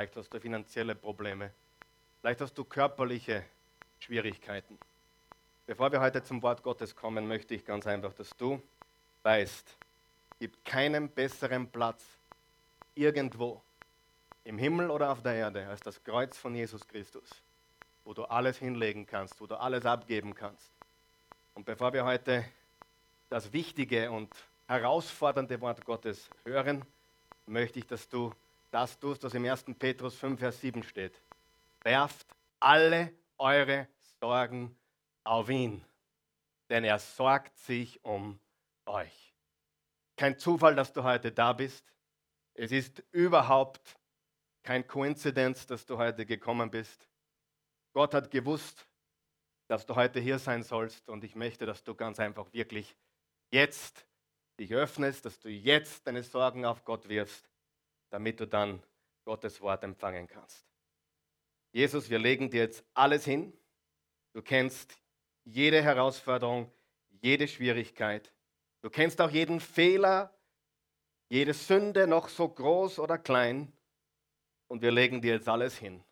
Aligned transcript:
Vielleicht 0.00 0.16
hast 0.16 0.32
du 0.32 0.40
finanzielle 0.40 0.94
Probleme. 0.94 1.52
Vielleicht 2.22 2.40
hast 2.40 2.56
du 2.56 2.64
körperliche 2.64 3.44
Schwierigkeiten. 3.98 4.78
Bevor 5.66 5.92
wir 5.92 6.00
heute 6.00 6.22
zum 6.22 6.42
Wort 6.42 6.62
Gottes 6.62 6.96
kommen, 6.96 7.28
möchte 7.28 7.54
ich 7.54 7.66
ganz 7.66 7.86
einfach, 7.86 8.14
dass 8.14 8.34
du 8.38 8.62
weißt, 9.24 9.76
gibt 10.38 10.64
keinen 10.64 11.10
besseren 11.10 11.68
Platz 11.68 12.02
irgendwo 12.94 13.60
im 14.44 14.56
Himmel 14.56 14.90
oder 14.90 15.12
auf 15.12 15.22
der 15.22 15.34
Erde 15.34 15.68
als 15.68 15.82
das 15.82 16.02
Kreuz 16.02 16.38
von 16.38 16.54
Jesus 16.54 16.88
Christus, 16.88 17.28
wo 18.06 18.14
du 18.14 18.24
alles 18.24 18.56
hinlegen 18.56 19.04
kannst, 19.04 19.38
wo 19.38 19.46
du 19.46 19.60
alles 19.60 19.84
abgeben 19.84 20.34
kannst. 20.34 20.70
Und 21.52 21.66
bevor 21.66 21.92
wir 21.92 22.06
heute 22.06 22.46
das 23.28 23.52
wichtige 23.52 24.10
und 24.10 24.34
herausfordernde 24.66 25.60
Wort 25.60 25.84
Gottes 25.84 26.30
hören, 26.44 26.86
möchte 27.44 27.80
ich, 27.80 27.86
dass 27.86 28.08
du 28.08 28.32
das 28.70 28.98
tust, 28.98 29.22
was 29.24 29.34
im 29.34 29.44
1. 29.44 29.64
Petrus 29.78 30.16
5, 30.16 30.38
Vers 30.38 30.60
7 30.60 30.82
steht. 30.82 31.20
Werft 31.82 32.26
alle 32.58 33.12
eure 33.38 33.88
Sorgen 34.20 34.76
auf 35.24 35.48
ihn, 35.48 35.84
denn 36.68 36.84
er 36.84 36.98
sorgt 36.98 37.56
sich 37.58 38.04
um 38.04 38.38
euch. 38.86 39.34
Kein 40.16 40.38
Zufall, 40.38 40.74
dass 40.74 40.92
du 40.92 41.02
heute 41.02 41.32
da 41.32 41.52
bist. 41.52 41.84
Es 42.54 42.72
ist 42.72 43.02
überhaupt 43.10 43.96
kein 44.62 44.86
Koinzidenz, 44.86 45.66
dass 45.66 45.86
du 45.86 45.96
heute 45.96 46.26
gekommen 46.26 46.70
bist. 46.70 47.08
Gott 47.92 48.14
hat 48.14 48.30
gewusst, 48.30 48.86
dass 49.68 49.86
du 49.86 49.96
heute 49.96 50.20
hier 50.20 50.38
sein 50.38 50.62
sollst 50.62 51.08
und 51.08 51.24
ich 51.24 51.34
möchte, 51.34 51.64
dass 51.64 51.82
du 51.82 51.94
ganz 51.94 52.20
einfach 52.20 52.52
wirklich 52.52 52.96
jetzt 53.50 54.06
dich 54.58 54.74
öffnest, 54.74 55.24
dass 55.24 55.40
du 55.40 55.48
jetzt 55.48 56.06
deine 56.06 56.22
Sorgen 56.22 56.64
auf 56.64 56.84
Gott 56.84 57.08
wirfst, 57.08 57.49
damit 58.10 58.40
du 58.40 58.46
dann 58.46 58.82
Gottes 59.24 59.60
Wort 59.60 59.82
empfangen 59.84 60.26
kannst. 60.26 60.66
Jesus, 61.72 62.10
wir 62.10 62.18
legen 62.18 62.50
dir 62.50 62.62
jetzt 62.62 62.84
alles 62.94 63.24
hin. 63.24 63.52
Du 64.32 64.42
kennst 64.42 64.98
jede 65.44 65.82
Herausforderung, 65.82 66.70
jede 67.22 67.46
Schwierigkeit. 67.46 68.32
Du 68.82 68.90
kennst 68.90 69.20
auch 69.20 69.30
jeden 69.30 69.60
Fehler, 69.60 70.34
jede 71.28 71.54
Sünde, 71.54 72.06
noch 72.06 72.28
so 72.28 72.48
groß 72.48 72.98
oder 72.98 73.18
klein. 73.18 73.72
Und 74.68 74.82
wir 74.82 74.90
legen 74.90 75.20
dir 75.20 75.34
jetzt 75.34 75.48
alles 75.48 75.76
hin. 75.76 76.02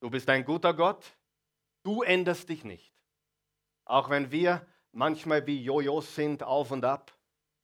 Du 0.00 0.10
bist 0.10 0.28
ein 0.28 0.44
guter 0.44 0.74
Gott. 0.74 1.16
Du 1.82 2.02
änderst 2.02 2.48
dich 2.48 2.64
nicht. 2.64 2.94
Auch 3.84 4.10
wenn 4.10 4.30
wir 4.30 4.66
manchmal 4.92 5.46
wie 5.46 5.62
Jojos 5.62 6.14
sind, 6.14 6.42
auf 6.42 6.70
und 6.70 6.84
ab, 6.84 7.12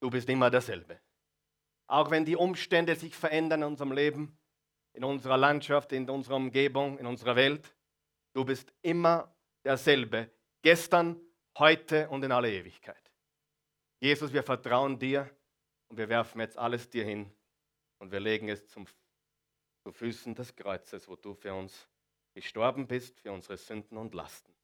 du 0.01 0.11
bist 0.11 0.29
immer 0.29 0.51
derselbe. 0.51 1.01
Auch 1.89 2.11
wenn 2.11 2.25
die 2.25 2.37
Umstände 2.37 2.95
sich 2.95 3.17
verändern 3.17 3.63
in 3.63 3.69
unserem 3.69 3.93
Leben, 3.93 4.39
in 4.93 5.05
unserer 5.05 5.37
Landschaft, 5.37 5.93
in 5.93 6.09
unserer 6.09 6.37
Umgebung, 6.37 6.99
in 6.99 7.07
unserer 7.07 7.35
Welt, 7.35 7.75
du 8.35 8.45
bist 8.45 8.73
immer 8.83 9.35
derselbe. 9.65 10.31
Gestern, 10.63 11.21
heute 11.59 12.09
und 12.11 12.23
in 12.23 12.31
aller 12.31 12.49
Ewigkeit. 12.49 13.11
Jesus, 14.01 14.33
wir 14.33 14.43
vertrauen 14.43 14.99
dir 14.99 15.29
und 15.89 15.97
wir 15.97 16.09
werfen 16.09 16.41
jetzt 16.41 16.59
alles 16.59 16.89
dir 16.89 17.05
hin 17.05 17.33
und 17.99 18.13
wir 18.13 18.21
legen 18.21 18.49
es 18.49 18.69
zum, 18.69 18.87
zu 19.83 19.91
Füßen 19.91 20.35
des 20.35 20.55
Kreuzes, 20.55 21.09
wo 21.09 21.17
du 21.17 21.35
für 21.35 21.55
uns 21.55 21.89
gestorben 22.35 22.87
bist, 22.87 23.19
für 23.19 23.33
unsere 23.33 23.57
Sünden 23.57 23.97
und 23.97 24.15
Lasten. 24.15 24.55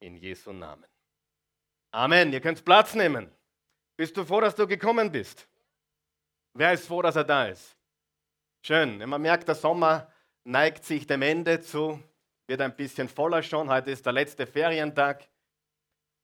In 0.00 0.16
Jesu 0.16 0.52
Namen. 0.52 0.86
Amen. 1.92 2.32
Ihr 2.32 2.40
könnt 2.40 2.64
Platz 2.64 2.94
nehmen. 2.94 3.30
Bist 3.96 4.16
du 4.16 4.24
froh, 4.24 4.40
dass 4.40 4.56
du 4.56 4.66
gekommen 4.66 5.12
bist? 5.12 5.46
Wer 6.54 6.74
ist 6.74 6.86
froh, 6.86 7.00
dass 7.00 7.16
er 7.16 7.24
da 7.24 7.46
ist? 7.46 7.74
Schön. 8.62 8.98
Man 9.08 9.22
merkt, 9.22 9.48
der 9.48 9.54
Sommer 9.54 10.12
neigt 10.44 10.84
sich 10.84 11.06
dem 11.06 11.22
Ende 11.22 11.60
zu, 11.60 11.98
wird 12.46 12.60
ein 12.60 12.76
bisschen 12.76 13.08
voller 13.08 13.42
schon. 13.42 13.70
Heute 13.70 13.90
ist 13.90 14.04
der 14.04 14.12
letzte 14.12 14.46
Ferientag. 14.46 15.26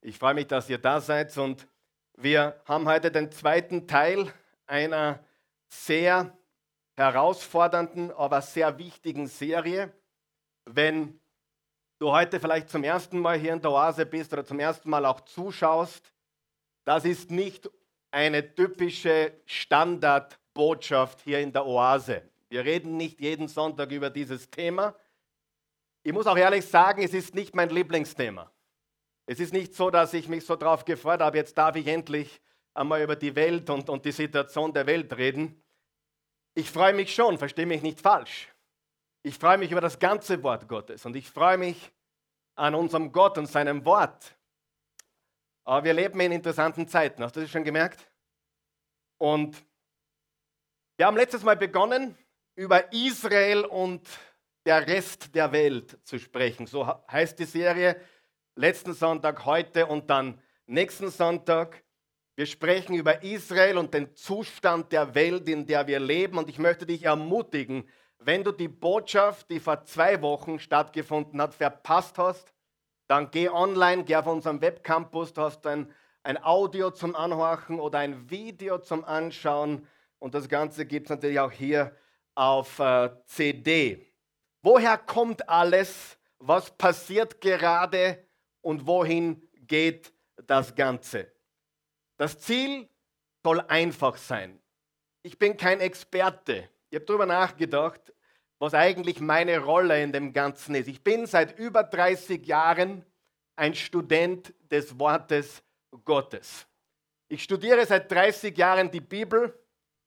Ich 0.02 0.18
freue 0.18 0.34
mich, 0.34 0.46
dass 0.46 0.68
ihr 0.68 0.78
da 0.78 1.00
seid 1.00 1.36
und 1.38 1.66
wir 2.14 2.60
haben 2.66 2.86
heute 2.86 3.10
den 3.10 3.32
zweiten 3.32 3.86
Teil 3.86 4.30
einer 4.66 5.24
sehr 5.68 6.36
herausfordernden, 6.96 8.10
aber 8.12 8.42
sehr 8.42 8.76
wichtigen 8.76 9.28
Serie. 9.28 9.92
Wenn 10.66 11.20
du 12.00 12.10
heute 12.10 12.38
vielleicht 12.38 12.68
zum 12.68 12.84
ersten 12.84 13.18
Mal 13.18 13.38
hier 13.38 13.54
in 13.54 13.62
der 13.62 13.70
Oase 13.70 14.04
bist 14.04 14.32
oder 14.32 14.44
zum 14.44 14.60
ersten 14.60 14.90
Mal 14.90 15.06
auch 15.06 15.22
zuschaust, 15.22 16.12
das 16.84 17.06
ist 17.06 17.30
nicht 17.30 17.70
eine 18.10 18.54
typische 18.54 19.40
Standardbotschaft 19.46 21.20
hier 21.22 21.40
in 21.40 21.52
der 21.52 21.66
Oase. 21.66 22.22
Wir 22.48 22.64
reden 22.64 22.96
nicht 22.96 23.20
jeden 23.20 23.48
Sonntag 23.48 23.90
über 23.90 24.10
dieses 24.10 24.50
Thema. 24.50 24.94
Ich 26.02 26.12
muss 26.12 26.26
auch 26.26 26.36
ehrlich 26.36 26.66
sagen, 26.66 27.02
es 27.02 27.12
ist 27.12 27.34
nicht 27.34 27.54
mein 27.54 27.68
Lieblingsthema. 27.68 28.50
Es 29.26 29.40
ist 29.40 29.52
nicht 29.52 29.74
so, 29.74 29.90
dass 29.90 30.14
ich 30.14 30.28
mich 30.28 30.46
so 30.46 30.56
darauf 30.56 30.84
gefreut 30.86 31.20
habe, 31.20 31.36
jetzt 31.36 31.58
darf 31.58 31.76
ich 31.76 31.86
endlich 31.86 32.40
einmal 32.72 33.02
über 33.02 33.16
die 33.16 33.34
Welt 33.36 33.68
und, 33.68 33.90
und 33.90 34.04
die 34.04 34.12
Situation 34.12 34.72
der 34.72 34.86
Welt 34.86 35.14
reden. 35.16 35.62
Ich 36.54 36.70
freue 36.70 36.94
mich 36.94 37.14
schon, 37.14 37.36
verstehe 37.36 37.66
mich 37.66 37.82
nicht 37.82 38.00
falsch. 38.00 38.48
Ich 39.22 39.36
freue 39.36 39.58
mich 39.58 39.70
über 39.70 39.82
das 39.82 39.98
ganze 39.98 40.42
Wort 40.42 40.66
Gottes 40.68 41.04
und 41.04 41.14
ich 41.14 41.28
freue 41.28 41.58
mich 41.58 41.92
an 42.54 42.74
unserem 42.74 43.12
Gott 43.12 43.36
und 43.36 43.46
seinem 43.46 43.84
Wort. 43.84 44.37
Aber 45.68 45.84
wir 45.84 45.92
leben 45.92 46.18
in 46.20 46.32
interessanten 46.32 46.88
Zeiten, 46.88 47.22
hast 47.22 47.36
du 47.36 47.42
das 47.42 47.50
schon 47.50 47.62
gemerkt? 47.62 48.10
Und 49.18 49.62
wir 50.96 51.04
haben 51.04 51.16
letztes 51.18 51.42
Mal 51.42 51.56
begonnen, 51.56 52.16
über 52.54 52.90
Israel 52.90 53.66
und 53.66 54.08
der 54.64 54.86
Rest 54.86 55.34
der 55.34 55.52
Welt 55.52 55.98
zu 56.04 56.18
sprechen. 56.18 56.66
So 56.66 56.86
heißt 57.12 57.38
die 57.38 57.44
Serie. 57.44 58.00
Letzten 58.54 58.94
Sonntag, 58.94 59.44
heute 59.44 59.84
und 59.84 60.08
dann 60.08 60.40
nächsten 60.64 61.10
Sonntag. 61.10 61.84
Wir 62.34 62.46
sprechen 62.46 62.94
über 62.94 63.22
Israel 63.22 63.76
und 63.76 63.92
den 63.92 64.14
Zustand 64.14 64.90
der 64.90 65.14
Welt, 65.14 65.50
in 65.50 65.66
der 65.66 65.86
wir 65.86 66.00
leben. 66.00 66.38
Und 66.38 66.48
ich 66.48 66.58
möchte 66.58 66.86
dich 66.86 67.02
ermutigen, 67.02 67.86
wenn 68.16 68.42
du 68.42 68.52
die 68.52 68.68
Botschaft, 68.68 69.50
die 69.50 69.60
vor 69.60 69.84
zwei 69.84 70.22
Wochen 70.22 70.60
stattgefunden 70.60 71.42
hat, 71.42 71.52
verpasst 71.52 72.16
hast, 72.16 72.54
dann 73.08 73.30
geh 73.30 73.48
online, 73.48 74.04
geh 74.04 74.16
auf 74.16 74.26
unserem 74.26 74.60
Webcampus, 74.60 75.32
du 75.32 75.42
hast 75.42 75.66
ein, 75.66 75.92
ein 76.22 76.42
Audio 76.44 76.90
zum 76.90 77.16
Anhorchen 77.16 77.80
oder 77.80 77.98
ein 77.98 78.30
Video 78.30 78.78
zum 78.78 79.04
Anschauen 79.04 79.86
und 80.18 80.34
das 80.34 80.48
Ganze 80.48 80.86
gibt 80.86 81.06
es 81.06 81.10
natürlich 81.10 81.40
auch 81.40 81.50
hier 81.50 81.96
auf 82.34 82.78
äh, 82.78 83.10
CD. 83.24 84.06
Woher 84.62 84.98
kommt 84.98 85.48
alles? 85.48 86.18
Was 86.38 86.70
passiert 86.70 87.40
gerade 87.40 88.24
und 88.60 88.86
wohin 88.86 89.48
geht 89.66 90.12
das 90.46 90.74
Ganze? 90.74 91.32
Das 92.16 92.38
Ziel 92.38 92.88
soll 93.42 93.60
einfach 93.62 94.16
sein. 94.16 94.60
Ich 95.22 95.38
bin 95.38 95.56
kein 95.56 95.80
Experte. 95.80 96.68
Ich 96.90 96.96
habe 96.96 97.06
darüber 97.06 97.26
nachgedacht, 97.26 98.12
was 98.58 98.74
eigentlich 98.74 99.20
meine 99.20 99.60
Rolle 99.60 100.02
in 100.02 100.12
dem 100.12 100.32
Ganzen 100.32 100.74
ist. 100.74 100.88
Ich 100.88 101.02
bin 101.02 101.26
seit 101.26 101.58
über 101.58 101.84
30 101.84 102.44
Jahren 102.46 103.04
ein 103.56 103.74
Student 103.74 104.52
des 104.70 104.98
Wortes 104.98 105.62
Gottes. 106.04 106.66
Ich 107.28 107.42
studiere 107.42 107.84
seit 107.86 108.10
30 108.10 108.56
Jahren 108.56 108.90
die 108.90 109.00
Bibel, 109.00 109.58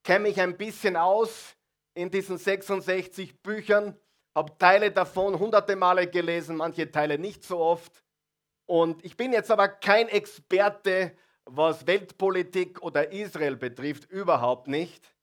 kenne 0.03 0.27
mich 0.27 0.39
ein 0.41 0.57
bisschen 0.57 0.95
aus 0.95 1.55
in 1.93 2.09
diesen 2.09 2.37
66 2.37 3.41
Büchern, 3.41 3.95
habe 4.35 4.57
Teile 4.57 4.91
davon 4.91 5.37
hunderte 5.37 5.75
Male 5.75 6.07
gelesen, 6.07 6.55
manche 6.55 6.89
Teile 6.89 7.17
nicht 7.17 7.43
so 7.43 7.59
oft. 7.59 8.03
Und 8.65 9.03
ich 9.03 9.17
bin 9.17 9.33
jetzt 9.33 9.51
aber 9.51 9.67
kein 9.67 10.07
Experte, 10.07 11.15
was 11.45 11.85
Weltpolitik 11.85 12.81
oder 12.81 13.11
Israel 13.11 13.57
betrifft, 13.57 14.09
überhaupt 14.09 14.67
nicht 14.67 15.13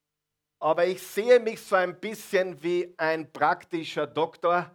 aber 0.58 0.86
ich 0.86 1.02
sehe 1.02 1.38
mich 1.41 1.60
so 1.60 1.76
ein 1.76 1.98
bisschen 1.98 2.60
wie 2.62 2.94
ein 2.96 3.32
praktischer 3.32 4.06
Doktor, 4.06 4.70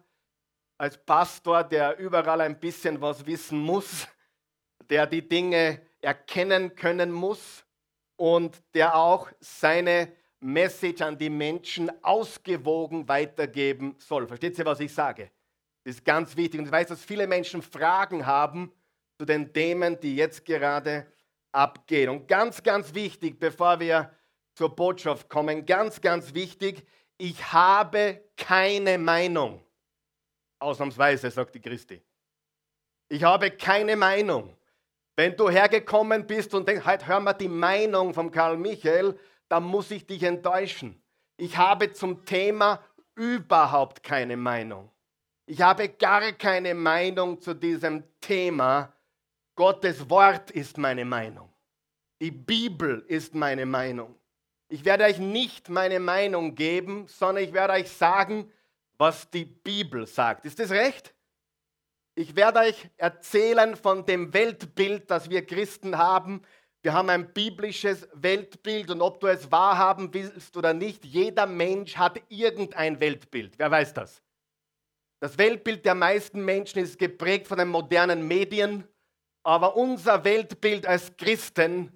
als 0.77 0.97
Pastor, 0.97 1.63
der 1.63 1.97
überall 1.97 2.41
ein 2.41 2.59
bisschen 2.59 3.00
was 3.00 3.25
wissen 3.25 3.59
muss, 3.59 4.07
der 4.89 5.07
die 5.07 5.27
Dinge 5.27 5.81
erkennen 6.01 6.75
können 6.75 7.12
muss 7.12 7.63
und 8.15 8.62
der 8.74 8.95
auch 8.95 9.30
seine 9.39 10.12
Message 10.39 11.01
an 11.01 11.18
die 11.18 11.30
Menschen 11.30 11.91
ausgewogen 12.03 13.07
weitergeben 13.07 13.95
soll. 13.97 14.27
Versteht 14.27 14.59
ihr, 14.59 14.65
was 14.65 14.79
ich 14.81 14.94
sage? 14.94 15.31
Das 15.83 15.95
ist 15.95 16.06
ganz 16.06 16.36
wichtig. 16.36 16.59
Und 16.59 16.65
ich 16.65 16.71
weiß, 16.71 16.88
dass 16.88 17.03
viele 17.03 17.27
Menschen 17.27 17.62
Fragen 17.62 18.25
haben 18.25 18.71
zu 19.18 19.25
den 19.25 19.53
Themen, 19.53 20.00
die 20.00 20.15
jetzt 20.15 20.45
gerade 20.45 21.07
abgehen. 21.51 22.09
Und 22.09 22.27
ganz, 22.27 22.62
ganz 22.62 22.94
wichtig, 22.94 23.39
bevor 23.39 23.79
wir 23.79 24.12
zur 24.53 24.75
Botschaft 24.75 25.29
kommen. 25.29 25.65
Ganz, 25.65 26.01
ganz 26.01 26.33
wichtig. 26.33 26.85
Ich 27.17 27.51
habe 27.53 28.23
keine 28.38 28.97
Meinung. 28.97 29.63
Ausnahmsweise, 30.59 31.29
sagt 31.29 31.55
die 31.55 31.61
Christi. 31.61 32.01
Ich 33.09 33.23
habe 33.23 33.51
keine 33.51 33.95
Meinung. 33.95 34.57
Wenn 35.15 35.35
du 35.35 35.50
hergekommen 35.50 36.25
bist 36.25 36.53
und 36.53 36.67
denkst, 36.67 36.85
heute 36.85 37.07
hör 37.07 37.19
mal 37.19 37.33
die 37.33 37.47
Meinung 37.47 38.13
von 38.13 38.31
Karl 38.31 38.57
Michael, 38.57 39.19
dann 39.47 39.63
muss 39.63 39.91
ich 39.91 40.07
dich 40.07 40.23
enttäuschen. 40.23 41.01
Ich 41.38 41.57
habe 41.57 41.94
zum 41.94 42.25
Thema 42.25 42.83
überhaupt 43.15 44.01
keine 44.01 44.38
Meinung. 44.38 44.89
Ich 45.45 45.61
habe 45.61 45.89
gar 45.89 46.31
keine 46.31 46.73
Meinung 46.73 47.39
zu 47.39 47.53
diesem 47.53 48.03
Thema. 48.21 48.94
Gottes 49.55 50.09
Wort 50.09 50.50
ist 50.51 50.77
meine 50.77 51.05
Meinung. 51.05 51.53
Die 52.21 52.31
Bibel 52.31 53.03
ist 53.07 53.35
meine 53.35 53.65
Meinung. 53.65 54.15
Ich 54.74 54.86
werde 54.86 55.04
euch 55.04 55.20
nicht 55.20 55.70
meine 55.70 56.00
Meinung 56.00 56.56
geben, 56.56 57.06
sondern 57.08 57.44
ich 57.44 57.54
werde 57.54 57.74
euch 57.74 57.92
sagen, 57.92 58.52
was 58.98 59.30
die 59.30 59.46
Bibel 59.46 60.08
sagt. 60.08 60.46
Ist 60.46 60.58
das 60.58 60.72
recht? 60.72 61.14
Ich 62.16 62.36
werde 62.36 62.62
euch 62.62 62.90
erzählen 62.98 63.75
von 63.75 64.04
dem 64.08 64.34
Weltbild, 64.34 65.12
das 65.12 65.30
wir 65.30 65.46
Christen 65.46 66.00
haben. 66.00 66.42
Wir 66.81 66.94
haben 66.94 67.12
ein 67.12 67.31
biblisches 67.34 68.08
Weltbild 68.16 68.90
und 68.90 69.04
ob 69.04 69.20
du 69.20 69.28
es 69.28 69.52
wahrhaben 69.52 70.12
willst 70.12 70.58
oder 70.58 70.74
nicht, 70.74 71.06
jeder 71.06 71.46
Mensch 71.46 71.96
hat 71.96 72.20
irgendein 72.30 73.00
Weltbild. 73.00 73.60
Wer 73.60 73.70
weiß 73.70 73.94
das? 73.94 74.24
Das 75.20 75.38
Weltbild 75.38 75.86
der 75.86 75.94
meisten 75.94 76.44
Menschen 76.44 76.81
ist 76.81 76.98
geprägt 76.98 77.48
von 77.48 77.60
den 77.60 77.68
modernen 77.68 78.28
Medien, 78.28 78.88
aber 79.44 79.75
unser 79.75 80.24
Weltbild 80.24 80.88
als 80.88 81.16
Christen 81.16 81.92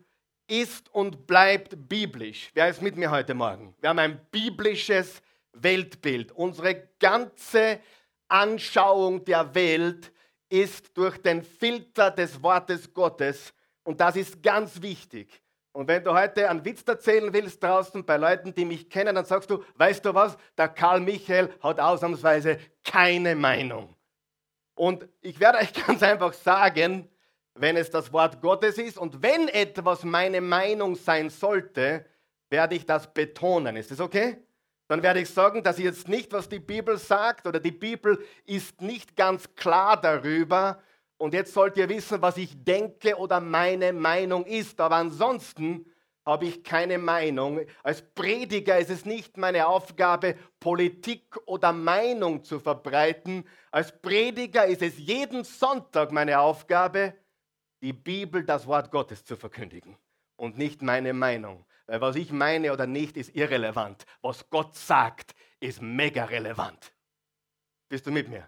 ist 0.48 0.94
und 0.94 1.28
bleibt 1.28 1.90
biblisch. 1.90 2.52
Wer 2.54 2.70
ist 2.70 2.82
mit 2.82 2.96
mir 2.96 3.12
heute 3.12 3.34
Morgen? 3.34 3.76
Wir 3.80 3.90
haben 3.90 4.00
ein 4.00 4.20
biblisches 4.32 5.22
Weltbild. 5.54 6.32
Unsere 6.32 6.88
ganze 7.00 7.80
Anschauung 8.28 9.24
der 9.26 9.54
Welt 9.54 10.12
ist 10.50 10.98
durch 10.98 11.18
den 11.18 11.44
Filter 11.44 12.12
des 12.12 12.42
Wortes 12.42 12.94
Gottes 12.94 13.54
und 13.84 14.02
das 14.02 14.16
ist 14.16 14.44
ganz 14.44 14.82
wichtig. 14.82 15.42
Und 15.72 15.88
wenn 15.88 16.04
du 16.04 16.14
heute 16.14 16.50
einen 16.50 16.66
Witz 16.66 16.84
erzählen 16.88 17.32
willst 17.32 17.62
draußen 17.62 18.04
bei 18.04 18.18
Leuten, 18.18 18.54
die 18.54 18.66
mich 18.66 18.90
kennen, 18.90 19.16
dann 19.16 19.26
sagst 19.26 19.50
du, 19.50 19.64
weißt 19.76 20.04
du 20.04 20.14
was, 20.14 20.38
der 20.58 20.70
Karl 20.70 21.00
Michael 21.00 21.54
hat 21.62 21.80
ausnahmsweise 21.80 22.60
keine 22.84 23.36
Meinung. 23.36 23.96
Und 24.76 25.08
ich 25.22 25.40
werde 25.40 25.60
euch 25.60 25.72
ganz 25.88 26.02
einfach 26.04 26.34
sagen, 26.34 27.08
wenn 27.60 27.78
es 27.78 27.90
das 27.90 28.14
Wort 28.14 28.42
Gottes 28.42 28.78
ist 28.78 28.98
und 28.98 29.22
wenn 29.22 29.48
etwas 29.48 30.04
meine 30.04 30.42
Meinung 30.42 30.96
sein 30.96 31.30
sollte, 31.30 32.06
werde 32.50 32.76
ich 32.76 32.86
das 32.86 33.14
betonen. 33.14 33.76
Ist 33.76 33.92
das 33.92 34.00
okay? 34.00 34.38
Dann 34.88 35.04
werde 35.04 35.20
ich 35.20 35.30
sagen, 35.30 35.64
dass 35.64 35.80
jetzt 35.80 36.08
nicht, 36.08 36.32
was 36.32 36.48
die 36.48 36.60
Bibel 36.60 36.98
sagt 36.98 37.46
oder 37.46 37.60
die 37.60 37.72
Bibel 37.72 38.24
ist 38.46 38.82
nicht 38.82 39.18
ganz 39.18 39.54
klar 39.56 40.00
darüber. 40.00 40.82
Und 41.18 41.34
jetzt 41.34 41.54
sollt 41.54 41.78
ihr 41.78 41.90
wissen, 41.90 42.22
was 42.22 42.38
ich 42.38 42.64
denke 42.64 43.18
oder 43.18 43.42
meine 43.42 43.92
Meinung 43.92 44.46
ist. 44.46 44.80
Aber 44.80 44.96
ansonsten 44.96 45.86
habe 46.26 46.46
ich 46.46 46.64
keine 46.64 47.00
Meinung. 47.00 47.62
Als 47.84 48.02
Prediger 48.02 48.78
ist 48.78 48.90
es 48.90 49.06
nicht 49.06 49.38
meine 49.38 49.68
Aufgabe, 49.68 50.36
Politik 50.60 51.38
oder 51.46 51.74
Meinung 51.74 52.44
zu 52.44 52.60
verbreiten. 52.60 53.46
Als 53.72 53.98
Prediger 54.02 54.66
ist 54.68 54.82
es 54.82 54.98
jeden 54.98 55.44
Sonntag 55.44 56.12
meine 56.12 56.40
Aufgabe, 56.40 57.14
die 57.82 57.94
Bibel, 57.94 58.44
das 58.44 58.66
Wort 58.68 58.92
Gottes 58.92 59.24
zu 59.24 59.36
verkündigen 59.36 59.98
und 60.36 60.58
nicht 60.58 60.82
meine 60.82 61.14
Meinung. 61.14 61.66
Weil 61.86 62.02
was 62.02 62.16
ich 62.16 62.32
meine 62.32 62.74
oder 62.74 62.86
nicht, 62.86 63.18
ist 63.18 63.36
irrelevant. 63.36 64.06
Was 64.22 64.50
Gott 64.50 64.76
sagt, 64.76 65.34
ist 65.60 65.82
mega 65.82 66.26
relevant. 66.26 66.94
Bist 67.90 68.06
du 68.06 68.12
mit 68.12 68.28
mir? 68.28 68.48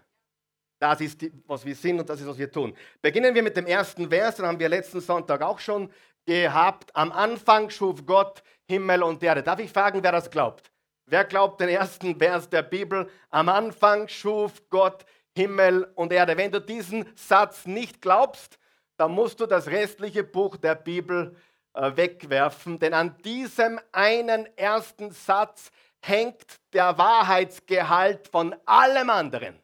Das 0.78 1.00
ist, 1.00 1.20
die, 1.20 1.32
was 1.46 1.64
wir 1.64 1.74
sind 1.74 2.00
und 2.00 2.08
das 2.08 2.20
ist, 2.20 2.26
was 2.26 2.38
wir 2.38 2.50
tun. 2.50 2.74
Beginnen 3.02 3.34
wir 3.34 3.42
mit 3.42 3.56
dem 3.56 3.66
ersten 3.66 4.08
Vers, 4.08 4.36
den 4.36 4.46
haben 4.46 4.58
wir 4.58 4.68
letzten 4.68 5.00
Sonntag 5.00 5.42
auch 5.42 5.58
schon 5.58 5.90
gehabt. 6.24 6.94
Am 6.94 7.12
Anfang 7.12 7.70
schuf 7.70 8.04
Gott 8.06 8.42
Himmel 8.66 9.02
und 9.02 9.22
Erde. 9.22 9.42
Darf 9.42 9.58
ich 9.58 9.70
fragen, 9.70 10.02
wer 10.02 10.12
das 10.12 10.30
glaubt? 10.30 10.70
Wer 11.06 11.24
glaubt 11.24 11.60
den 11.60 11.68
ersten 11.68 12.16
Vers 12.16 12.48
der 12.48 12.62
Bibel? 12.62 13.10
Am 13.30 13.48
Anfang 13.48 14.06
schuf 14.08 14.62
Gott 14.70 15.04
Himmel 15.36 15.90
und 15.96 16.12
Erde. 16.12 16.36
Wenn 16.36 16.52
du 16.52 16.60
diesen 16.60 17.04
Satz 17.16 17.66
nicht 17.66 18.00
glaubst, 18.00 18.59
dann 19.00 19.12
musst 19.12 19.40
du 19.40 19.46
das 19.46 19.66
restliche 19.68 20.22
Buch 20.22 20.58
der 20.58 20.74
Bibel 20.74 21.34
äh, 21.72 21.96
wegwerfen, 21.96 22.78
denn 22.78 22.92
an 22.92 23.16
diesem 23.24 23.80
einen 23.92 24.46
ersten 24.58 25.10
Satz 25.10 25.70
hängt 26.02 26.44
der 26.74 26.98
Wahrheitsgehalt 26.98 28.28
von 28.28 28.54
allem 28.66 29.08
anderen. 29.08 29.58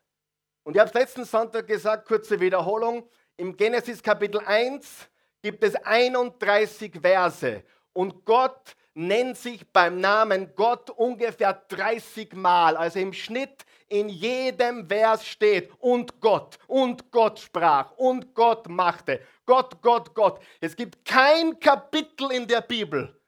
Und 0.62 0.74
ich 0.74 0.80
habe 0.80 0.88
es 0.88 0.94
letzten 0.94 1.26
Sonntag 1.26 1.66
gesagt, 1.66 2.08
kurze 2.08 2.40
Wiederholung, 2.40 3.06
im 3.36 3.54
Genesis 3.54 4.02
Kapitel 4.02 4.40
1 4.40 5.06
gibt 5.42 5.62
es 5.62 5.74
31 5.76 6.98
Verse 7.02 7.62
und 7.92 8.24
Gott 8.24 8.74
nennt 8.94 9.36
sich 9.36 9.70
beim 9.70 10.00
Namen 10.00 10.54
Gott 10.56 10.88
ungefähr 10.88 11.52
30 11.52 12.32
Mal. 12.32 12.74
Also 12.74 13.00
im 13.00 13.12
Schnitt 13.12 13.65
in 13.88 14.08
jedem 14.08 14.86
Vers 14.86 15.26
steht 15.26 15.70
und 15.78 16.20
Gott 16.20 16.58
und 16.66 17.10
Gott 17.10 17.38
sprach 17.38 17.92
und 17.92 18.34
Gott 18.34 18.68
machte. 18.68 19.20
Gott, 19.44 19.80
Gott, 19.80 20.14
Gott. 20.14 20.40
Es 20.60 20.74
gibt 20.74 21.04
kein 21.04 21.58
Kapitel 21.60 22.32
in 22.32 22.46
der 22.46 22.60
Bibel, 22.60 23.20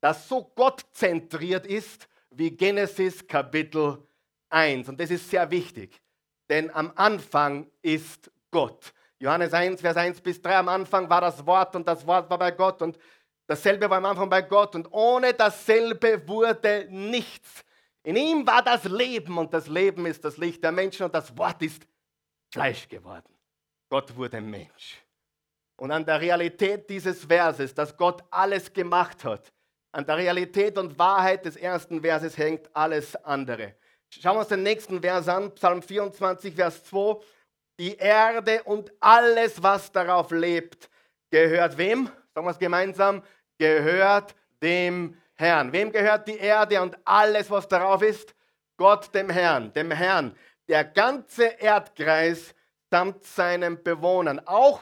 das 0.00 0.28
so 0.28 0.44
gottzentriert 0.54 1.66
ist 1.66 2.08
wie 2.30 2.50
Genesis 2.50 3.26
Kapitel 3.26 3.98
1. 4.48 4.88
Und 4.88 5.00
das 5.00 5.10
ist 5.10 5.28
sehr 5.30 5.50
wichtig, 5.50 6.00
denn 6.48 6.70
am 6.74 6.92
Anfang 6.96 7.70
ist 7.82 8.30
Gott. 8.50 8.92
Johannes 9.18 9.52
1, 9.52 9.80
Vers 9.80 9.96
1 9.96 10.20
bis 10.20 10.40
3, 10.40 10.56
am 10.56 10.68
Anfang 10.68 11.08
war 11.10 11.20
das 11.20 11.44
Wort 11.44 11.76
und 11.76 11.86
das 11.86 12.06
Wort 12.06 12.30
war 12.30 12.38
bei 12.38 12.50
Gott 12.50 12.80
und 12.82 12.98
dasselbe 13.46 13.88
war 13.90 13.98
am 13.98 14.06
Anfang 14.06 14.30
bei 14.30 14.42
Gott 14.42 14.74
und 14.74 14.90
ohne 14.92 15.34
dasselbe 15.34 16.26
wurde 16.26 16.86
nichts. 16.90 17.64
In 18.02 18.16
ihm 18.16 18.46
war 18.46 18.62
das 18.62 18.84
Leben 18.84 19.36
und 19.36 19.52
das 19.52 19.66
Leben 19.66 20.06
ist 20.06 20.24
das 20.24 20.36
Licht 20.38 20.62
der 20.64 20.72
Menschen 20.72 21.04
und 21.04 21.14
das 21.14 21.36
Wort 21.36 21.60
ist 21.62 21.86
Fleisch 22.52 22.88
geworden. 22.88 23.34
Gott 23.90 24.14
wurde 24.16 24.40
Mensch. 24.40 25.02
Und 25.76 25.90
an 25.90 26.04
der 26.04 26.20
Realität 26.20 26.88
dieses 26.88 27.24
Verses, 27.24 27.74
dass 27.74 27.96
Gott 27.96 28.22
alles 28.30 28.72
gemacht 28.72 29.24
hat, 29.24 29.52
an 29.92 30.06
der 30.06 30.16
Realität 30.16 30.78
und 30.78 30.98
Wahrheit 30.98 31.44
des 31.44 31.56
ersten 31.56 32.00
Verses 32.00 32.36
hängt 32.38 32.74
alles 32.74 33.16
andere. 33.16 33.74
Schauen 34.08 34.36
wir 34.36 34.40
uns 34.40 34.48
den 34.48 34.62
nächsten 34.62 35.00
Vers 35.00 35.28
an, 35.28 35.54
Psalm 35.54 35.82
24, 35.82 36.54
Vers 36.54 36.84
2. 36.84 37.20
Die 37.78 37.96
Erde 37.96 38.62
und 38.64 38.92
alles, 39.00 39.62
was 39.62 39.90
darauf 39.90 40.30
lebt, 40.30 40.90
gehört 41.30 41.78
wem? 41.78 42.10
Sagen 42.34 42.46
wir 42.46 42.50
es 42.50 42.58
gemeinsam, 42.58 43.22
gehört 43.58 44.34
dem 44.62 45.16
Herrn. 45.40 45.72
Wem 45.72 45.90
gehört 45.90 46.28
die 46.28 46.38
Erde 46.38 46.80
und 46.80 46.96
alles, 47.04 47.50
was 47.50 47.66
darauf 47.66 48.02
ist? 48.02 48.34
Gott, 48.76 49.14
dem 49.14 49.30
Herrn, 49.30 49.72
dem 49.72 49.90
Herrn. 49.90 50.36
Der 50.68 50.84
ganze 50.84 51.44
Erdkreis 51.44 52.54
samt 52.90 53.24
seinen 53.24 53.82
Bewohnern. 53.82 54.40
Auch, 54.46 54.80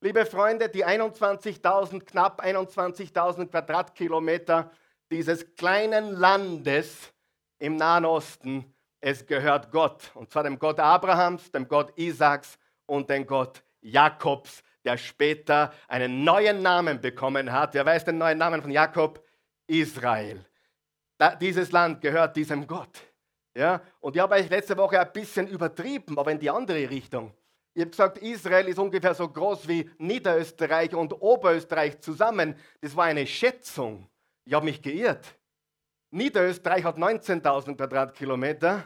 liebe 0.00 0.26
Freunde, 0.26 0.68
die 0.68 0.84
21.000, 0.84 2.04
knapp 2.04 2.42
21.000 2.42 3.46
Quadratkilometer 3.46 4.70
dieses 5.10 5.54
kleinen 5.56 6.12
Landes 6.12 7.12
im 7.58 7.76
Nahen 7.76 8.04
Osten, 8.04 8.74
es 9.00 9.26
gehört 9.26 9.70
Gott. 9.70 10.10
Und 10.14 10.30
zwar 10.30 10.44
dem 10.44 10.58
Gott 10.58 10.78
Abrahams, 10.78 11.50
dem 11.50 11.68
Gott 11.68 11.92
Isaaks 11.96 12.58
und 12.86 13.08
dem 13.10 13.26
Gott 13.26 13.62
Jakobs, 13.80 14.62
der 14.84 14.96
später 14.96 15.72
einen 15.88 16.24
neuen 16.24 16.62
Namen 16.62 17.00
bekommen 17.00 17.52
hat. 17.52 17.74
Wer 17.74 17.86
weiß 17.86 18.04
den 18.04 18.18
neuen 18.18 18.38
Namen 18.38 18.62
von 18.62 18.70
Jakob? 18.70 19.24
Israel. 19.70 20.44
Dieses 21.40 21.70
Land 21.70 22.00
gehört 22.00 22.36
diesem 22.36 22.66
Gott. 22.66 22.98
Ja? 23.54 23.80
Und 24.00 24.16
ich 24.16 24.22
habe 24.22 24.34
euch 24.34 24.48
letzte 24.48 24.76
Woche 24.76 24.98
ein 24.98 25.12
bisschen 25.12 25.46
übertrieben, 25.48 26.18
aber 26.18 26.32
in 26.32 26.38
die 26.38 26.50
andere 26.50 26.88
Richtung. 26.90 27.32
Ich 27.72 27.82
habe 27.82 27.90
gesagt, 27.90 28.18
Israel 28.18 28.66
ist 28.68 28.78
ungefähr 28.78 29.14
so 29.14 29.28
groß 29.28 29.68
wie 29.68 29.88
Niederösterreich 29.98 30.94
und 30.94 31.12
Oberösterreich 31.12 32.00
zusammen. 32.00 32.56
Das 32.80 32.96
war 32.96 33.04
eine 33.04 33.26
Schätzung. 33.26 34.08
Ich 34.44 34.54
habe 34.54 34.64
mich 34.64 34.82
geirrt. 34.82 35.26
Niederösterreich 36.10 36.82
hat 36.82 36.96
19.000 36.96 37.76
Quadratkilometer, 37.76 38.84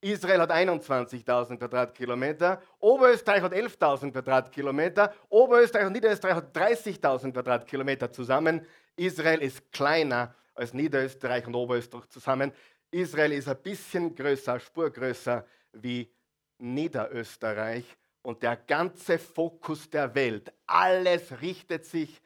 Israel 0.00 0.40
hat 0.40 0.50
21.000 0.50 1.58
Quadratkilometer, 1.58 2.62
Oberösterreich 2.78 3.42
hat 3.42 3.52
11.000 3.52 4.10
Quadratkilometer, 4.10 5.12
Oberösterreich 5.28 5.86
und 5.86 5.92
Niederösterreich 5.92 6.36
hat 6.36 6.56
30.000 6.56 7.32
Quadratkilometer 7.32 8.10
zusammen. 8.10 8.66
Israel 8.96 9.40
ist 9.40 9.72
kleiner 9.72 10.34
als 10.54 10.74
Niederösterreich 10.74 11.46
und 11.46 11.54
Oberösterreich 11.54 12.08
zusammen. 12.08 12.52
Israel 12.90 13.32
ist 13.32 13.48
ein 13.48 13.62
bisschen 13.62 14.14
größer, 14.14 14.60
spurgrößer 14.60 15.46
wie 15.72 16.10
Niederösterreich. 16.58 17.84
Und 18.22 18.42
der 18.42 18.56
ganze 18.56 19.18
Fokus 19.18 19.90
der 19.90 20.14
Welt, 20.14 20.52
alles 20.66 21.40
richtet 21.40 21.84
sich 21.84 22.20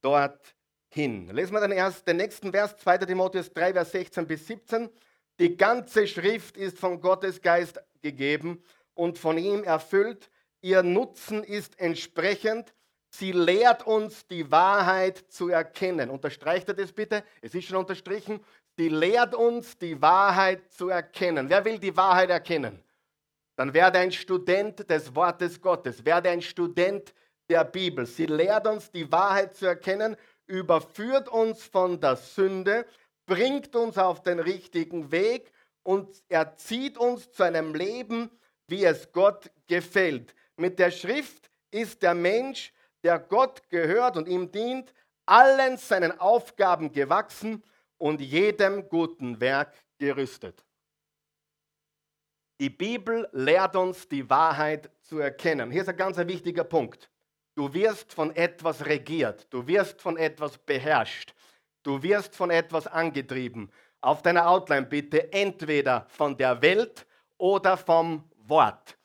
dort 0.00 0.54
hin. 0.88 1.28
Lesen 1.28 1.54
wir 1.54 1.60
den, 1.60 1.72
erst, 1.72 2.06
den 2.06 2.16
nächsten 2.16 2.52
Vers, 2.52 2.76
2. 2.78 2.98
Timotheus 2.98 3.52
3, 3.52 3.72
Vers 3.72 3.92
16 3.92 4.26
bis 4.26 4.46
17. 4.46 4.88
Die 5.38 5.56
ganze 5.56 6.06
Schrift 6.06 6.56
ist 6.56 6.78
von 6.78 7.00
Gottes 7.00 7.40
Geist 7.42 7.82
gegeben 8.00 8.62
und 8.94 9.18
von 9.18 9.36
ihm 9.38 9.64
erfüllt. 9.64 10.30
Ihr 10.60 10.82
Nutzen 10.82 11.42
ist 11.42 11.78
entsprechend 11.80 12.72
Sie 13.14 13.32
lehrt 13.32 13.86
uns 13.86 14.26
die 14.26 14.50
Wahrheit 14.50 15.18
zu 15.28 15.50
erkennen. 15.50 16.08
Unterstreicht 16.08 16.68
er 16.68 16.74
das 16.74 16.92
bitte? 16.92 17.22
Es 17.42 17.54
ist 17.54 17.66
schon 17.66 17.76
unterstrichen. 17.76 18.40
sie 18.74 18.88
lehrt 18.88 19.34
uns, 19.34 19.76
die 19.76 20.00
Wahrheit 20.00 20.72
zu 20.72 20.88
erkennen. 20.88 21.50
Wer 21.50 21.62
will 21.66 21.78
die 21.78 21.94
Wahrheit 21.94 22.30
erkennen? 22.30 22.82
Dann 23.56 23.74
werde 23.74 23.98
ein 23.98 24.12
Student 24.12 24.88
des 24.88 25.14
Wortes 25.14 25.60
Gottes, 25.60 26.06
werde 26.06 26.30
ein 26.30 26.40
Student 26.40 27.12
der 27.50 27.64
Bibel. 27.64 28.06
Sie 28.06 28.24
lehrt 28.24 28.66
uns, 28.66 28.90
die 28.90 29.12
Wahrheit 29.12 29.54
zu 29.56 29.66
erkennen, 29.66 30.16
überführt 30.46 31.28
uns 31.28 31.62
von 31.64 32.00
der 32.00 32.16
Sünde, 32.16 32.86
bringt 33.26 33.76
uns 33.76 33.98
auf 33.98 34.22
den 34.22 34.40
richtigen 34.40 35.12
Weg 35.12 35.52
und 35.82 36.08
erzieht 36.30 36.96
uns 36.96 37.30
zu 37.30 37.42
einem 37.42 37.74
Leben, 37.74 38.30
wie 38.68 38.86
es 38.86 39.12
Gott 39.12 39.50
gefällt. 39.66 40.34
Mit 40.56 40.78
der 40.78 40.90
Schrift 40.90 41.50
ist 41.70 42.02
der 42.02 42.14
Mensch, 42.14 42.72
der 43.02 43.18
Gott 43.18 43.68
gehört 43.70 44.16
und 44.16 44.28
ihm 44.28 44.50
dient, 44.50 44.92
allen 45.26 45.76
seinen 45.76 46.18
Aufgaben 46.18 46.92
gewachsen 46.92 47.62
und 47.98 48.20
jedem 48.20 48.88
guten 48.88 49.40
Werk 49.40 49.74
gerüstet. 49.98 50.64
Die 52.60 52.70
Bibel 52.70 53.28
lehrt 53.32 53.76
uns, 53.76 54.08
die 54.08 54.28
Wahrheit 54.28 54.90
zu 55.00 55.18
erkennen. 55.18 55.70
Hier 55.70 55.82
ist 55.82 55.88
ein 55.88 55.96
ganz 55.96 56.16
wichtiger 56.16 56.64
Punkt. 56.64 57.10
Du 57.54 57.72
wirst 57.74 58.12
von 58.12 58.34
etwas 58.34 58.86
regiert, 58.86 59.46
du 59.50 59.66
wirst 59.66 60.00
von 60.00 60.16
etwas 60.16 60.56
beherrscht, 60.58 61.34
du 61.82 62.02
wirst 62.02 62.34
von 62.34 62.50
etwas 62.50 62.86
angetrieben. 62.86 63.70
Auf 64.00 64.22
deiner 64.22 64.48
Outline 64.48 64.86
bitte 64.86 65.32
entweder 65.32 66.06
von 66.08 66.36
der 66.36 66.62
Welt 66.62 67.06
oder 67.36 67.76
vom 67.76 68.30
Wort. 68.36 68.96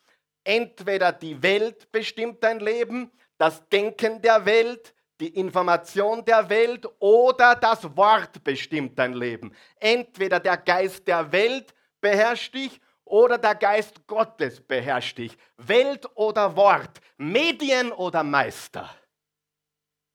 Entweder 0.44 1.12
die 1.12 1.42
Welt 1.42 1.92
bestimmt 1.92 2.42
dein 2.42 2.60
Leben, 2.60 3.10
das 3.38 3.66
Denken 3.68 4.20
der 4.20 4.44
Welt, 4.44 4.94
die 5.20 5.28
Information 5.28 6.24
der 6.24 6.48
Welt 6.48 6.86
oder 6.98 7.54
das 7.56 7.96
Wort 7.96 8.42
bestimmt 8.44 8.98
dein 8.98 9.14
Leben. 9.14 9.54
Entweder 9.80 10.38
der 10.38 10.56
Geist 10.58 11.06
der 11.08 11.30
Welt 11.32 11.74
beherrscht 12.00 12.54
dich 12.54 12.80
oder 13.04 13.38
der 13.38 13.54
Geist 13.54 14.06
Gottes 14.06 14.60
beherrscht 14.60 15.18
dich. 15.18 15.36
Welt 15.56 16.06
oder 16.14 16.54
Wort, 16.54 17.00
Medien 17.16 17.90
oder 17.92 18.22
Meister. 18.22 18.90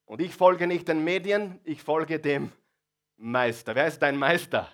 Und 0.06 0.22
ich 0.22 0.36
folge 0.36 0.68
nicht 0.68 0.88
den 0.88 1.04
Medien, 1.04 1.60
ich 1.64 1.82
folge 1.82 2.20
dem 2.20 2.52
Meister. 3.18 3.74
Wer 3.76 3.88
ist 3.88 4.00
dein 4.00 4.18
Meister? 4.18 4.70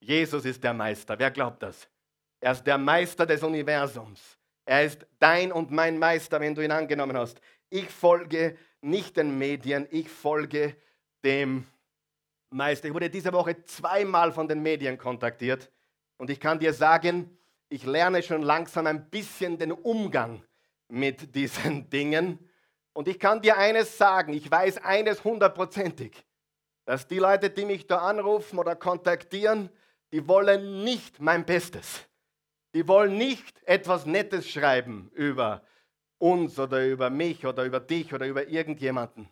Jesus 0.00 0.44
ist 0.44 0.62
der 0.62 0.74
Meister. 0.74 1.18
Wer 1.18 1.30
glaubt 1.30 1.62
das? 1.62 1.88
Er 2.40 2.52
ist 2.52 2.64
der 2.64 2.78
Meister 2.78 3.26
des 3.26 3.42
Universums. 3.42 4.38
Er 4.66 4.84
ist 4.84 5.06
dein 5.18 5.52
und 5.52 5.70
mein 5.70 5.98
Meister, 5.98 6.40
wenn 6.40 6.54
du 6.54 6.62
ihn 6.62 6.70
angenommen 6.70 7.16
hast. 7.16 7.40
Ich 7.74 7.90
folge 7.90 8.56
nicht 8.82 9.16
den 9.16 9.36
Medien, 9.36 9.88
ich 9.90 10.08
folge 10.08 10.76
dem 11.24 11.66
Meister. 12.48 12.86
Ich 12.86 12.94
wurde 12.94 13.10
diese 13.10 13.32
Woche 13.32 13.64
zweimal 13.64 14.30
von 14.30 14.46
den 14.46 14.62
Medien 14.62 14.96
kontaktiert 14.96 15.72
und 16.16 16.30
ich 16.30 16.38
kann 16.38 16.60
dir 16.60 16.72
sagen, 16.72 17.36
ich 17.68 17.84
lerne 17.84 18.22
schon 18.22 18.42
langsam 18.42 18.86
ein 18.86 19.10
bisschen 19.10 19.58
den 19.58 19.72
Umgang 19.72 20.44
mit 20.86 21.34
diesen 21.34 21.90
Dingen. 21.90 22.38
Und 22.92 23.08
ich 23.08 23.18
kann 23.18 23.42
dir 23.42 23.56
eines 23.56 23.98
sagen, 23.98 24.34
ich 24.34 24.48
weiß 24.48 24.78
eines 24.84 25.24
hundertprozentig, 25.24 26.24
dass 26.84 27.08
die 27.08 27.18
Leute, 27.18 27.50
die 27.50 27.64
mich 27.64 27.88
da 27.88 27.98
anrufen 27.98 28.60
oder 28.60 28.76
kontaktieren, 28.76 29.68
die 30.12 30.28
wollen 30.28 30.84
nicht 30.84 31.18
mein 31.18 31.44
Bestes. 31.44 32.06
Die 32.72 32.86
wollen 32.86 33.18
nicht 33.18 33.60
etwas 33.64 34.06
Nettes 34.06 34.48
schreiben 34.48 35.10
über 35.12 35.64
uns 36.18 36.58
oder 36.58 36.86
über 36.86 37.10
mich 37.10 37.44
oder 37.44 37.64
über 37.64 37.80
dich 37.80 38.12
oder 38.12 38.26
über 38.26 38.46
irgendjemanden. 38.46 39.28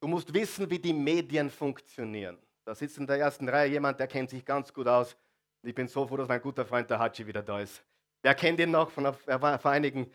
Du 0.00 0.08
musst 0.08 0.32
wissen, 0.32 0.70
wie 0.70 0.78
die 0.78 0.92
Medien 0.92 1.50
funktionieren. 1.50 2.38
Da 2.64 2.74
sitzt 2.74 2.98
in 2.98 3.06
der 3.06 3.18
ersten 3.18 3.48
Reihe 3.48 3.70
jemand, 3.70 3.98
der 3.98 4.06
kennt 4.06 4.30
sich 4.30 4.44
ganz 4.44 4.72
gut 4.72 4.86
aus. 4.86 5.16
Ich 5.62 5.74
bin 5.74 5.88
so 5.88 6.06
froh, 6.06 6.16
dass 6.16 6.28
mein 6.28 6.40
guter 6.40 6.64
Freund 6.64 6.88
der 6.88 6.98
Hachi 6.98 7.26
wieder 7.26 7.42
da 7.42 7.60
ist. 7.60 7.82
Wer 8.22 8.34
kennt 8.34 8.60
ihn 8.60 8.70
noch? 8.70 8.90
Von, 8.90 9.12
vor 9.12 9.70
einigen 9.70 10.10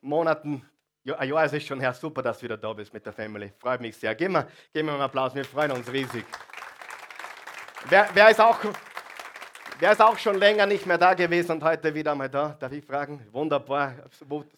Monaten, 0.00 0.64
ein 1.16 1.28
Jahr 1.28 1.44
ist 1.44 1.54
es 1.54 1.64
schon 1.64 1.80
her, 1.80 1.92
super, 1.92 2.22
dass 2.22 2.38
du 2.38 2.44
wieder 2.44 2.56
da 2.56 2.72
bist 2.72 2.92
mit 2.92 3.04
der 3.04 3.12
Family. 3.12 3.52
Freut 3.58 3.80
mich 3.80 3.96
sehr. 3.96 4.14
Gib 4.14 4.30
mir, 4.30 4.46
gib 4.72 4.84
mir 4.84 4.92
einen 4.92 5.02
Applaus, 5.02 5.34
wir 5.34 5.44
freuen 5.44 5.72
uns 5.72 5.90
riesig. 5.90 6.24
Wer, 7.88 8.08
wer, 8.12 8.30
ist 8.30 8.40
auch, 8.40 8.58
wer 9.78 9.92
ist 9.92 10.00
auch 10.00 10.18
schon 10.18 10.36
länger 10.36 10.66
nicht 10.66 10.86
mehr 10.86 10.98
da 10.98 11.14
gewesen 11.14 11.52
und 11.52 11.64
heute 11.64 11.94
wieder 11.94 12.14
mal 12.14 12.28
da? 12.28 12.56
Darf 12.58 12.72
ich 12.72 12.84
fragen? 12.84 13.24
Wunderbar, 13.32 13.94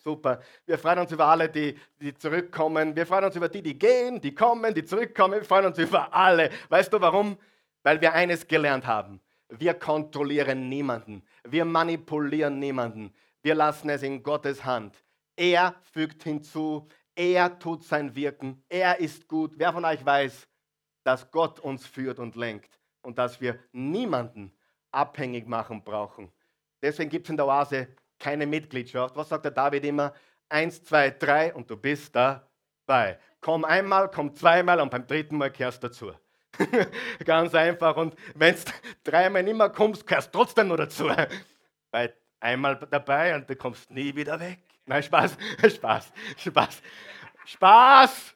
super. 0.02 0.40
Wir 0.66 0.78
freuen 0.78 1.00
uns 1.00 1.12
über 1.12 1.26
alle, 1.26 1.48
die, 1.48 1.76
die 2.00 2.14
zurückkommen. 2.14 2.94
Wir 2.94 3.06
freuen 3.06 3.24
uns 3.24 3.36
über 3.36 3.48
die, 3.48 3.62
die 3.62 3.78
gehen, 3.78 4.20
die 4.20 4.34
kommen, 4.34 4.74
die 4.74 4.84
zurückkommen. 4.84 5.34
Wir 5.34 5.44
freuen 5.44 5.66
uns 5.66 5.78
über 5.78 6.12
alle. 6.12 6.50
Weißt 6.68 6.92
du 6.92 7.00
warum? 7.00 7.36
Weil 7.82 8.00
wir 8.00 8.12
eines 8.12 8.46
gelernt 8.46 8.86
haben. 8.86 9.20
Wir 9.48 9.74
kontrollieren 9.74 10.68
niemanden. 10.68 11.22
Wir 11.44 11.64
manipulieren 11.64 12.58
niemanden. 12.58 13.12
Wir 13.42 13.54
lassen 13.54 13.90
es 13.90 14.02
in 14.02 14.22
Gottes 14.22 14.64
Hand. 14.64 14.96
Er 15.36 15.74
fügt 15.92 16.22
hinzu. 16.22 16.88
Er 17.14 17.58
tut 17.58 17.84
sein 17.84 18.14
Wirken. 18.14 18.62
Er 18.68 19.00
ist 19.00 19.26
gut. 19.26 19.52
Wer 19.56 19.72
von 19.72 19.84
euch 19.84 20.04
weiß, 20.04 20.46
dass 21.02 21.30
Gott 21.30 21.58
uns 21.58 21.86
führt 21.86 22.18
und 22.18 22.36
lenkt 22.36 22.78
und 23.02 23.18
dass 23.18 23.40
wir 23.40 23.58
niemanden 23.72 24.52
abhängig 24.92 25.47
machen 25.47 25.82
brauchen? 25.82 26.30
Deswegen 26.82 27.11
gibt 27.11 27.26
es 27.26 27.30
in 27.30 27.37
der 27.37 27.47
Oase 27.47 27.88
keine 28.18 28.47
Mitgliedschaft. 28.47 29.16
Was 29.16 29.28
sagt 29.28 29.44
der 29.44 29.52
David 29.52 29.85
immer? 29.85 30.14
Eins, 30.49 30.82
zwei, 30.82 31.11
drei 31.11 31.54
und 31.54 31.70
du 31.70 31.76
bist 31.76 32.14
dabei. 32.14 33.18
Komm 33.40 33.64
einmal, 33.64 34.11
komm 34.11 34.35
zweimal 34.35 34.80
und 34.80 34.90
beim 34.90 35.06
dritten 35.06 35.38
Mal 35.38 35.50
kehrst 35.50 35.82
du 35.82 35.88
dazu. 35.88 36.12
Ganz 37.25 37.54
einfach. 37.54 37.97
Und 37.97 38.14
wenn 38.35 38.54
du 38.54 38.61
dreimal 39.04 39.42
nicht 39.42 39.56
mehr 39.56 39.70
kommst, 39.70 40.06
gehörst 40.06 40.35
du 40.35 40.38
trotzdem 40.38 40.68
noch 40.68 40.76
dazu. 40.76 41.09
Weil 41.90 42.14
einmal 42.40 42.76
dabei 42.90 43.35
und 43.35 43.49
du 43.49 43.56
kommst 43.56 43.90
nie 43.90 44.14
wieder 44.14 44.38
weg. 44.40 44.59
Nein, 44.87 45.02
Spaß, 45.02 45.37
Spaß, 45.76 46.12
Spaß, 46.37 46.82
Spaß. 47.44 48.35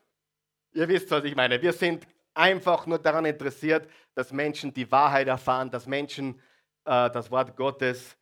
Ihr 0.73 0.89
wisst, 0.89 1.11
was 1.11 1.25
ich 1.25 1.35
meine. 1.35 1.61
Wir 1.61 1.73
sind 1.73 2.07
einfach 2.35 2.87
nur 2.87 2.99
daran 2.99 3.25
interessiert, 3.25 3.89
dass 4.15 4.33
Menschen 4.33 4.73
die 4.73 4.91
Wahrheit 4.91 5.29
erfahren, 5.29 5.71
dass 5.71 5.87
Menschen 5.87 6.41
äh, 6.85 7.11
das 7.11 7.31
Wort 7.31 7.57
Gottes 7.57 8.17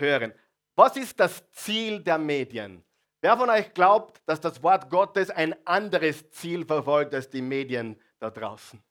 hören. 0.00 0.32
Was 0.76 0.96
ist 0.96 1.18
das 1.20 1.50
Ziel 1.52 2.00
der 2.00 2.18
Medien? 2.18 2.82
Wer 3.20 3.36
von 3.36 3.48
euch 3.48 3.72
glaubt, 3.72 4.20
dass 4.26 4.40
das 4.40 4.62
Wort 4.62 4.90
Gottes 4.90 5.30
ein 5.30 5.54
anderes 5.66 6.30
Ziel 6.30 6.66
verfolgt 6.66 7.14
als 7.14 7.30
die 7.30 7.42
Medien 7.42 7.98
da 8.18 8.30
draußen? 8.30 8.82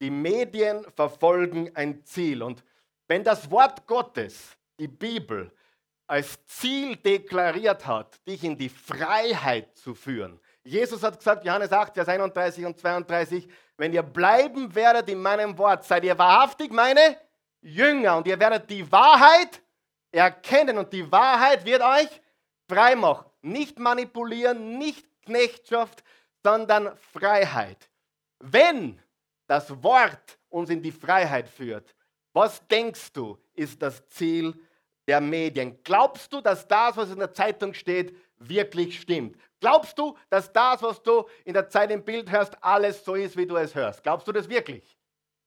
Die 0.00 0.10
Medien 0.10 0.84
verfolgen 0.94 1.74
ein 1.74 2.04
Ziel. 2.04 2.42
Und 2.42 2.62
wenn 3.08 3.24
das 3.24 3.50
Wort 3.50 3.86
Gottes, 3.86 4.56
die 4.78 4.88
Bibel, 4.88 5.52
als 6.06 6.44
Ziel 6.46 6.96
deklariert 6.96 7.86
hat, 7.86 8.26
dich 8.26 8.42
in 8.42 8.58
die 8.58 8.68
Freiheit 8.68 9.76
zu 9.76 9.94
führen. 9.94 10.40
Jesus 10.62 11.02
hat 11.02 11.18
gesagt, 11.18 11.44
Johannes 11.44 11.72
8, 11.72 11.94
Vers 11.94 12.08
31 12.08 12.66
und 12.66 12.78
32, 12.78 13.48
wenn 13.76 13.92
ihr 13.92 14.02
bleiben 14.02 14.74
werdet 14.74 15.08
in 15.08 15.20
meinem 15.20 15.56
Wort, 15.56 15.84
seid 15.84 16.04
ihr 16.04 16.18
wahrhaftig 16.18 16.72
meine 16.72 17.16
Jünger 17.62 18.16
und 18.18 18.26
ihr 18.26 18.38
werdet 18.38 18.68
die 18.68 18.90
Wahrheit 18.90 19.62
erkennen 20.12 20.78
und 20.78 20.92
die 20.92 21.10
Wahrheit 21.10 21.64
wird 21.64 21.82
euch 21.82 22.20
frei 22.68 22.94
machen. 22.94 23.26
Nicht 23.42 23.78
manipulieren, 23.78 24.78
nicht 24.78 25.06
Knechtschaft, 25.22 26.04
sondern 26.42 26.96
Freiheit. 27.12 27.88
Wenn 28.38 29.00
das 29.50 29.82
Wort 29.82 30.38
uns 30.48 30.70
in 30.70 30.80
die 30.80 30.92
Freiheit 30.92 31.48
führt. 31.48 31.92
Was 32.32 32.64
denkst 32.68 33.12
du, 33.12 33.36
ist 33.54 33.82
das 33.82 34.06
Ziel 34.06 34.54
der 35.08 35.20
Medien? 35.20 35.82
Glaubst 35.82 36.32
du, 36.32 36.40
dass 36.40 36.68
das, 36.68 36.96
was 36.96 37.10
in 37.10 37.18
der 37.18 37.32
Zeitung 37.32 37.74
steht, 37.74 38.16
wirklich 38.40 39.00
stimmt? 39.00 39.36
Glaubst 39.60 39.98
du, 39.98 40.16
dass 40.30 40.52
das, 40.52 40.82
was 40.82 41.02
du 41.02 41.26
in 41.44 41.54
der 41.54 41.68
Zeit 41.68 41.90
im 41.90 42.04
Bild 42.04 42.30
hörst, 42.30 42.56
alles 42.62 43.04
so 43.04 43.14
ist, 43.14 43.36
wie 43.36 43.46
du 43.46 43.56
es 43.56 43.74
hörst? 43.74 44.02
Glaubst 44.02 44.26
du 44.26 44.32
das 44.32 44.48
wirklich? 44.48 44.98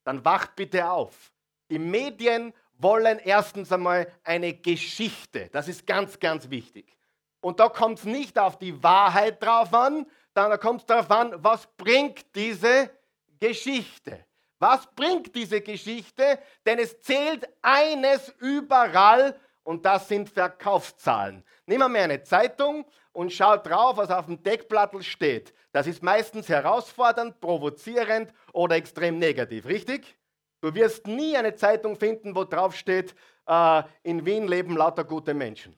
Dann 0.04 0.24
wacht 0.24 0.56
bitte 0.56 0.88
auf. 0.88 1.32
Die 1.70 1.78
Medien 1.78 2.54
wollen 2.78 3.18
erstens 3.18 3.72
einmal 3.72 4.10
eine 4.22 4.54
Geschichte. 4.54 5.48
Das 5.52 5.68
ist 5.68 5.86
ganz, 5.86 6.18
ganz 6.18 6.50
wichtig. 6.50 6.96
Und 7.40 7.60
da 7.60 7.68
kommt 7.68 7.98
es 7.98 8.04
nicht 8.04 8.38
auf 8.38 8.58
die 8.58 8.82
Wahrheit 8.82 9.42
drauf 9.42 9.74
an, 9.74 10.06
sondern 10.34 10.58
kommt 10.60 10.80
es 10.80 10.86
darauf 10.86 11.10
an, 11.10 11.34
was 11.36 11.66
bringt 11.76 12.34
diese 12.34 12.90
Geschichte. 13.38 14.24
Was 14.58 14.86
bringt 14.94 15.34
diese 15.34 15.60
Geschichte? 15.60 16.38
Denn 16.64 16.78
es 16.78 17.00
zählt 17.02 17.46
eines 17.60 18.34
überall 18.38 19.38
und 19.64 19.84
das 19.84 20.08
sind 20.08 20.30
Verkaufszahlen. 20.30 21.42
Nehmen 21.66 21.92
wir 21.92 22.02
eine 22.02 22.22
Zeitung 22.22 22.84
und 23.12 23.32
schaut 23.32 23.66
drauf, 23.66 23.96
was 23.96 24.10
auf 24.10 24.26
dem 24.26 24.42
Deckblattel 24.42 25.02
steht. 25.02 25.52
Das 25.72 25.86
ist 25.86 26.02
meistens 26.02 26.48
herausfordernd, 26.48 27.40
provozierend 27.40 28.32
oder 28.52 28.76
extrem 28.76 29.18
negativ, 29.18 29.66
richtig? 29.66 30.16
Du 30.60 30.74
wirst 30.74 31.06
nie 31.06 31.36
eine 31.36 31.54
Zeitung 31.54 31.96
finden, 31.96 32.34
wo 32.34 32.44
drauf 32.44 32.76
steht, 32.76 33.14
äh, 33.46 33.82
in 34.02 34.24
Wien 34.24 34.48
leben 34.48 34.76
lauter 34.76 35.04
gute 35.04 35.34
Menschen. 35.34 35.76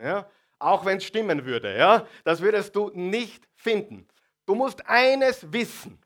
Ja? 0.00 0.28
Auch 0.58 0.84
wenn 0.84 0.98
es 0.98 1.04
stimmen 1.04 1.44
würde, 1.44 1.76
ja? 1.76 2.06
das 2.24 2.40
würdest 2.40 2.74
du 2.74 2.90
nicht 2.94 3.46
finden. 3.54 4.06
Du 4.46 4.54
musst 4.54 4.86
eines 4.86 5.52
wissen. 5.52 5.98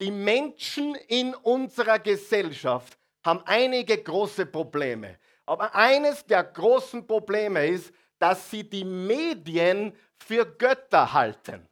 Die 0.00 0.10
Menschen 0.10 0.94
in 1.08 1.34
unserer 1.34 1.98
Gesellschaft 1.98 2.98
haben 3.24 3.42
einige 3.44 3.98
große 3.98 4.46
Probleme. 4.46 5.18
Aber 5.46 5.74
eines 5.74 6.24
der 6.24 6.44
großen 6.44 7.06
Probleme 7.06 7.66
ist, 7.66 7.92
dass 8.18 8.50
sie 8.50 8.68
die 8.68 8.84
Medien 8.84 9.96
für 10.18 10.46
Götter 10.46 11.12
halten. 11.12 11.68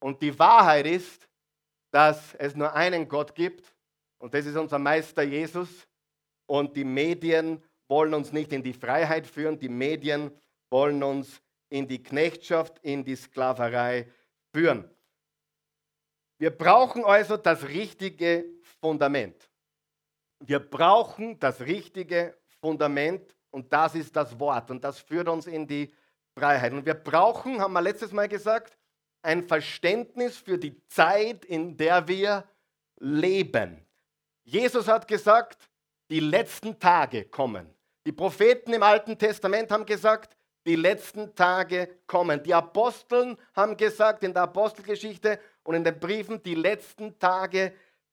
Und 0.00 0.22
die 0.22 0.38
Wahrheit 0.38 0.86
ist, 0.86 1.28
dass 1.90 2.34
es 2.34 2.54
nur 2.54 2.72
einen 2.72 3.08
Gott 3.08 3.34
gibt 3.34 3.74
und 4.20 4.34
das 4.34 4.46
ist 4.46 4.56
unser 4.56 4.78
Meister 4.78 5.22
Jesus. 5.22 5.88
Und 6.46 6.76
die 6.76 6.84
Medien 6.84 7.62
wollen 7.88 8.14
uns 8.14 8.32
nicht 8.32 8.52
in 8.52 8.62
die 8.62 8.72
Freiheit 8.72 9.26
führen, 9.26 9.58
die 9.58 9.68
Medien 9.68 10.30
wollen 10.70 11.02
uns 11.02 11.40
in 11.70 11.88
die 11.88 12.02
Knechtschaft, 12.02 12.78
in 12.82 13.04
die 13.04 13.16
Sklaverei 13.16 14.08
führen. 14.52 14.88
Wir 16.38 16.50
brauchen 16.50 17.04
also 17.04 17.36
das 17.36 17.68
richtige 17.68 18.44
Fundament. 18.80 19.50
Wir 20.40 20.58
brauchen 20.58 21.38
das 21.38 21.60
richtige 21.60 22.36
Fundament 22.60 23.34
und 23.50 23.72
das 23.72 23.94
ist 23.94 24.14
das 24.14 24.38
Wort 24.38 24.70
und 24.70 24.82
das 24.84 25.00
führt 25.00 25.28
uns 25.28 25.46
in 25.46 25.66
die 25.66 25.92
Freiheit. 26.36 26.72
Und 26.72 26.86
wir 26.86 26.94
brauchen, 26.94 27.60
haben 27.60 27.72
wir 27.72 27.82
letztes 27.82 28.12
Mal 28.12 28.28
gesagt, 28.28 28.76
ein 29.22 29.46
Verständnis 29.46 30.36
für 30.36 30.58
die 30.58 30.80
Zeit, 30.88 31.44
in 31.44 31.76
der 31.76 32.06
wir 32.06 32.44
leben. 32.98 33.84
Jesus 34.44 34.88
hat 34.88 35.06
gesagt, 35.06 35.68
die 36.10 36.20
letzten 36.20 36.78
Tage 36.78 37.24
kommen. 37.24 37.68
Die 38.06 38.12
Propheten 38.12 38.72
im 38.72 38.82
Alten 38.82 39.18
Testament 39.18 39.70
haben 39.70 39.84
gesagt, 39.84 40.36
die 40.66 40.76
letzten 40.76 41.34
Tage 41.34 41.88
kommen. 42.06 42.42
Die 42.42 42.54
Aposteln 42.54 43.36
haben 43.54 43.76
gesagt 43.76 44.22
in 44.24 44.32
der 44.32 44.42
Apostelgeschichte 44.42 45.38
und 45.62 45.74
in 45.74 45.84
den 45.84 45.98
Briefen, 45.98 46.42
die 46.42 46.54
letzten 46.54 47.18
Tage 47.18 47.72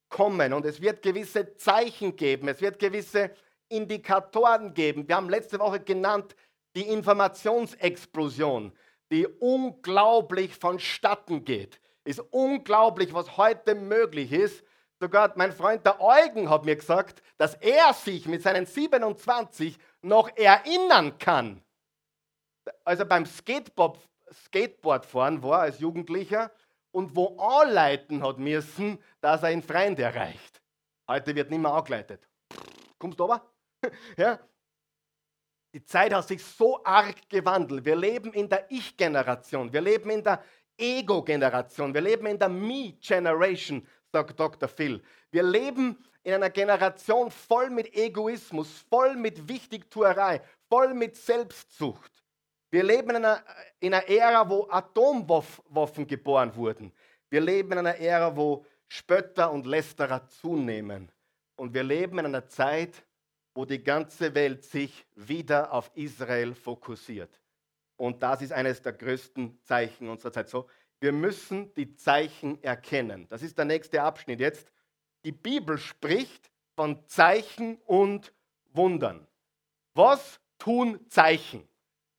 kommen. 0.09 0.53
Und 0.53 0.65
es 0.65 0.81
wird 0.81 1.01
gewisse 1.01 1.55
Zeichen 1.55 2.15
geben, 2.15 2.47
es 2.47 2.61
wird 2.61 2.79
gewisse 2.79 3.31
Indikatoren 3.69 4.73
geben. 4.73 5.07
Wir 5.07 5.15
haben 5.15 5.29
letzte 5.29 5.59
Woche 5.59 5.79
genannt 5.79 6.35
die 6.75 6.87
Informationsexplosion, 6.87 8.71
die 9.11 9.27
unglaublich 9.27 10.55
vonstatten 10.55 11.43
geht. 11.43 11.79
Ist 12.03 12.19
unglaublich, 12.31 13.13
was 13.13 13.37
heute 13.37 13.75
möglich 13.75 14.31
ist. 14.31 14.63
Sogar 14.99 15.33
mein 15.35 15.51
Freund 15.51 15.85
der 15.85 16.01
Eugen 16.01 16.49
hat 16.49 16.65
mir 16.65 16.75
gesagt, 16.75 17.21
dass 17.37 17.55
er 17.55 17.93
sich 17.93 18.27
mit 18.27 18.41
seinen 18.41 18.65
27 18.65 19.77
noch 20.01 20.29
erinnern 20.35 21.17
kann, 21.19 21.61
als 22.83 22.99
er 22.99 23.05
beim 23.05 23.25
Skateboard, 23.25 23.99
Skateboardfahren 24.45 25.43
war 25.43 25.61
als 25.61 25.79
Jugendlicher 25.79 26.51
und 26.91 27.15
wo 27.15 27.37
anleiten 27.37 28.23
hat 28.23 28.39
müssen, 28.39 28.99
dass 29.21 29.43
er 29.43 29.51
in 29.51 29.61
Freund 29.61 29.99
erreicht. 29.99 30.61
Heute 31.07 31.35
wird 31.35 31.49
nicht 31.49 31.61
mehr 31.61 31.73
angeleitet. 31.73 32.27
Kommst 32.97 33.19
du 33.19 33.25
aber? 33.25 33.45
ja? 34.17 34.39
Die 35.73 35.83
Zeit 35.83 36.13
hat 36.13 36.27
sich 36.27 36.43
so 36.43 36.83
arg 36.83 37.29
gewandelt. 37.29 37.85
Wir 37.85 37.95
leben 37.95 38.33
in 38.33 38.49
der 38.49 38.65
Ich-Generation. 38.71 39.71
Wir 39.71 39.81
leben 39.81 40.09
in 40.09 40.23
der 40.23 40.43
Ego-Generation. 40.77 41.93
Wir 41.93 42.01
leben 42.01 42.27
in 42.27 42.39
der 42.39 42.49
Me-Generation, 42.49 43.85
sagt 44.11 44.39
Dr. 44.39 44.69
Phil. 44.69 45.01
Wir 45.31 45.43
leben 45.43 45.97
in 46.23 46.33
einer 46.33 46.49
Generation 46.49 47.31
voll 47.31 47.69
mit 47.69 47.93
Egoismus, 47.93 48.85
voll 48.89 49.15
mit 49.15 49.47
Wichtigtuerei, 49.47 50.41
voll 50.69 50.93
mit 50.93 51.15
Selbstsucht. 51.15 52.11
Wir 52.69 52.83
leben 52.83 53.11
in 53.11 53.17
einer, 53.17 53.43
in 53.79 53.93
einer 53.93 54.09
Ära, 54.09 54.49
wo 54.49 54.67
Atomwaffen 54.69 56.05
geboren 56.05 56.53
wurden. 56.55 56.91
Wir 57.29 57.41
leben 57.41 57.73
in 57.73 57.79
einer 57.79 57.97
Ära, 57.97 58.35
wo 58.35 58.65
Spötter 58.87 59.51
und 59.51 59.65
Lästerer 59.65 60.27
zunehmen. 60.27 61.11
Und 61.55 61.73
wir 61.73 61.83
leben 61.83 62.19
in 62.19 62.25
einer 62.25 62.47
Zeit, 62.47 63.03
wo 63.57 63.65
die 63.65 63.83
ganze 63.83 64.35
Welt 64.35 64.63
sich 64.63 65.07
wieder 65.15 65.73
auf 65.73 65.89
Israel 65.95 66.53
fokussiert. 66.53 67.41
Und 67.95 68.21
das 68.21 68.43
ist 68.43 68.51
eines 68.51 68.83
der 68.83 68.93
größten 68.93 69.59
Zeichen 69.63 70.09
unserer 70.09 70.31
Zeit. 70.31 70.47
So, 70.47 70.69
wir 70.99 71.11
müssen 71.11 71.73
die 71.73 71.95
Zeichen 71.95 72.61
erkennen. 72.63 73.27
Das 73.29 73.41
ist 73.41 73.57
der 73.57 73.65
nächste 73.65 74.03
Abschnitt 74.03 74.41
jetzt. 74.41 74.71
Die 75.25 75.31
Bibel 75.31 75.79
spricht 75.79 76.51
von 76.75 77.03
Zeichen 77.07 77.77
und 77.77 78.31
Wundern. 78.73 79.25
Was 79.95 80.39
tun 80.59 80.99
Zeichen? 81.09 81.67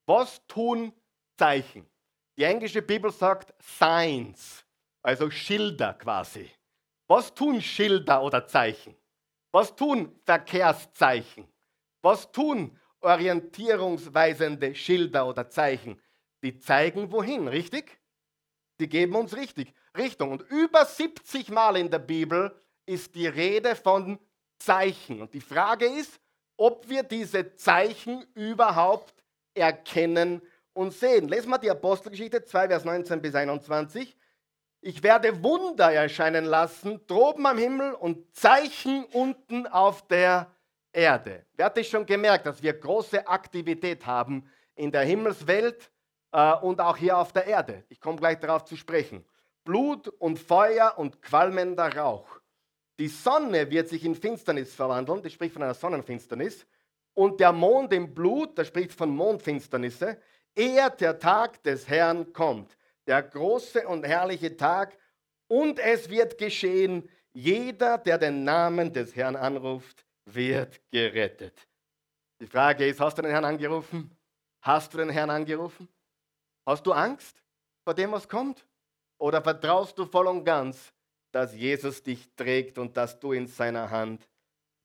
Was 0.07 0.45
tun 0.49 0.93
Zeichen? 1.37 1.87
Die 2.37 2.43
englische 2.43 2.83
Bibel 2.83 3.13
sagt 3.13 3.55
Signs, 3.63 4.65
also 5.03 5.31
Schilder 5.31 5.95
quasi. 5.95 6.51
Was 7.07 7.33
tun 7.33 7.63
Schilder 7.63 8.25
oder 8.25 8.45
Zeichen? 8.45 8.97
Was 9.53 9.75
tun 9.75 10.21
Verkehrszeichen? 10.25 11.47
Was 12.03 12.31
tun 12.31 12.79
orientierungsweisende 13.01 14.75
Schilder 14.75 15.27
oder 15.27 15.49
Zeichen? 15.49 16.01
Die 16.43 16.59
zeigen 16.59 17.11
wohin, 17.11 17.49
richtig? 17.49 17.99
Die 18.81 18.89
geben 18.89 19.17
uns 19.17 19.35
richtig 19.35 19.73
Richtung. 19.97 20.33
Und 20.33 20.43
über 20.51 20.85
70 20.85 21.51
Mal 21.51 21.77
in 21.77 21.91
der 21.91 21.99
Bibel 21.99 22.55
ist 22.87 23.15
die 23.15 23.27
Rede 23.27 23.75
von 23.75 24.19
Zeichen. 24.59 25.23
Und 25.23 25.35
die 25.35 25.41
Frage 25.41 25.87
ist, 25.87 26.21
ob 26.57 26.89
wir 26.89 27.03
diese 27.03 27.55
Zeichen 27.55 28.25
überhaupt 28.35 29.15
erkennen 29.55 30.43
und 30.73 30.93
sehen. 30.93 31.29
Lesen 31.29 31.51
wir 31.51 31.59
die 31.59 31.71
Apostelgeschichte 31.71 32.45
2, 32.45 32.69
Vers 32.69 32.85
19 32.85 33.21
bis 33.21 33.35
21. 33.35 34.17
Ich 34.81 35.03
werde 35.03 35.43
Wunder 35.43 35.93
erscheinen 35.93 36.45
lassen, 36.45 37.01
droben 37.07 37.47
am 37.47 37.59
Himmel 37.59 37.95
und 37.95 38.35
Zeichen 38.35 39.05
unten 39.13 39.67
auf 39.67 40.07
der 40.07 40.53
Erde. 40.93 41.45
Wer 41.55 41.67
hat 41.67 41.79
es 41.79 41.89
schon 41.89 42.07
gemerkt, 42.07 42.47
dass 42.47 42.63
wir 42.63 42.73
große 42.73 43.27
Aktivität 43.27 44.07
haben 44.07 44.49
in 44.77 44.93
der 44.93 45.03
Himmelswelt 45.03 45.91
äh, 46.33 46.55
und 46.55 46.81
auch 46.81 46.97
hier 46.97 47.19
auf 47.19 47.33
der 47.33 47.47
Erde? 47.47 47.85
Ich 47.89 48.01
komme 48.01 48.19
gleich 48.19 48.39
darauf 48.39 48.65
zu 48.65 48.77
sprechen. 48.77 49.25
Blut 49.65 50.09
und 50.09 50.39
Feuer 50.39 50.95
und 50.97 51.21
qualmender 51.23 51.97
Rauch. 51.97 52.39
Die 53.01 53.09
Sonne 53.09 53.71
wird 53.71 53.89
sich 53.89 54.05
in 54.05 54.15
Finsternis 54.15 54.75
verwandeln, 54.75 55.23
das 55.23 55.33
spricht 55.33 55.55
von 55.55 55.63
einer 55.63 55.75
Sonnenfinsternis 55.75 56.67
und 57.15 57.41
der 57.41 57.53
Mond 57.53 57.93
im 57.93 58.15
Blut, 58.15 58.57
das 58.57 58.69
spricht 58.69 58.93
von 58.93 59.11
Mondfinsternisse, 59.11 60.19
ehe 60.55 60.91
der 60.99 61.19
Tag 61.19 61.63
des 61.65 61.89
Herrn 61.89 62.33
kommt, 62.33 62.78
der 63.09 63.23
große 63.23 63.89
und 63.89 64.05
herrliche 64.05 64.57
Tag, 64.57 64.97
und 65.49 65.79
es 65.79 66.11
wird 66.11 66.37
geschehen, 66.37 67.09
jeder, 67.33 67.97
der 67.97 68.19
den 68.19 68.45
Namen 68.45 68.93
des 68.93 69.17
Herrn 69.17 69.35
anruft, 69.35 70.05
wird 70.27 70.81
gerettet. 70.91 71.67
Die 72.41 72.47
Frage 72.47 72.87
ist, 72.87 73.01
hast 73.01 73.17
du 73.17 73.23
den 73.23 73.31
Herrn 73.31 73.47
angerufen? 73.47 74.15
Hast 74.61 74.93
du 74.93 74.99
den 74.99 75.09
Herrn 75.09 75.31
angerufen? 75.31 75.89
Hast 76.67 76.87
du 76.87 76.93
Angst 76.93 77.43
vor 77.83 77.95
dem, 77.95 78.13
was 78.13 78.29
kommt? 78.29 78.67
Oder 79.19 79.41
vertraust 79.43 79.99
du 79.99 80.05
voll 80.05 80.27
und 80.27 80.45
ganz, 80.45 80.93
dass 81.33 81.55
Jesus 81.55 82.03
dich 82.03 82.29
trägt 82.37 82.77
und 82.77 82.97
dass 82.97 83.19
du 83.19 83.33
in 83.33 83.47
seiner 83.47 83.91
Hand 83.91 84.29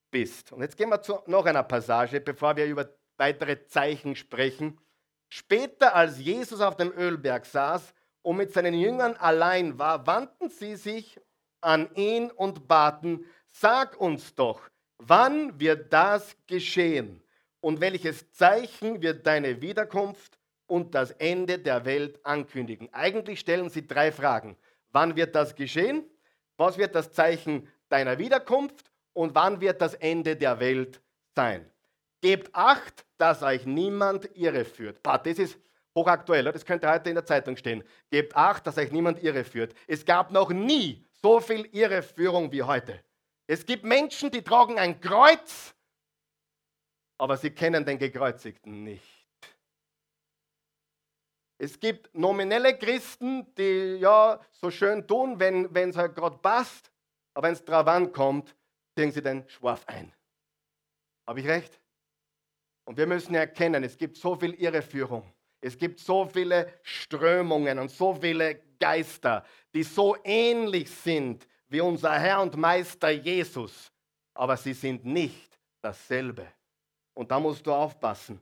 bist? 0.09 0.53
Und 0.53 0.61
jetzt 0.61 0.77
gehen 0.77 0.89
wir 0.89 1.01
zu 1.01 1.19
noch 1.25 1.45
einer 1.45 1.63
Passage, 1.63 2.21
bevor 2.21 2.55
wir 2.55 2.65
über 2.65 2.89
weitere 3.17 3.65
Zeichen 3.65 4.15
sprechen. 4.15 4.79
Später, 5.27 5.93
als 5.93 6.19
Jesus 6.19 6.61
auf 6.61 6.77
dem 6.77 6.91
Ölberg 6.93 7.45
saß 7.45 7.93
und 8.23 8.37
mit 8.37 8.51
seinen 8.51 8.73
Jüngern 8.73 9.15
allein 9.15 9.77
war, 9.77 10.07
wandten 10.07 10.49
sie 10.49 10.75
sich 10.75 11.19
an 11.61 11.93
ihn 11.93 12.31
und 12.31 12.67
baten, 12.67 13.25
sag 13.51 13.99
uns 14.01 14.33
doch, 14.33 14.59
wann 14.97 15.59
wird 15.59 15.93
das 15.93 16.35
geschehen? 16.47 17.21
Und 17.61 17.79
welches 17.79 18.31
Zeichen 18.31 19.01
wird 19.01 19.25
deine 19.25 19.61
Wiederkunft 19.61 20.39
und 20.65 20.95
das 20.95 21.11
Ende 21.11 21.59
der 21.59 21.85
Welt 21.85 22.19
ankündigen? 22.25 22.89
Eigentlich 22.91 23.39
stellen 23.39 23.69
sie 23.69 23.87
drei 23.87 24.11
Fragen. 24.11 24.57
Wann 24.91 25.15
wird 25.15 25.35
das 25.35 25.55
geschehen? 25.55 26.03
Was 26.57 26.77
wird 26.77 26.95
das 26.95 27.13
Zeichen 27.13 27.69
deiner 27.89 28.17
Wiederkunft? 28.17 28.91
und 29.13 29.35
wann 29.35 29.61
wird 29.61 29.81
das 29.81 29.93
Ende 29.93 30.35
der 30.35 30.59
Welt 30.59 31.01
sein? 31.35 31.69
Gebt 32.21 32.53
acht, 32.53 33.05
dass 33.17 33.43
euch 33.43 33.65
niemand 33.65 34.29
irreführt. 34.35 35.01
Bah, 35.03 35.17
das 35.17 35.39
ist 35.39 35.59
hochaktuell, 35.95 36.45
das 36.45 36.65
könnte 36.65 36.89
heute 36.89 37.09
in 37.09 37.15
der 37.15 37.25
Zeitung 37.25 37.55
stehen. 37.57 37.83
Gebt 38.09 38.35
acht, 38.35 38.65
dass 38.65 38.77
euch 38.77 38.91
niemand 38.91 39.21
irreführt. 39.21 39.73
Es 39.87 40.05
gab 40.05 40.31
noch 40.31 40.49
nie 40.49 41.05
so 41.11 41.39
viel 41.39 41.65
Irreführung 41.71 42.51
wie 42.51 42.63
heute. 42.63 43.03
Es 43.47 43.65
gibt 43.65 43.83
Menschen, 43.83 44.31
die 44.31 44.41
tragen 44.41 44.79
ein 44.79 44.99
Kreuz, 44.99 45.75
aber 47.17 47.37
sie 47.37 47.51
kennen 47.51 47.85
den 47.85 47.99
Gekreuzigten 47.99 48.83
nicht. 48.83 49.27
Es 51.57 51.79
gibt 51.79 52.13
nominelle 52.13 52.77
Christen, 52.77 53.53
die 53.55 53.97
ja 53.99 54.39
so 54.51 54.69
schön 54.71 55.07
tun, 55.07 55.39
wenn 55.39 55.89
es 55.89 55.95
halt 55.95 56.15
gerade 56.15 56.37
passt, 56.37 56.91
aber 57.33 57.47
wenn 57.47 57.53
es 57.53 57.63
drauf 57.63 57.87
ankommt, 57.87 58.55
ziehen 58.97 59.11
sie 59.11 59.21
den 59.21 59.47
Schwarf 59.47 59.87
ein. 59.87 60.13
Habe 61.27 61.39
ich 61.39 61.47
recht? 61.47 61.79
Und 62.85 62.97
wir 62.97 63.07
müssen 63.07 63.33
erkennen, 63.33 63.83
es 63.83 63.97
gibt 63.97 64.17
so 64.17 64.35
viel 64.35 64.53
Irreführung. 64.55 65.31
Es 65.63 65.77
gibt 65.77 65.99
so 65.99 66.25
viele 66.25 66.73
Strömungen 66.81 67.79
und 67.79 67.89
so 67.89 68.13
viele 68.13 68.59
Geister, 68.79 69.45
die 69.73 69.83
so 69.83 70.17
ähnlich 70.23 70.91
sind 70.91 71.47
wie 71.69 71.79
unser 71.79 72.19
Herr 72.19 72.41
und 72.41 72.57
Meister 72.57 73.09
Jesus. 73.09 73.89
Aber 74.33 74.57
sie 74.57 74.73
sind 74.73 75.05
nicht 75.05 75.57
dasselbe. 75.81 76.45
Und 77.13 77.31
da 77.31 77.39
musst 77.39 77.65
du 77.65 77.71
aufpassen. 77.71 78.41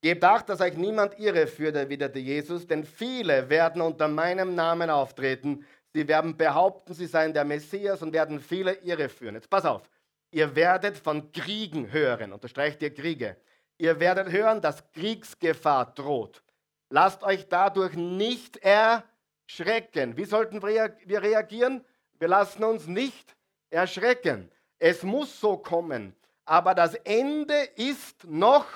Gebt 0.00 0.24
acht, 0.24 0.48
dass 0.48 0.60
euch 0.60 0.76
niemand 0.76 1.18
irreführt, 1.18 1.76
erwiderte 1.76 2.18
Jesus, 2.18 2.66
denn 2.66 2.84
viele 2.84 3.48
werden 3.50 3.82
unter 3.82 4.08
meinem 4.08 4.54
Namen 4.54 4.88
auftreten. 4.88 5.66
Sie 5.92 6.08
werden 6.08 6.36
behaupten, 6.36 6.94
sie 6.94 7.06
seien 7.06 7.34
der 7.34 7.44
Messias 7.44 8.00
und 8.00 8.12
werden 8.12 8.40
viele 8.40 8.72
irreführen. 8.74 9.34
Jetzt 9.34 9.50
pass 9.50 9.64
auf. 9.66 9.82
Ihr 10.30 10.54
werdet 10.56 10.96
von 10.96 11.30
Kriegen 11.32 11.92
hören. 11.92 12.32
Unterstreicht 12.32 12.80
ihr 12.82 12.94
Kriege. 12.94 13.36
Ihr 13.78 14.00
werdet 14.00 14.30
hören, 14.30 14.60
dass 14.60 14.90
Kriegsgefahr 14.92 15.94
droht. 15.94 16.42
Lasst 16.88 17.22
euch 17.22 17.48
dadurch 17.48 17.94
nicht 17.94 18.58
erschrecken. 18.58 20.16
Wie 20.16 20.24
sollten 20.24 20.62
wir 20.62 21.22
reagieren? 21.22 21.84
Wir 22.18 22.28
lassen 22.28 22.64
uns 22.64 22.86
nicht 22.86 23.36
erschrecken. 23.70 24.50
Es 24.78 25.02
muss 25.02 25.40
so 25.40 25.56
kommen. 25.56 26.14
Aber 26.44 26.74
das 26.74 26.94
Ende 26.94 27.56
ist 27.76 28.24
noch 28.24 28.66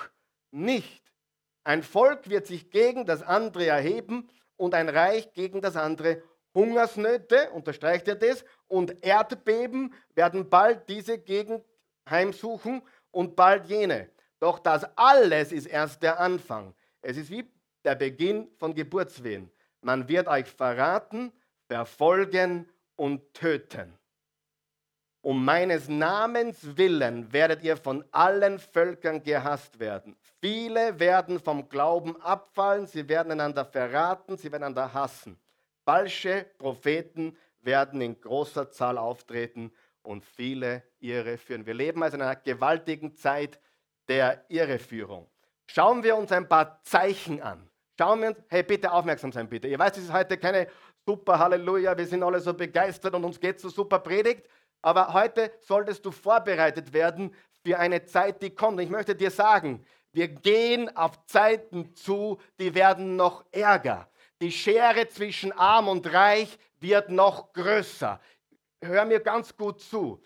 nicht. 0.51 1.01
Ein 1.63 1.83
Volk 1.83 2.29
wird 2.29 2.47
sich 2.47 2.69
gegen 2.69 3.05
das 3.05 3.23
andere 3.23 3.67
erheben 3.67 4.29
und 4.57 4.75
ein 4.75 4.89
Reich 4.89 5.31
gegen 5.33 5.61
das 5.61 5.75
andere. 5.75 6.21
Hungersnöte, 6.53 7.49
unterstreicht 7.51 8.07
er 8.09 8.15
das, 8.15 8.43
und 8.67 9.03
Erdbeben 9.05 9.93
werden 10.15 10.49
bald 10.49 10.89
diese 10.89 11.17
Gegend 11.17 11.63
heimsuchen 12.09 12.81
und 13.11 13.37
bald 13.37 13.67
jene. 13.67 14.09
Doch 14.41 14.57
das 14.57 14.85
alles 14.97 15.51
ist 15.51 15.67
erst 15.67 16.01
der 16.01 16.19
Anfang. 16.19 16.73
Es 17.01 17.15
ist 17.15 17.29
wie 17.29 17.47
der 17.85 17.93
Beginn 17.93 18.49
von 18.57 18.73
Geburtswehen. 18.73 19.51
Man 19.81 20.09
wird 20.09 20.27
euch 20.27 20.47
verraten, 20.47 21.31
verfolgen 21.67 22.67
und 22.95 23.33
töten. 23.35 23.93
Um 25.21 25.45
meines 25.45 25.87
Namens 25.87 26.75
willen 26.75 27.31
werdet 27.31 27.61
ihr 27.61 27.77
von 27.77 28.03
allen 28.11 28.57
Völkern 28.57 29.21
gehasst 29.21 29.79
werden. 29.79 30.17
Viele 30.39 30.99
werden 30.99 31.39
vom 31.39 31.69
Glauben 31.69 32.19
abfallen, 32.19 32.87
sie 32.87 33.07
werden 33.07 33.33
einander 33.33 33.63
verraten, 33.63 34.37
sie 34.37 34.51
werden 34.51 34.63
einander 34.63 34.91
hassen. 34.91 35.39
Falsche 35.85 36.47
Propheten 36.57 37.37
werden 37.59 38.01
in 38.01 38.19
großer 38.19 38.71
Zahl 38.71 38.97
auftreten 38.97 39.71
und 40.01 40.25
viele 40.25 40.81
irreführen. 40.99 41.67
Wir 41.67 41.75
leben 41.75 42.01
also 42.01 42.15
in 42.15 42.23
einer 42.23 42.35
gewaltigen 42.37 43.15
Zeit 43.15 43.59
der 44.11 44.43
Irreführung. 44.49 45.25
Schauen 45.67 46.03
wir 46.03 46.17
uns 46.17 46.33
ein 46.33 46.49
paar 46.49 46.83
Zeichen 46.83 47.41
an. 47.41 47.69
Schauen 47.97 48.21
wir 48.21 48.27
uns, 48.29 48.37
hey, 48.49 48.61
bitte 48.61 48.91
aufmerksam 48.91 49.31
sein, 49.31 49.47
bitte. 49.47 49.69
Ihr 49.69 49.79
weißt, 49.79 49.97
es 49.97 50.03
ist 50.03 50.13
heute 50.13 50.37
keine 50.37 50.67
super 51.05 51.39
Halleluja, 51.39 51.97
wir 51.97 52.05
sind 52.05 52.21
alle 52.21 52.41
so 52.41 52.53
begeistert 52.53 53.13
und 53.13 53.23
uns 53.23 53.39
geht 53.39 53.61
so 53.61 53.69
super 53.69 53.99
Predigt. 53.99 54.49
Aber 54.81 55.13
heute 55.13 55.53
solltest 55.61 56.05
du 56.05 56.11
vorbereitet 56.11 56.91
werden 56.91 57.33
für 57.65 57.79
eine 57.79 58.03
Zeit, 58.03 58.41
die 58.41 58.53
kommt. 58.53 58.81
Ich 58.81 58.89
möchte 58.89 59.15
dir 59.15 59.31
sagen, 59.31 59.85
wir 60.11 60.27
gehen 60.27 60.93
auf 60.97 61.25
Zeiten 61.27 61.95
zu, 61.95 62.41
die 62.59 62.75
werden 62.75 63.15
noch 63.15 63.45
ärger. 63.53 64.09
Die 64.41 64.51
Schere 64.51 65.07
zwischen 65.07 65.53
arm 65.53 65.87
und 65.87 66.11
reich 66.11 66.59
wird 66.81 67.09
noch 67.09 67.53
größer. 67.53 68.19
Hör 68.81 69.05
mir 69.05 69.21
ganz 69.21 69.55
gut 69.55 69.79
zu. 69.79 70.21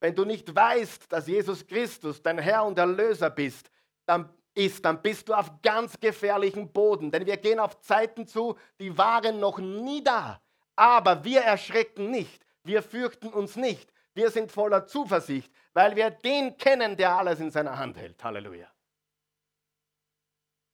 Wenn 0.00 0.14
du 0.14 0.24
nicht 0.24 0.54
weißt, 0.54 1.10
dass 1.12 1.26
Jesus 1.26 1.66
Christus 1.66 2.22
dein 2.22 2.38
Herr 2.38 2.64
und 2.64 2.78
Erlöser 2.78 3.30
bist, 3.30 3.70
dann 4.06 4.32
ist, 4.54 4.84
dann 4.84 5.00
bist 5.02 5.28
du 5.28 5.34
auf 5.34 5.62
ganz 5.62 5.98
gefährlichen 5.98 6.72
Boden. 6.72 7.10
Denn 7.10 7.26
wir 7.26 7.36
gehen 7.36 7.60
auf 7.60 7.80
Zeiten 7.80 8.26
zu, 8.26 8.56
die 8.80 8.96
waren 8.96 9.38
noch 9.40 9.58
nie 9.58 10.02
da. 10.02 10.40
Aber 10.76 11.24
wir 11.24 11.40
erschrecken 11.40 12.10
nicht. 12.10 12.44
Wir 12.64 12.82
fürchten 12.82 13.28
uns 13.28 13.56
nicht. 13.56 13.92
Wir 14.14 14.30
sind 14.30 14.50
voller 14.50 14.86
Zuversicht, 14.86 15.52
weil 15.72 15.94
wir 15.94 16.10
den 16.10 16.56
kennen, 16.56 16.96
der 16.96 17.16
alles 17.16 17.38
in 17.40 17.50
seiner 17.50 17.78
Hand 17.78 17.96
hält. 17.96 18.22
Halleluja. 18.22 18.68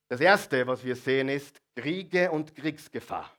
Das 0.08 0.20
Erste, 0.20 0.66
was 0.66 0.84
wir 0.84 0.96
sehen, 0.96 1.28
ist 1.28 1.60
Kriege 1.76 2.30
und 2.30 2.54
Kriegsgefahr. 2.54 3.30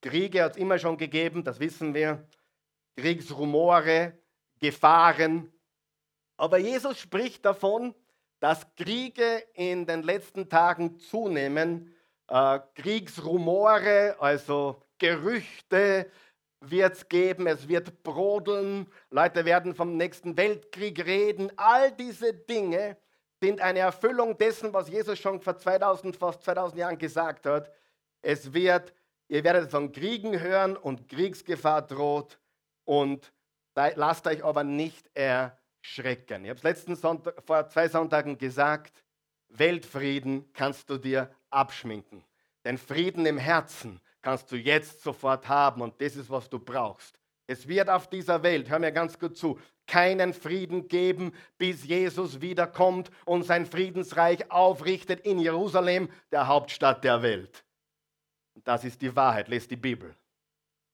Kriege 0.00 0.44
hat 0.44 0.52
es 0.52 0.58
immer 0.58 0.78
schon 0.78 0.96
gegeben, 0.96 1.42
das 1.42 1.58
wissen 1.58 1.94
wir. 1.94 2.28
Kriegsrumore, 2.96 4.16
Gefahren. 4.64 5.52
Aber 6.38 6.56
Jesus 6.56 6.98
spricht 6.98 7.44
davon, 7.44 7.94
dass 8.40 8.74
Kriege 8.76 9.44
in 9.52 9.84
den 9.84 10.02
letzten 10.02 10.48
Tagen 10.48 10.98
zunehmen. 10.98 11.94
Äh, 12.28 12.60
Kriegsrumore, 12.74 14.16
also 14.18 14.82
Gerüchte 14.96 16.10
wird 16.60 16.94
es 16.94 17.06
geben, 17.10 17.46
es 17.46 17.68
wird 17.68 18.02
brodeln, 18.02 18.90
Leute 19.10 19.44
werden 19.44 19.74
vom 19.74 19.98
nächsten 19.98 20.34
Weltkrieg 20.38 21.04
reden. 21.04 21.52
All 21.56 21.92
diese 21.92 22.32
Dinge 22.32 22.96
sind 23.42 23.60
eine 23.60 23.80
Erfüllung 23.80 24.38
dessen, 24.38 24.72
was 24.72 24.88
Jesus 24.88 25.18
schon 25.18 25.42
vor 25.42 25.58
2000, 25.58 26.16
fast 26.16 26.42
2000 26.42 26.80
Jahren 26.80 26.96
gesagt 26.96 27.44
hat. 27.44 27.70
Es 28.22 28.54
wird, 28.54 28.94
ihr 29.28 29.44
werdet 29.44 29.70
von 29.70 29.92
Kriegen 29.92 30.40
hören 30.40 30.74
und 30.74 31.06
Kriegsgefahr 31.10 31.82
droht 31.82 32.38
und 32.84 33.33
lasst 33.74 34.26
euch 34.26 34.44
aber 34.44 34.64
nicht 34.64 35.10
erschrecken. 35.14 36.44
Ich 36.44 36.50
habe 36.50 36.58
es 36.58 36.62
letzten 36.62 36.96
Sonntag, 36.96 37.42
vor 37.44 37.68
zwei 37.68 37.88
Sonntagen 37.88 38.38
gesagt, 38.38 39.04
Weltfrieden 39.48 40.52
kannst 40.52 40.90
du 40.90 40.98
dir 40.98 41.30
abschminken. 41.50 42.24
Den 42.64 42.78
Frieden 42.78 43.26
im 43.26 43.38
Herzen 43.38 44.00
kannst 44.22 44.50
du 44.50 44.56
jetzt 44.56 45.02
sofort 45.02 45.48
haben 45.48 45.82
und 45.82 46.00
das 46.00 46.16
ist, 46.16 46.30
was 46.30 46.48
du 46.48 46.58
brauchst. 46.58 47.18
Es 47.46 47.68
wird 47.68 47.90
auf 47.90 48.08
dieser 48.08 48.42
Welt, 48.42 48.70
hör 48.70 48.78
mir 48.78 48.92
ganz 48.92 49.18
gut 49.18 49.36
zu, 49.36 49.60
keinen 49.86 50.32
Frieden 50.32 50.88
geben, 50.88 51.32
bis 51.58 51.84
Jesus 51.84 52.40
wiederkommt 52.40 53.10
und 53.26 53.42
sein 53.42 53.66
Friedensreich 53.66 54.50
aufrichtet 54.50 55.20
in 55.26 55.38
Jerusalem, 55.38 56.08
der 56.32 56.46
Hauptstadt 56.46 57.04
der 57.04 57.22
Welt. 57.22 57.64
Das 58.64 58.84
ist 58.84 59.02
die 59.02 59.14
Wahrheit, 59.14 59.48
lest 59.48 59.70
die 59.70 59.76
Bibel. 59.76 60.14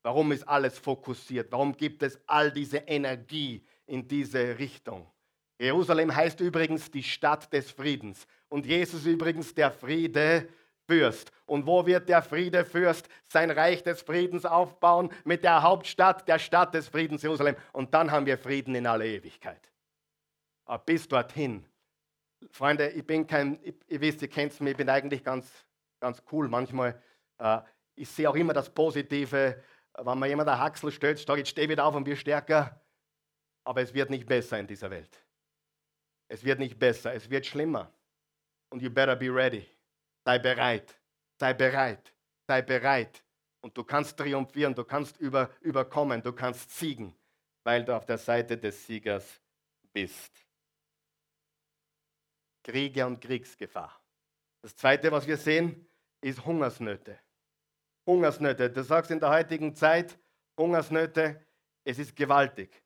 Warum 0.02 0.32
ist 0.32 0.48
alles 0.48 0.78
fokussiert? 0.78 1.52
Warum 1.52 1.76
gibt 1.76 2.02
es 2.02 2.18
all 2.26 2.50
diese 2.50 2.78
Energie 2.78 3.64
in 3.86 4.06
diese 4.06 4.58
Richtung? 4.58 5.06
Jerusalem 5.58 6.14
heißt 6.14 6.40
übrigens 6.40 6.90
die 6.90 7.02
Stadt 7.02 7.52
des 7.52 7.70
Friedens 7.70 8.26
und 8.48 8.64
Jesus 8.64 9.04
übrigens 9.04 9.54
der 9.54 9.70
Friede 9.70 10.48
Fürst. 10.90 11.30
Und 11.46 11.66
wo 11.66 11.86
wird 11.86 12.08
der 12.08 12.20
Friedefürst 12.20 13.08
sein 13.28 13.52
Reich 13.52 13.84
des 13.84 14.02
Friedens 14.02 14.44
aufbauen? 14.44 15.10
Mit 15.24 15.44
der 15.44 15.62
Hauptstadt, 15.62 16.26
der 16.26 16.40
Stadt 16.40 16.74
des 16.74 16.88
Friedens 16.88 17.22
Jerusalem. 17.22 17.54
Und 17.72 17.94
dann 17.94 18.10
haben 18.10 18.26
wir 18.26 18.36
Frieden 18.36 18.74
in 18.74 18.88
aller 18.88 19.04
Ewigkeit. 19.04 19.70
Aber 20.64 20.82
bis 20.82 21.06
dorthin, 21.06 21.64
Freunde, 22.50 22.88
ich 22.88 23.06
bin 23.06 23.24
kein, 23.24 23.60
ihr 23.86 24.00
wisst, 24.00 24.22
ihr 24.22 24.28
kennt 24.28 24.60
mich, 24.60 24.72
ich 24.72 24.76
bin 24.76 24.88
eigentlich 24.88 25.22
ganz, 25.22 25.48
ganz 26.00 26.22
cool 26.32 26.48
manchmal. 26.48 27.00
Äh, 27.38 27.60
ich 27.94 28.08
sehe 28.08 28.28
auch 28.28 28.34
immer 28.34 28.52
das 28.52 28.68
Positive. 28.70 29.62
Wenn 30.02 30.18
mir 30.18 30.28
jemand 30.28 30.48
der 30.48 30.58
Haxel 30.58 30.90
stellt, 30.90 31.18
sage 31.18 31.42
ich, 31.42 31.48
steh 31.48 31.68
wieder 31.68 31.84
auf 31.84 31.94
und 31.94 32.06
wir 32.06 32.16
stärker. 32.16 32.80
Aber 33.64 33.82
es 33.82 33.92
wird 33.92 34.08
nicht 34.08 34.26
besser 34.26 34.58
in 34.58 34.66
dieser 34.66 34.90
Welt. 34.90 35.24
Es 36.28 36.42
wird 36.42 36.58
nicht 36.58 36.78
besser, 36.78 37.12
es 37.12 37.28
wird 37.28 37.44
schlimmer. 37.44 37.92
Und 38.70 38.80
you 38.80 38.90
better 38.90 39.16
be 39.16 39.34
ready. 39.34 39.66
Sei 40.24 40.38
bereit, 40.38 40.98
sei 41.38 41.52
bereit, 41.52 42.14
sei 42.46 42.62
bereit. 42.62 43.22
Und 43.60 43.76
du 43.76 43.84
kannst 43.84 44.16
triumphieren, 44.16 44.74
du 44.74 44.84
kannst 44.84 45.18
über, 45.18 45.50
überkommen, 45.60 46.22
du 46.22 46.32
kannst 46.32 46.70
siegen, 46.78 47.14
weil 47.64 47.84
du 47.84 47.94
auf 47.94 48.06
der 48.06 48.18
Seite 48.18 48.56
des 48.56 48.86
Siegers 48.86 49.40
bist. 49.92 50.32
Kriege 52.62 53.06
und 53.06 53.20
Kriegsgefahr. 53.20 54.00
Das 54.62 54.76
Zweite, 54.76 55.10
was 55.10 55.26
wir 55.26 55.36
sehen, 55.36 55.86
ist 56.20 56.44
Hungersnöte. 56.44 57.18
Hungersnöte. 58.06 58.70
Du 58.70 58.82
sagst 58.82 59.10
in 59.10 59.20
der 59.20 59.30
heutigen 59.30 59.74
Zeit, 59.74 60.18
Hungersnöte, 60.56 61.40
es 61.84 61.98
ist 61.98 62.16
gewaltig. 62.16 62.82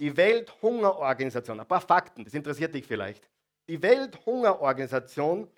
Die 0.00 0.16
Welthungerorganisation, 0.16 1.60
ein 1.60 1.68
paar 1.68 1.80
Fakten, 1.80 2.24
das 2.24 2.34
interessiert 2.34 2.74
dich 2.74 2.86
vielleicht. 2.86 3.28
Die 3.68 3.80
Welthungerorganisation 3.80 5.48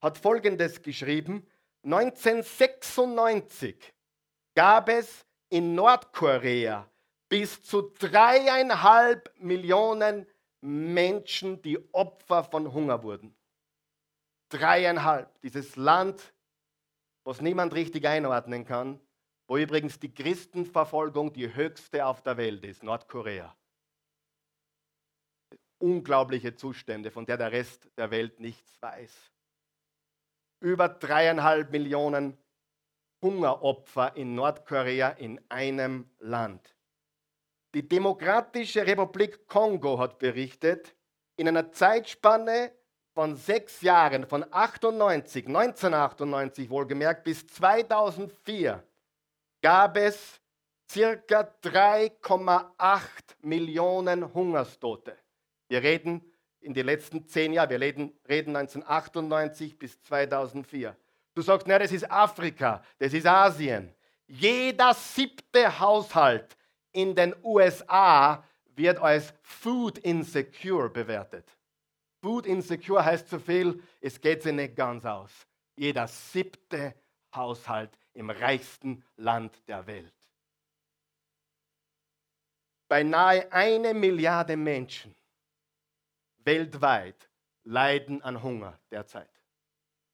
hat 0.00 0.18
Folgendes 0.18 0.82
geschrieben. 0.82 1.46
1996 1.84 3.94
gab 4.54 4.88
es 4.88 5.24
in 5.48 5.74
Nordkorea 5.74 6.88
bis 7.28 7.62
zu 7.62 7.92
dreieinhalb 7.98 9.32
Millionen 9.38 10.26
Menschen, 10.60 11.60
die 11.62 11.78
Opfer 11.92 12.44
von 12.44 12.72
Hunger 12.72 13.02
wurden. 13.02 13.34
Dreieinhalb. 14.48 15.40
Dieses 15.40 15.76
Land, 15.76 16.32
was 17.26 17.40
niemand 17.40 17.74
richtig 17.74 18.06
einordnen 18.06 18.64
kann, 18.64 19.00
wo 19.48 19.56
übrigens 19.56 19.98
die 19.98 20.14
Christenverfolgung 20.14 21.32
die 21.32 21.54
höchste 21.54 22.06
auf 22.06 22.22
der 22.22 22.36
Welt 22.36 22.64
ist, 22.64 22.82
Nordkorea. 22.82 23.54
Unglaubliche 25.78 26.54
Zustände, 26.54 27.10
von 27.10 27.26
der 27.26 27.36
der 27.36 27.52
Rest 27.52 27.90
der 27.98 28.10
Welt 28.10 28.40
nichts 28.40 28.80
weiß 28.80 29.32
über 30.60 30.88
dreieinhalb 30.88 31.70
Millionen 31.70 32.36
Hungeropfer 33.22 34.16
in 34.16 34.34
Nordkorea 34.34 35.10
in 35.10 35.40
einem 35.48 36.10
Land. 36.18 36.74
Die 37.74 37.86
Demokratische 37.86 38.86
Republik 38.86 39.46
Kongo 39.46 39.98
hat 39.98 40.18
berichtet, 40.18 40.94
in 41.36 41.48
einer 41.48 41.70
Zeitspanne 41.72 42.72
von 43.16 43.34
sechs 43.34 43.80
Jahren, 43.80 44.26
von 44.26 44.44
98, 44.50 45.46
1998 45.46 46.68
wohlgemerkt, 46.68 47.24
bis 47.24 47.46
2004, 47.46 48.82
gab 49.62 49.96
es 49.96 50.38
circa 50.86 51.48
3,8 51.64 53.00
Millionen 53.40 54.34
Hungerstote. 54.34 55.16
Wir 55.66 55.82
reden 55.82 56.30
in 56.60 56.74
den 56.74 56.84
letzten 56.84 57.26
zehn 57.26 57.54
Jahren, 57.54 57.70
wir 57.70 57.80
reden, 57.80 58.12
reden 58.28 58.54
1998 58.54 59.78
bis 59.78 59.98
2004. 60.02 60.94
Du 61.34 61.40
sagst, 61.40 61.66
nein, 61.66 61.80
das 61.80 61.92
ist 61.92 62.10
Afrika, 62.10 62.84
das 62.98 63.14
ist 63.14 63.26
Asien. 63.26 63.94
Jeder 64.26 64.92
siebte 64.92 65.80
Haushalt 65.80 66.54
in 66.92 67.14
den 67.14 67.34
USA 67.42 68.44
wird 68.74 68.98
als 68.98 69.32
Food 69.40 69.96
Insecure 70.00 70.90
bewertet. 70.90 71.56
Food 72.26 72.46
insecure 72.46 73.04
heißt 73.04 73.28
so 73.28 73.38
viel, 73.38 73.80
es 74.00 74.20
geht 74.20 74.42
sich 74.42 74.52
nicht 74.52 74.74
ganz 74.74 75.04
aus. 75.04 75.46
Jeder 75.76 76.08
siebte 76.08 76.92
Haushalt 77.32 77.96
im 78.14 78.30
reichsten 78.30 79.04
Land 79.14 79.62
der 79.68 79.86
Welt. 79.86 80.12
Beinahe 82.88 83.52
eine 83.52 83.94
Milliarde 83.94 84.56
Menschen 84.56 85.14
weltweit 86.38 87.30
leiden 87.62 88.20
an 88.22 88.42
Hunger 88.42 88.76
derzeit. 88.90 89.30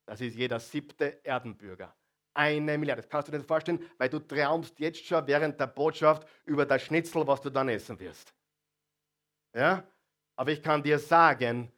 Das 0.04 0.20
ist 0.20 0.36
jeder 0.36 0.60
siebte 0.60 1.24
Erdenbürger. 1.24 1.96
Eine 2.34 2.76
Milliarde. 2.76 3.00
Das 3.00 3.08
kannst 3.08 3.28
du 3.28 3.32
dir 3.32 3.42
vorstellen, 3.42 3.90
weil 3.96 4.10
du 4.10 4.18
traumst 4.18 4.78
jetzt 4.78 5.02
schon 5.02 5.26
während 5.26 5.58
der 5.58 5.66
Botschaft 5.66 6.28
über 6.44 6.66
das 6.66 6.82
Schnitzel, 6.82 7.26
was 7.26 7.40
du 7.40 7.48
dann 7.48 7.70
essen 7.70 7.98
wirst. 7.98 8.34
Ja? 9.54 9.82
Aber 10.36 10.50
ich 10.50 10.62
kann 10.62 10.82
dir 10.82 10.98
sagen, 10.98 11.72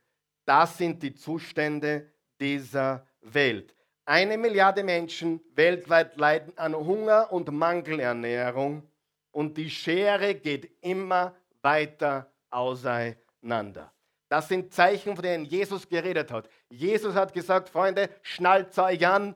das 0.44 0.78
sind 0.78 1.02
die 1.02 1.14
Zustände 1.14 2.10
dieser 2.40 3.06
Welt. 3.20 3.74
Eine 4.04 4.36
Milliarde 4.36 4.84
Menschen 4.84 5.40
weltweit 5.54 6.16
leiden 6.16 6.52
an 6.56 6.74
Hunger 6.74 7.32
und 7.32 7.50
Mangelernährung 7.50 8.86
und 9.30 9.56
die 9.56 9.70
Schere 9.70 10.34
geht 10.34 10.70
immer 10.82 11.34
weiter 11.62 12.30
auseinander. 12.50 13.92
Das 14.28 14.48
sind 14.48 14.72
Zeichen, 14.72 15.14
von 15.14 15.22
denen 15.22 15.44
Jesus 15.44 15.88
geredet 15.88 16.30
hat. 16.30 16.48
Jesus 16.68 17.14
hat 17.14 17.32
gesagt, 17.32 17.68
Freunde, 17.68 18.10
schnallt 18.22 18.76
euch 18.78 19.06
an, 19.06 19.34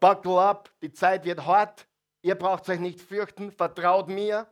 buckle 0.00 0.40
up, 0.40 0.70
die 0.82 0.92
Zeit 0.92 1.24
wird 1.24 1.44
hart, 1.46 1.86
ihr 2.22 2.34
braucht 2.34 2.68
euch 2.68 2.80
nicht 2.80 3.00
fürchten, 3.00 3.52
vertraut 3.52 4.08
mir, 4.08 4.46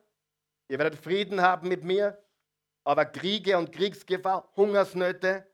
ihr 0.68 0.78
werdet 0.78 0.98
Frieden 0.98 1.40
haben 1.42 1.68
mit 1.68 1.82
mir, 1.82 2.22
aber 2.84 3.04
Kriege 3.04 3.58
und 3.58 3.72
Kriegsgefahr, 3.72 4.48
Hungersnöte, 4.56 5.46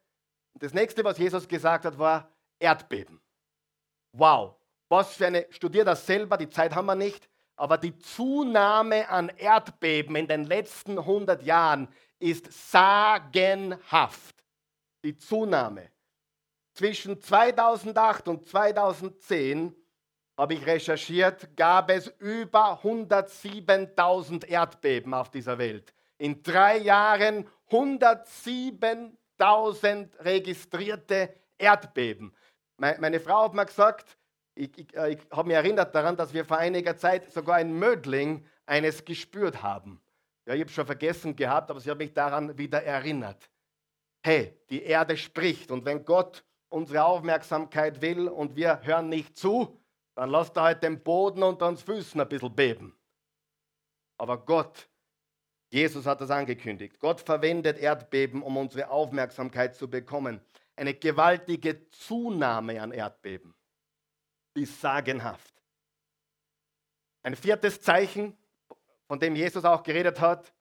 das 0.54 0.74
nächste, 0.74 1.04
was 1.04 1.18
Jesus 1.18 1.46
gesagt 1.46 1.84
hat, 1.84 1.98
war 1.98 2.30
Erdbeben. 2.58 3.20
Wow, 4.12 4.56
was 4.88 5.14
für 5.14 5.26
eine, 5.26 5.46
studier 5.50 5.84
das 5.84 6.04
selber, 6.04 6.36
die 6.36 6.48
Zeit 6.48 6.74
haben 6.74 6.86
wir 6.86 6.96
nicht, 6.96 7.28
aber 7.56 7.78
die 7.78 7.96
Zunahme 7.98 9.08
an 9.08 9.28
Erdbeben 9.28 10.16
in 10.16 10.26
den 10.26 10.44
letzten 10.44 10.98
100 10.98 11.42
Jahren 11.42 11.88
ist 12.18 12.50
sagenhaft. 12.70 14.36
Die 15.04 15.16
Zunahme. 15.16 15.90
Zwischen 16.74 17.20
2008 17.20 18.28
und 18.28 18.48
2010 18.48 19.74
habe 20.36 20.54
ich 20.54 20.66
recherchiert, 20.66 21.54
gab 21.56 21.90
es 21.90 22.08
über 22.18 22.80
107.000 22.82 24.46
Erdbeben 24.46 25.12
auf 25.12 25.30
dieser 25.30 25.58
Welt. 25.58 25.92
In 26.16 26.42
drei 26.42 26.78
Jahren 26.78 27.46
107 27.66 29.18
1000 29.40 30.24
registrierte 30.24 31.34
Erdbeben. 31.58 32.34
Meine 32.76 33.20
Frau 33.20 33.44
hat 33.44 33.54
mir 33.54 33.66
gesagt, 33.66 34.16
ich, 34.54 34.76
ich, 34.78 34.96
äh, 34.96 35.14
ich 35.14 35.18
habe 35.30 35.48
mich 35.48 35.56
erinnert 35.56 35.94
daran, 35.94 36.16
dass 36.16 36.32
wir 36.32 36.44
vor 36.44 36.58
einiger 36.58 36.96
Zeit 36.96 37.30
sogar 37.32 37.60
in 37.60 37.78
Mödling 37.78 38.44
eines 38.66 39.04
gespürt 39.04 39.62
haben. 39.62 40.00
Ja, 40.46 40.54
ich 40.54 40.60
habe 40.60 40.70
schon 40.70 40.86
vergessen 40.86 41.36
gehabt, 41.36 41.70
aber 41.70 41.80
sie 41.80 41.90
hat 41.90 41.98
mich 41.98 42.12
daran 42.12 42.56
wieder 42.58 42.82
erinnert. 42.82 43.50
Hey, 44.22 44.58
die 44.68 44.82
Erde 44.82 45.16
spricht 45.16 45.70
und 45.70 45.84
wenn 45.84 46.04
Gott 46.04 46.44
unsere 46.68 47.04
Aufmerksamkeit 47.04 48.00
will 48.00 48.28
und 48.28 48.56
wir 48.56 48.82
hören 48.82 49.08
nicht 49.08 49.36
zu, 49.36 49.80
dann 50.14 50.30
lasst 50.30 50.56
er 50.56 50.64
halt 50.64 50.82
den 50.82 51.02
Boden 51.02 51.42
unter 51.42 51.68
uns 51.68 51.82
Füßen 51.82 52.20
ein 52.20 52.28
bisschen 52.28 52.54
beben. 52.54 52.96
Aber 54.18 54.38
Gott 54.44 54.89
Jesus 55.70 56.04
hat 56.04 56.20
das 56.20 56.30
angekündigt. 56.30 56.98
Gott 56.98 57.20
verwendet 57.20 57.78
Erdbeben, 57.78 58.42
um 58.42 58.56
unsere 58.56 58.90
Aufmerksamkeit 58.90 59.76
zu 59.76 59.88
bekommen. 59.88 60.40
Eine 60.74 60.94
gewaltige 60.94 61.88
Zunahme 61.90 62.82
an 62.82 62.92
Erdbeben. 62.92 63.54
Die 64.56 64.62
ist 64.62 64.80
sagenhaft. 64.80 65.54
Ein 67.22 67.36
viertes 67.36 67.80
Zeichen, 67.80 68.36
von 69.06 69.20
dem 69.20 69.36
Jesus 69.36 69.64
auch 69.64 69.82
geredet 69.82 70.20
hat, 70.20 70.52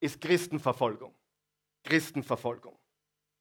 ist 0.00 0.20
Christenverfolgung. 0.20 1.14
Christenverfolgung. 1.84 2.78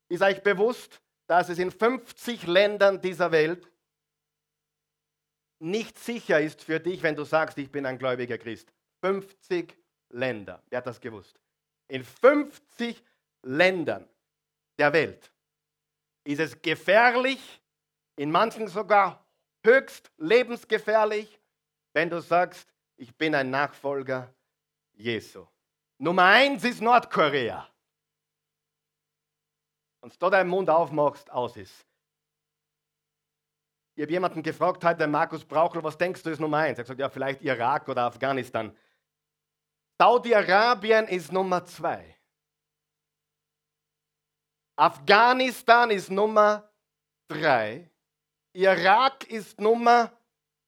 Ist 0.08 0.22
euch 0.22 0.42
bewusst, 0.44 1.02
dass 1.28 1.50
es 1.50 1.60
in 1.60 1.72
50 1.72 2.48
Ländern 2.48 3.02
dieser 3.02 3.32
Welt 3.32 3.70
nicht 5.60 5.98
sicher 5.98 6.40
ist 6.40 6.62
für 6.62 6.80
dich, 6.80 7.04
wenn 7.04 7.16
du 7.16 7.24
sagst, 7.24 7.58
ich 7.58 7.72
bin 7.72 7.86
ein 7.86 7.98
gläubiger 7.98 8.38
Christ. 8.38 8.72
50 9.02 9.83
Länder. 10.14 10.62
Wer 10.70 10.78
hat 10.78 10.88
das 10.88 11.00
gewusst? 11.00 11.40
In 11.88 12.04
50 12.04 13.04
Ländern 13.44 14.08
der 14.78 14.94
Welt 14.94 15.32
ist 16.24 16.40
es 16.40 16.62
gefährlich, 16.62 17.62
in 18.16 18.32
manchen 18.32 18.68
sogar 18.68 19.26
höchst 19.64 20.12
lebensgefährlich, 20.18 21.40
wenn 21.94 22.10
du 22.10 22.22
sagst, 22.22 22.74
ich 22.96 23.16
bin 23.16 23.36
ein 23.36 23.50
Nachfolger 23.50 24.34
Jesu. 24.94 25.46
Nummer 25.98 26.26
eins 26.26 26.64
ist 26.64 26.82
Nordkorea. 26.82 27.68
Und 30.02 30.22
du 30.22 30.30
deinen 30.30 30.50
Mund 30.50 30.70
aufmachst, 30.70 31.32
aus 31.32 31.56
ist. 31.56 31.86
Ich 33.96 34.02
habe 34.02 34.12
jemanden 34.12 34.42
gefragt 34.42 34.84
heute, 34.84 35.08
Markus 35.08 35.46
Brauchel, 35.46 35.84
was 35.84 35.98
denkst 35.98 36.24
du 36.24 36.32
ist 36.32 36.40
Nummer 36.40 36.58
eins? 36.58 36.78
Er 36.78 36.82
hat 36.82 36.86
gesagt, 36.86 37.00
ja, 37.00 37.10
vielleicht 37.10 37.42
Irak 37.42 37.88
oder 37.88 38.04
Afghanistan. 38.04 38.76
Saudi-Arabien 40.00 41.08
ist 41.08 41.32
Nummer 41.32 41.64
zwei. 41.66 42.18
Afghanistan 44.76 45.92
ist 45.92 46.10
Nummer 46.10 46.70
drei. 47.28 47.90
Irak 48.54 49.30
ist 49.30 49.60
Nummer 49.60 50.12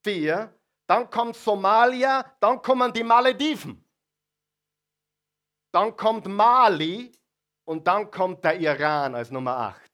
vier. 0.03 0.53
Dann 0.87 1.09
kommt 1.09 1.35
Somalia, 1.35 2.23
dann 2.39 2.61
kommen 2.61 2.93
die 2.93 3.03
Malediven. 3.03 3.83
Dann 5.71 5.97
kommt 5.97 6.27
Mali 6.27 7.11
und 7.65 7.85
dann 7.87 8.09
kommt 8.09 8.43
der 8.43 8.59
Iran 8.59 9.15
als 9.15 9.31
Nummer 9.31 9.57
8. 9.57 9.91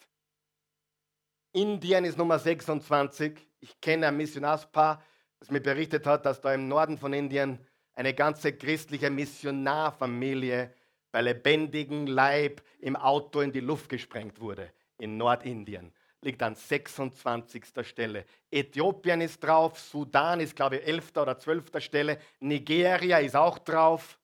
Indien 1.54 2.06
ist 2.06 2.17
Nummer 2.17 2.38
26. 2.38 3.39
Ich 3.62 3.80
kenne 3.82 4.08
ein 4.08 4.17
Missionarspaar, 4.17 5.02
das 5.39 5.50
mir 5.50 5.62
berichtet 5.62 6.06
hat, 6.06 6.26
dass 6.26 6.39
da 6.41 6.54
im 6.54 6.67
Norden 6.67 6.98
von 6.98 7.13
Indien 7.13 7.65
eine 7.95 8.13
ganze 8.13 8.54
christliche 8.54 9.10
Missionarfamilie 9.10 10.73
bei 11.12 11.21
lebendigem 11.21 12.08
Leib 12.08 12.62
im 12.80 12.95
Auto 12.95 13.41
in 13.41 13.51
die 13.51 13.60
Luft 13.60 13.89
gesprengt 13.89 14.39
wurde 14.39 14.71
in 14.97 15.17
Nordindien. 15.17 15.91
Liegt 16.21 16.43
an 16.43 16.56
26. 16.56 17.65
Stelle. 17.82 18.25
Äthiopien 18.51 19.21
ist 19.21 19.43
drauf, 19.43 19.80
Sudan 19.80 20.39
ist, 20.39 20.56
glaube 20.56 20.77
ich, 20.77 20.88
11. 20.88 21.17
oder 21.17 21.38
12. 21.38 21.71
Stelle, 21.80 22.19
Nigeria 22.39 23.17
ist 23.17 23.36
auch 23.36 23.58
drauf. 23.58 24.19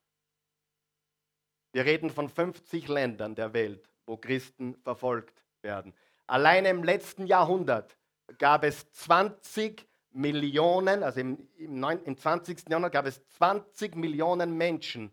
Wir 1.73 1.85
reden 1.85 2.09
von 2.09 2.29
50 2.29 2.87
Ländern 2.87 3.35
der 3.35 3.53
Welt, 3.53 3.89
wo 4.05 4.17
Christen 4.17 4.75
verfolgt 4.75 5.43
werden. 5.61 5.93
Allein 6.27 6.65
im 6.65 6.83
letzten 6.83 7.25
Jahrhundert 7.25 7.97
gab 8.37 8.63
es 8.63 8.91
20 8.91 9.85
Millionen, 10.17 11.03
also 11.03 11.19
im, 11.19 11.47
im, 11.57 11.79
9, 11.79 12.03
im 12.03 12.17
20. 12.17 12.69
Jahrhundert 12.69 12.91
gab 12.91 13.05
es 13.05 13.25
20 13.37 13.95
Millionen 13.95 14.57
Menschen, 14.57 15.11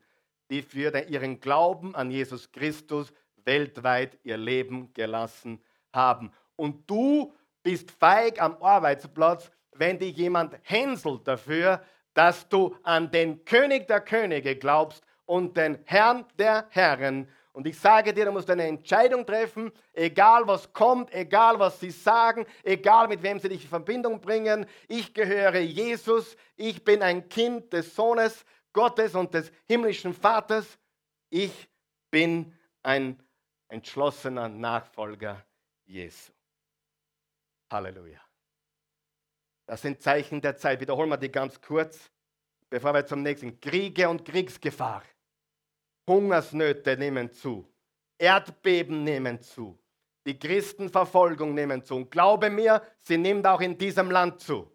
die 0.51 0.63
für 0.63 0.99
ihren 0.99 1.41
Glauben 1.41 1.95
an 1.95 2.11
Jesus 2.11 2.51
Christus 2.51 3.13
weltweit 3.45 4.19
ihr 4.25 4.39
Leben 4.39 4.93
gelassen 4.95 5.63
haben. 5.93 6.33
Und 6.57 6.89
du 6.89 7.33
bist 7.63 7.91
feig 7.91 8.41
am 8.41 8.57
Arbeitsplatz, 8.63 9.51
wenn 9.73 9.99
dich 9.99 10.17
jemand 10.17 10.57
hänselt 10.63 11.29
dafür, 11.29 11.83
dass 12.15 12.49
du 12.49 12.77
an 12.83 13.11
den 13.11 13.45
König 13.45 13.87
der 13.89 14.01
Könige 14.01 14.57
glaubst 14.57 15.05
und 15.27 15.57
den 15.57 15.79
Herrn 15.85 16.25
der 16.39 16.67
Herren 16.71 17.29
und 17.55 17.69
ich 17.69 17.79
sage 17.79 18.13
dir, 18.13 18.25
du 18.25 18.33
musst 18.33 18.51
eine 18.51 18.67
Entscheidung 18.67 19.25
treffen, 19.25 19.71
egal 19.93 20.45
was 20.45 20.73
kommt, 20.73 21.15
egal 21.15 21.57
was 21.61 21.79
sie 21.79 21.93
sagen, 21.93 22.47
egal 22.65 23.07
mit 23.07 23.23
wem 23.23 23.39
sie 23.39 23.49
dich 23.49 23.63
in 23.63 23.69
Verbindung 23.69 24.21
bringen. 24.21 24.67
Ich 24.89 25.15
gehöre 25.15 25.61
Jesus, 25.61 26.37
ich 26.57 26.83
bin 26.85 27.01
ein 27.01 27.29
Kind 27.29 27.73
des 27.73 27.95
Sohnes 27.95 28.45
Gottes 28.73 29.15
und 29.15 29.33
des 29.35 29.53
himmlischen 29.69 30.13
Vaters. 30.13 30.67
Ich 31.31 31.71
bin 32.11 32.53
ein 32.83 33.23
entschlossener 33.69 34.49
Nachfolger 34.49 35.47
Jesu. 35.85 36.33
Halleluja. 37.71 38.21
Das 39.65 39.81
sind 39.81 40.03
Zeichen 40.03 40.41
der 40.41 40.57
Zeit. 40.57 40.81
Wiederholen 40.81 41.09
wir 41.09 41.19
die 41.19 41.31
ganz 41.31 41.61
kurz, 41.61 42.11
bevor 42.69 42.93
wir 42.95 43.07
zum 43.07 43.23
nächsten. 43.23 43.61
Kriege 43.61 44.09
und 44.09 44.25
Kriegsgefahr. 44.25 45.05
Hungersnöte 46.09 46.97
nehmen 46.97 47.33
zu. 47.33 47.71
Erdbeben 48.19 49.05
nehmen 49.05 49.41
zu. 49.41 49.79
Die 50.27 50.39
Christenverfolgung 50.39 51.55
nehmen 51.55 51.83
zu. 51.83 51.97
Und 51.97 52.11
glaube 52.11 52.51
mir, 52.51 52.83
sie 53.01 53.19
nimmt 53.19 53.47
auch 53.47 53.61
in 53.61 53.77
diesem 53.77 54.11
Land 54.11 54.41
zu. 54.41 54.71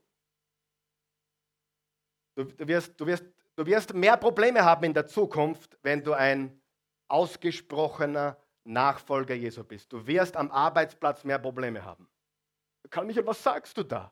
Du, 2.36 2.44
du, 2.44 2.68
wirst, 2.68 3.00
du, 3.00 3.06
wirst, 3.06 3.26
du 3.56 3.66
wirst 3.66 3.94
mehr 3.94 4.18
Probleme 4.18 4.64
haben 4.64 4.84
in 4.86 4.94
der 4.94 5.08
Zukunft, 5.08 5.78
wenn 5.82 6.04
du 6.04 6.14
ein 6.14 6.62
ausgesprochener 7.08 8.38
Nachfolger 8.64 9.36
Jesu 9.36 9.64
bist. 9.64 9.92
Du 9.92 10.06
wirst 10.06 10.38
am 10.38 10.52
Arbeitsplatz 10.52 11.24
mehr 11.24 11.40
Probleme 11.40 11.84
haben. 11.84 12.08
Kann 12.90 13.08
Michael, 13.08 13.26
was 13.26 13.42
sagst 13.42 13.78
du 13.78 13.84
da? 13.84 14.12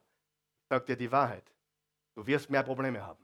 Sag 0.70 0.86
dir 0.86 0.98
die 0.98 1.12
Wahrheit. 1.12 1.54
Du 2.16 2.26
wirst 2.26 2.50
mehr 2.50 2.64
Probleme 2.64 3.06
haben. 3.06 3.24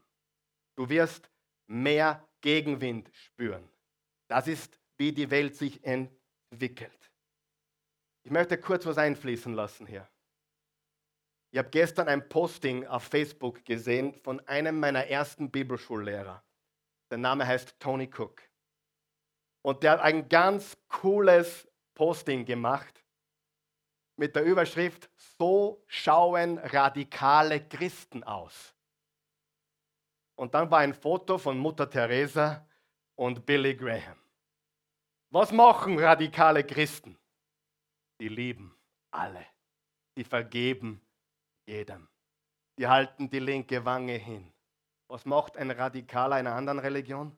Du 0.76 0.88
wirst 0.88 1.28
mehr 1.66 2.26
Gegenwind 2.40 3.10
spüren. 3.12 3.68
Das 4.34 4.48
ist, 4.48 4.80
wie 4.96 5.12
die 5.12 5.30
Welt 5.30 5.54
sich 5.54 5.84
entwickelt. 5.84 7.12
Ich 8.24 8.32
möchte 8.32 8.58
kurz 8.58 8.84
was 8.84 8.98
einfließen 8.98 9.54
lassen 9.54 9.86
hier. 9.86 10.08
Ich 11.52 11.58
habe 11.58 11.70
gestern 11.70 12.08
ein 12.08 12.28
Posting 12.28 12.84
auf 12.84 13.04
Facebook 13.04 13.64
gesehen 13.64 14.12
von 14.12 14.40
einem 14.48 14.80
meiner 14.80 15.06
ersten 15.06 15.52
Bibelschullehrer. 15.52 16.42
Der 17.12 17.18
Name 17.18 17.46
heißt 17.46 17.78
Tony 17.78 18.10
Cook. 18.12 18.42
Und 19.62 19.84
der 19.84 19.92
hat 19.92 20.00
ein 20.00 20.28
ganz 20.28 20.76
cooles 20.88 21.68
Posting 21.94 22.44
gemacht 22.44 23.04
mit 24.16 24.34
der 24.34 24.42
Überschrift 24.42 25.08
So 25.38 25.84
schauen 25.86 26.58
radikale 26.58 27.64
Christen 27.68 28.24
aus. 28.24 28.74
Und 30.34 30.54
dann 30.54 30.72
war 30.72 30.80
ein 30.80 30.92
Foto 30.92 31.38
von 31.38 31.56
Mutter 31.56 31.88
Teresa 31.88 32.68
und 33.14 33.46
Billy 33.46 33.76
Graham. 33.76 34.23
Was 35.34 35.50
machen 35.50 35.98
radikale 35.98 36.62
Christen? 36.62 37.18
Die 38.20 38.28
lieben 38.28 38.72
alle. 39.10 39.44
Die 40.16 40.22
vergeben 40.22 41.04
jedem. 41.66 42.08
Die 42.78 42.86
halten 42.86 43.28
die 43.28 43.40
linke 43.40 43.84
Wange 43.84 44.12
hin. 44.12 44.52
Was 45.08 45.24
macht 45.24 45.56
ein 45.56 45.72
Radikaler 45.72 46.36
einer 46.36 46.54
anderen 46.54 46.78
Religion? 46.78 47.36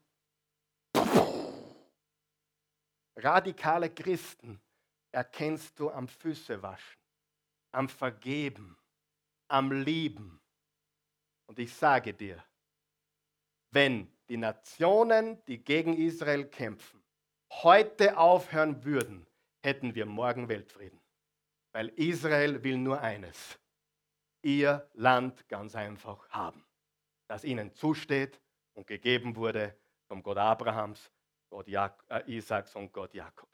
Radikale 3.17 3.89
Christen 3.89 4.61
erkennst 5.11 5.79
du 5.81 5.91
am 5.91 6.07
Füßewaschen, 6.07 7.01
am 7.73 7.89
Vergeben, 7.89 8.77
am 9.49 9.73
Lieben. 9.73 10.39
Und 11.47 11.59
ich 11.59 11.73
sage 11.73 12.13
dir, 12.13 12.45
wenn 13.71 14.15
die 14.29 14.37
Nationen, 14.37 15.43
die 15.47 15.65
gegen 15.65 15.97
Israel 15.97 16.45
kämpfen, 16.45 17.06
heute 17.51 18.17
aufhören 18.19 18.85
würden, 18.85 19.27
hätten 19.63 19.95
wir 19.95 20.07
morgen 20.07 20.49
Weltfrieden. 20.49 21.01
Weil 21.73 21.89
Israel 21.91 22.63
will 22.63 22.79
nur 22.79 23.01
eines, 23.01 23.59
ihr 24.43 24.89
Land 24.95 25.49
ganz 25.49 25.75
einfach 25.75 26.29
haben, 26.31 26.65
das 27.29 27.45
ihnen 27.45 27.75
zusteht 27.75 28.41
und 28.75 28.87
gegeben 28.87 29.37
wurde 29.37 29.77
vom 30.07 30.23
Gott 30.23 30.39
Abrahams, 30.39 31.11
Gott 31.51 31.69
Jak 31.69 32.05
äh, 32.09 32.23
Isaaks 32.27 32.75
und 32.77 32.93
Gott 32.93 33.15
Jakobs. 33.15 33.53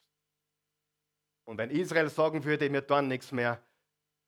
Und 1.44 1.58
wenn 1.58 1.70
Israel 1.70 2.08
sagen 2.08 2.44
würde, 2.44 2.72
wir 2.72 2.86
tun 2.86 3.08
nichts 3.08 3.32
mehr, 3.32 3.60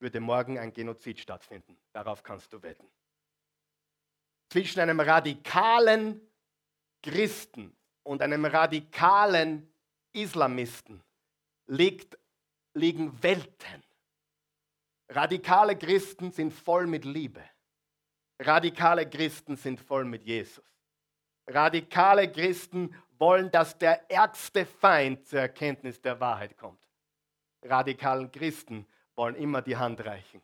würde 0.01 0.21
morgen 0.21 0.59
ein 0.59 0.73
Genozid 0.73 1.21
stattfinden. 1.21 1.79
Darauf 1.93 2.23
kannst 2.23 2.53
du 2.53 2.63
wetten. 2.63 2.91
Zwischen 4.49 4.81
einem 4.81 5.01
radikalen 5.01 6.21
Christen 7.03 7.77
und 8.05 8.23
einem 8.23 8.45
radikalen 8.45 9.69
Islamisten 10.13 11.03
liegt, 11.67 12.17
liegen 12.75 13.21
Welten. 13.23 13.83
Radikale 15.09 15.77
Christen 15.77 16.31
sind 16.31 16.53
voll 16.53 16.87
mit 16.87 17.05
Liebe. 17.05 17.43
Radikale 18.39 19.09
Christen 19.09 19.57
sind 19.57 19.81
voll 19.81 20.05
mit 20.05 20.25
Jesus. 20.25 20.65
Radikale 21.47 22.31
Christen 22.31 22.95
wollen, 23.19 23.51
dass 23.51 23.77
der 23.79 24.11
ärgste 24.11 24.65
Feind 24.67 25.27
zur 25.27 25.41
Erkenntnis 25.41 26.01
der 26.01 26.19
Wahrheit 26.21 26.57
kommt. 26.57 26.89
Radikalen 27.63 28.31
Christen 28.31 28.87
wollen 29.15 29.35
immer 29.37 29.63
die 29.63 29.77
Hand 29.77 30.05
reichen. 30.05 30.43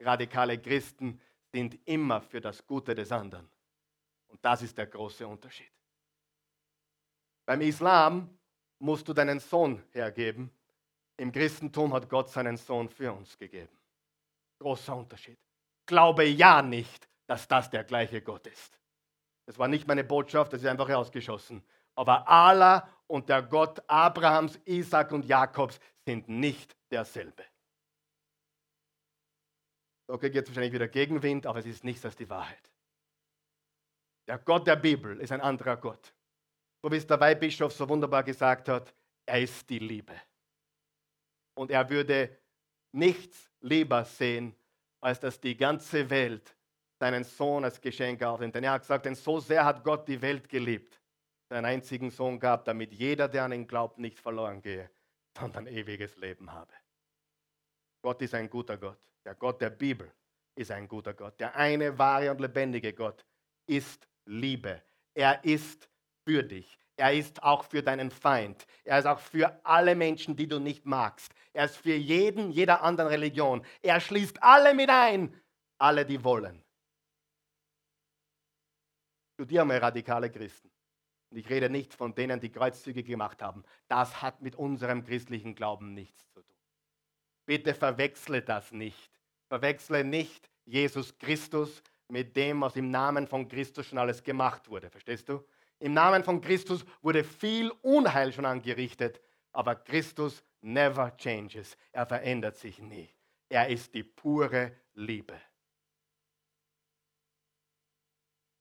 Radikale 0.00 0.58
Christen 0.58 1.20
sind 1.52 1.78
immer 1.86 2.20
für 2.20 2.40
das 2.40 2.66
Gute 2.66 2.94
des 2.94 3.12
anderen. 3.12 3.48
Und 4.28 4.44
das 4.44 4.62
ist 4.62 4.76
der 4.78 4.86
große 4.86 5.26
Unterschied. 5.26 5.70
Beim 7.46 7.60
Islam 7.60 8.38
musst 8.78 9.08
du 9.08 9.12
deinen 9.12 9.40
Sohn 9.40 9.82
hergeben. 9.92 10.50
Im 11.16 11.32
Christentum 11.32 11.92
hat 11.92 12.08
Gott 12.08 12.30
seinen 12.30 12.56
Sohn 12.56 12.88
für 12.88 13.12
uns 13.12 13.36
gegeben. 13.36 13.76
Großer 14.58 14.96
Unterschied. 14.96 15.38
Glaube 15.86 16.24
ja 16.24 16.62
nicht, 16.62 17.08
dass 17.26 17.46
das 17.46 17.70
der 17.70 17.84
gleiche 17.84 18.22
Gott 18.22 18.46
ist. 18.46 18.78
Das 19.46 19.58
war 19.58 19.68
nicht 19.68 19.86
meine 19.86 20.04
Botschaft, 20.04 20.52
das 20.52 20.62
ist 20.62 20.68
einfach 20.68 20.88
rausgeschossen. 20.88 21.62
Aber 21.94 22.26
Allah 22.28 22.88
und 23.06 23.28
der 23.28 23.42
Gott 23.42 23.82
Abrahams, 23.88 24.58
Isaac 24.64 25.12
und 25.12 25.24
Jakobs 25.24 25.80
sind 26.06 26.28
nicht 26.28 26.76
derselbe. 26.90 27.44
Okay, 30.06 30.28
jetzt 30.28 30.48
wahrscheinlich 30.48 30.72
wieder 30.72 30.88
Gegenwind, 30.88 31.46
aber 31.46 31.58
es 31.58 31.66
ist 31.66 31.84
nichts 31.84 32.04
als 32.04 32.16
die 32.16 32.28
Wahrheit. 32.28 32.70
Der 34.26 34.38
Gott 34.38 34.66
der 34.66 34.76
Bibel 34.76 35.18
ist 35.20 35.32
ein 35.32 35.40
anderer 35.40 35.76
Gott. 35.76 36.14
So 36.82 36.90
wie 36.90 36.96
es 36.96 37.06
der 37.06 37.20
Weihbischof 37.20 37.72
so 37.72 37.88
wunderbar 37.88 38.22
gesagt 38.22 38.68
hat, 38.68 38.94
er 39.26 39.42
ist 39.42 39.68
die 39.68 39.78
Liebe. 39.78 40.14
Und 41.54 41.70
er 41.70 41.88
würde 41.88 42.38
nichts 42.92 43.50
lieber 43.60 44.04
sehen, 44.04 44.54
als 45.00 45.20
dass 45.20 45.40
die 45.40 45.56
ganze 45.56 46.08
Welt 46.08 46.56
seinen 46.98 47.24
Sohn 47.24 47.64
als 47.64 47.80
Geschenk 47.80 48.22
aufnimmt. 48.22 48.54
Denn 48.54 48.64
er 48.64 48.72
hat 48.72 48.82
gesagt, 48.82 49.06
denn 49.06 49.14
so 49.14 49.40
sehr 49.40 49.64
hat 49.64 49.84
Gott 49.84 50.08
die 50.08 50.20
Welt 50.20 50.48
geliebt, 50.48 51.00
seinen 51.48 51.64
einzigen 51.64 52.10
Sohn 52.10 52.38
gab, 52.38 52.64
damit 52.64 52.92
jeder, 52.92 53.28
der 53.28 53.44
an 53.44 53.52
ihn 53.52 53.66
glaubt, 53.66 53.98
nicht 53.98 54.18
verloren 54.18 54.62
gehe, 54.62 54.90
sondern 55.38 55.66
ewiges 55.66 56.16
Leben 56.16 56.52
habe. 56.52 56.72
Gott 58.02 58.22
ist 58.22 58.34
ein 58.34 58.48
guter 58.48 58.76
Gott. 58.76 58.98
Der 59.24 59.34
Gott 59.34 59.60
der 59.60 59.70
Bibel 59.70 60.10
ist 60.54 60.70
ein 60.70 60.88
guter 60.88 61.12
Gott. 61.12 61.38
Der 61.40 61.54
eine 61.56 61.98
wahre 61.98 62.30
und 62.30 62.40
lebendige 62.40 62.92
Gott 62.92 63.24
ist 63.66 64.08
Liebe. 64.24 64.82
Er 65.14 65.44
ist 65.44 65.89
für 66.30 66.44
dich. 66.44 66.78
Er 66.96 67.12
ist 67.12 67.42
auch 67.42 67.64
für 67.64 67.82
deinen 67.82 68.12
Feind. 68.12 68.64
Er 68.84 69.00
ist 69.00 69.06
auch 69.06 69.18
für 69.18 69.58
alle 69.64 69.96
Menschen, 69.96 70.36
die 70.36 70.46
du 70.46 70.60
nicht 70.60 70.86
magst. 70.86 71.34
Er 71.52 71.64
ist 71.64 71.76
für 71.76 71.96
jeden, 71.96 72.52
jeder 72.52 72.82
anderen 72.82 73.08
Religion. 73.08 73.66
Er 73.82 73.98
schließt 73.98 74.40
alle 74.40 74.72
mit 74.72 74.90
ein, 74.90 75.34
alle, 75.78 76.06
die 76.06 76.22
wollen. 76.22 76.62
Studiere 79.34 79.64
mal 79.64 79.78
radikale 79.78 80.30
Christen. 80.30 80.70
Und 81.30 81.38
ich 81.38 81.50
rede 81.50 81.68
nicht 81.68 81.94
von 81.94 82.14
denen, 82.14 82.38
die 82.38 82.52
Kreuzzüge 82.52 83.02
gemacht 83.02 83.42
haben. 83.42 83.64
Das 83.88 84.22
hat 84.22 84.40
mit 84.40 84.54
unserem 84.54 85.02
christlichen 85.04 85.56
Glauben 85.56 85.94
nichts 85.94 86.30
zu 86.30 86.42
tun. 86.42 86.58
Bitte 87.44 87.74
verwechsle 87.74 88.42
das 88.42 88.70
nicht. 88.70 89.10
Verwechsle 89.48 90.04
nicht 90.04 90.48
Jesus 90.64 91.18
Christus 91.18 91.82
mit 92.06 92.36
dem, 92.36 92.60
was 92.60 92.76
im 92.76 92.90
Namen 92.90 93.26
von 93.26 93.48
Christus 93.48 93.86
schon 93.86 93.98
alles 93.98 94.22
gemacht 94.22 94.68
wurde. 94.68 94.90
Verstehst 94.90 95.28
du? 95.28 95.44
Im 95.80 95.94
Namen 95.94 96.22
von 96.22 96.42
Christus 96.42 96.84
wurde 97.00 97.24
viel 97.24 97.70
Unheil 97.80 98.32
schon 98.34 98.44
angerichtet, 98.44 99.20
aber 99.50 99.74
Christus 99.74 100.44
never 100.60 101.16
changes. 101.16 101.76
Er 101.90 102.06
verändert 102.06 102.58
sich 102.58 102.78
nie. 102.78 103.08
Er 103.48 103.68
ist 103.68 103.94
die 103.94 104.04
pure 104.04 104.76
Liebe. 104.92 105.40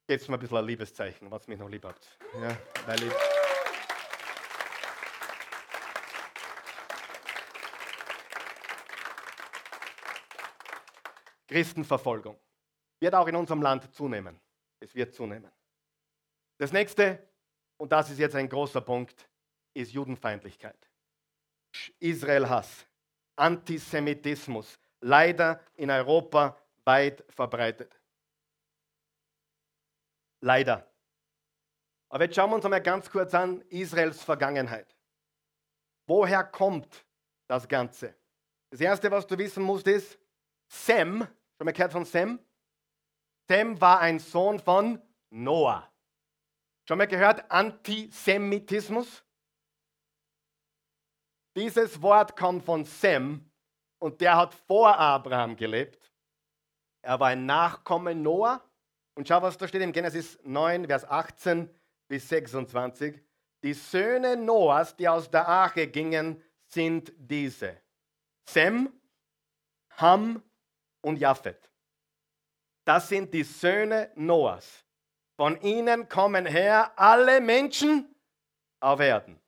Jetzt 0.08 0.30
mal 0.30 0.38
ein 0.38 0.40
bisschen 0.40 0.58
ein 0.58 0.66
Liebeszeichen, 0.66 1.30
was 1.30 1.46
mich 1.48 1.60
noch 1.60 1.70
lieb 1.70 1.84
habt. 1.84 2.18
Ja, 2.42 2.58
weil 2.88 3.04
ich 3.04 3.14
Christenverfolgung 11.48 12.40
wird 13.02 13.14
auch 13.14 13.28
in 13.28 13.36
unserem 13.36 13.62
Land 13.62 13.94
zunehmen. 13.94 14.40
Es 14.80 14.96
wird 14.96 15.14
zunehmen. 15.14 15.52
Das 16.60 16.74
nächste, 16.74 17.26
und 17.78 17.92
das 17.92 18.10
ist 18.10 18.20
jetzt 18.20 18.36
ein 18.36 18.50
großer 18.50 18.82
Punkt, 18.82 19.30
ist 19.74 19.94
Judenfeindlichkeit. 19.94 20.78
Israel-Hass, 22.00 22.86
Antisemitismus, 23.38 24.78
leider 25.00 25.64
in 25.76 25.90
Europa 25.90 26.60
weit 26.84 27.24
verbreitet. 27.30 27.98
Leider. 30.42 30.86
Aber 32.10 32.26
jetzt 32.26 32.36
schauen 32.36 32.50
wir 32.50 32.56
uns 32.56 32.66
einmal 32.66 32.82
ganz 32.82 33.10
kurz 33.10 33.34
an 33.34 33.62
Israels 33.70 34.22
Vergangenheit. 34.22 34.96
woher 36.08 36.44
kommt 36.44 37.06
das 37.48 37.68
Ganze? 37.68 38.16
Das 38.72 38.82
Erste, 38.82 39.10
was 39.12 39.26
du 39.28 39.38
wissen 39.38 39.64
musst, 39.64 39.88
ist, 39.88 40.20
Sem, 40.68 41.20
schon 41.20 41.66
mal 41.66 41.72
gehört 41.72 41.92
von 41.92 42.06
Sem? 42.06 42.40
Sem 43.48 43.80
war 43.80 44.00
ein 44.00 44.20
Sohn 44.20 44.60
von 44.60 45.02
Noah. 45.30 45.89
Schon 46.90 46.98
mal 46.98 47.06
gehört 47.06 47.52
Antisemitismus? 47.52 49.24
Dieses 51.56 52.02
Wort 52.02 52.36
kommt 52.36 52.66
von 52.66 52.84
Sem 52.84 53.48
und 54.00 54.20
der 54.20 54.36
hat 54.36 54.56
vor 54.56 54.98
Abraham 54.98 55.56
gelebt. 55.56 56.12
Er 57.04 57.20
war 57.20 57.28
ein 57.28 57.46
Nachkomme 57.46 58.16
Noah. 58.16 58.68
Und 59.14 59.28
schau, 59.28 59.40
was 59.40 59.56
da 59.56 59.68
steht 59.68 59.84
in 59.84 59.92
Genesis 59.92 60.40
9, 60.42 60.88
Vers 60.88 61.06
18 61.06 61.70
bis 62.08 62.28
26. 62.28 63.22
Die 63.62 63.74
Söhne 63.74 64.36
Noahs, 64.36 64.96
die 64.96 65.08
aus 65.08 65.30
der 65.30 65.48
Arche 65.48 65.86
gingen, 65.86 66.44
sind 66.66 67.14
diese. 67.16 67.80
Sem, 68.50 68.92
Ham 69.98 70.42
und 71.02 71.20
Japhet. 71.20 71.70
Das 72.84 73.10
sind 73.10 73.32
die 73.32 73.44
Söhne 73.44 74.12
Noahs. 74.16 74.89
Von 75.40 75.56
ihnen 75.62 76.10
kommen 76.10 76.46
her 76.46 76.92
alle 76.98 77.40
Menschen 77.40 78.14
auf 78.82 79.00
Erden. 79.00 79.40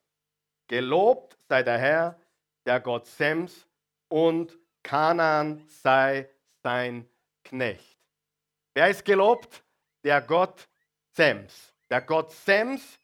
Gelobt 0.67 1.37
sei 1.49 1.63
der 1.63 1.77
Herr, 1.77 2.17
der 2.65 2.79
Gott 2.79 3.05
Sems, 3.05 3.67
und 4.07 4.57
Kanaan 4.83 5.67
sei 5.67 6.29
sein 6.63 7.09
Knecht. 7.43 7.99
Wer 8.73 8.89
ist 8.89 9.03
gelobt? 9.03 9.65
Der 10.05 10.21
Gott 10.21 10.69
Sems. 11.09 11.73
Der 11.89 11.99
Gott 11.99 12.31
Sems 12.31 12.97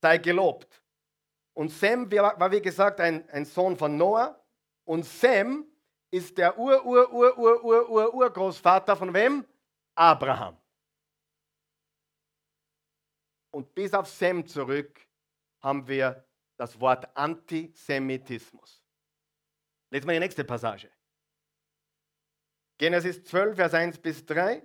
sei 0.00 0.18
gelobt. 0.18 0.80
Und 1.52 1.70
Sem 1.70 2.08
war, 2.12 2.52
wie 2.52 2.62
gesagt, 2.62 3.00
ein, 3.00 3.28
ein 3.30 3.44
Sohn 3.44 3.76
von 3.76 3.96
Noah. 3.96 4.40
Und 4.84 5.04
Sem 5.04 5.66
ist 6.12 6.38
der 6.38 6.56
Ur-Ur-Ur-Ur-Ur-Ur-Urgroßvater 6.56 8.94
von 8.94 9.12
wem? 9.12 9.44
Abraham. 9.96 10.56
Und 13.54 13.72
bis 13.72 13.94
auf 13.94 14.08
Sem 14.08 14.44
zurück 14.44 15.00
haben 15.60 15.86
wir 15.86 16.26
das 16.56 16.80
Wort 16.80 17.16
Antisemitismus. 17.16 18.82
Lesen 19.90 20.08
wir 20.08 20.14
die 20.14 20.18
nächste 20.18 20.42
Passage. 20.42 20.90
Genesis 22.78 23.22
12, 23.22 23.54
Vers 23.54 23.74
1 23.74 23.98
bis 23.98 24.26
3. 24.26 24.60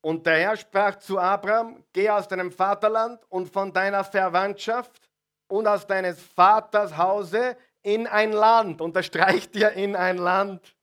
Und 0.00 0.24
der 0.24 0.38
Herr 0.38 0.56
sprach 0.56 0.96
zu 0.96 1.18
Abraham, 1.18 1.84
geh 1.92 2.08
aus 2.08 2.26
deinem 2.26 2.50
Vaterland 2.50 3.22
und 3.28 3.52
von 3.52 3.70
deiner 3.70 4.02
Verwandtschaft 4.02 5.10
und 5.48 5.66
aus 5.66 5.86
deines 5.86 6.22
Vaters 6.22 6.96
Hause 6.96 7.54
in 7.82 8.06
ein 8.06 8.32
Land. 8.32 8.80
Unterstreicht 8.80 9.54
dir 9.54 9.72
in 9.72 9.94
ein 9.94 10.16
Land. 10.16 10.74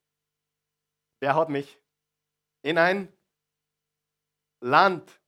Wer 1.20 1.34
hat 1.34 1.50
mich? 1.50 1.82
In 2.62 2.78
ein 2.78 3.12
Land. 4.60 5.20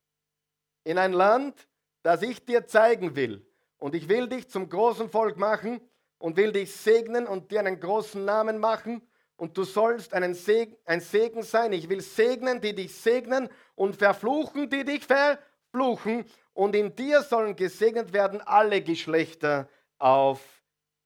In 0.83 0.99
ein 0.99 1.13
Land, 1.13 1.67
das 2.03 2.21
ich 2.21 2.45
dir 2.45 2.65
zeigen 2.65 3.15
will. 3.15 3.45
Und 3.77 3.95
ich 3.95 4.09
will 4.09 4.27
dich 4.27 4.49
zum 4.49 4.69
großen 4.69 5.09
Volk 5.09 5.37
machen 5.37 5.81
und 6.17 6.37
will 6.37 6.51
dich 6.51 6.75
segnen 6.75 7.27
und 7.27 7.51
dir 7.51 7.59
einen 7.59 7.79
großen 7.79 8.23
Namen 8.23 8.57
machen. 8.57 9.01
Und 9.37 9.57
du 9.57 9.63
sollst 9.63 10.13
einen 10.13 10.33
Segen, 10.33 10.75
ein 10.85 10.99
Segen 10.99 11.43
sein. 11.43 11.71
Ich 11.71 11.87
will 11.87 12.01
segnen, 12.01 12.59
die 12.59 12.75
dich 12.75 12.93
segnen 12.93 13.49
und 13.75 13.95
verfluchen, 13.95 14.69
die 14.69 14.83
dich 14.83 15.05
verfluchen. 15.05 16.25
Und 16.53 16.75
in 16.75 16.93
dir 16.95 17.21
sollen 17.21 17.55
gesegnet 17.55 18.11
werden 18.11 18.41
alle 18.41 18.81
Geschlechter 18.81 19.69
auf 19.97 20.41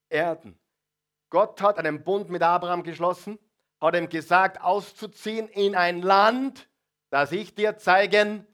Erden. 0.09 0.57
Gott 1.29 1.61
hat 1.61 1.77
einen 1.77 2.03
Bund 2.03 2.29
mit 2.29 2.41
Abraham 2.41 2.83
geschlossen, 2.83 3.37
hat 3.79 3.95
ihm 3.95 4.09
gesagt, 4.09 4.61
auszuziehen 4.61 5.47
in 5.49 5.75
ein 5.75 6.01
Land, 6.01 6.67
das 7.09 7.31
ich 7.31 7.53
dir 7.53 7.77
zeigen 7.77 8.47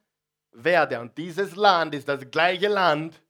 werde. 0.52 1.00
Und 1.00 1.18
dieses 1.18 1.56
Land 1.56 1.96
ist 1.96 2.08
das 2.08 2.30
gleiche 2.30 2.68
Land, 2.68 3.22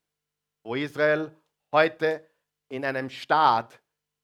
wo 0.64 0.76
Israel 0.76 1.36
heute 1.72 2.28
in 2.70 2.86
einem 2.86 3.10
Staat 3.10 3.82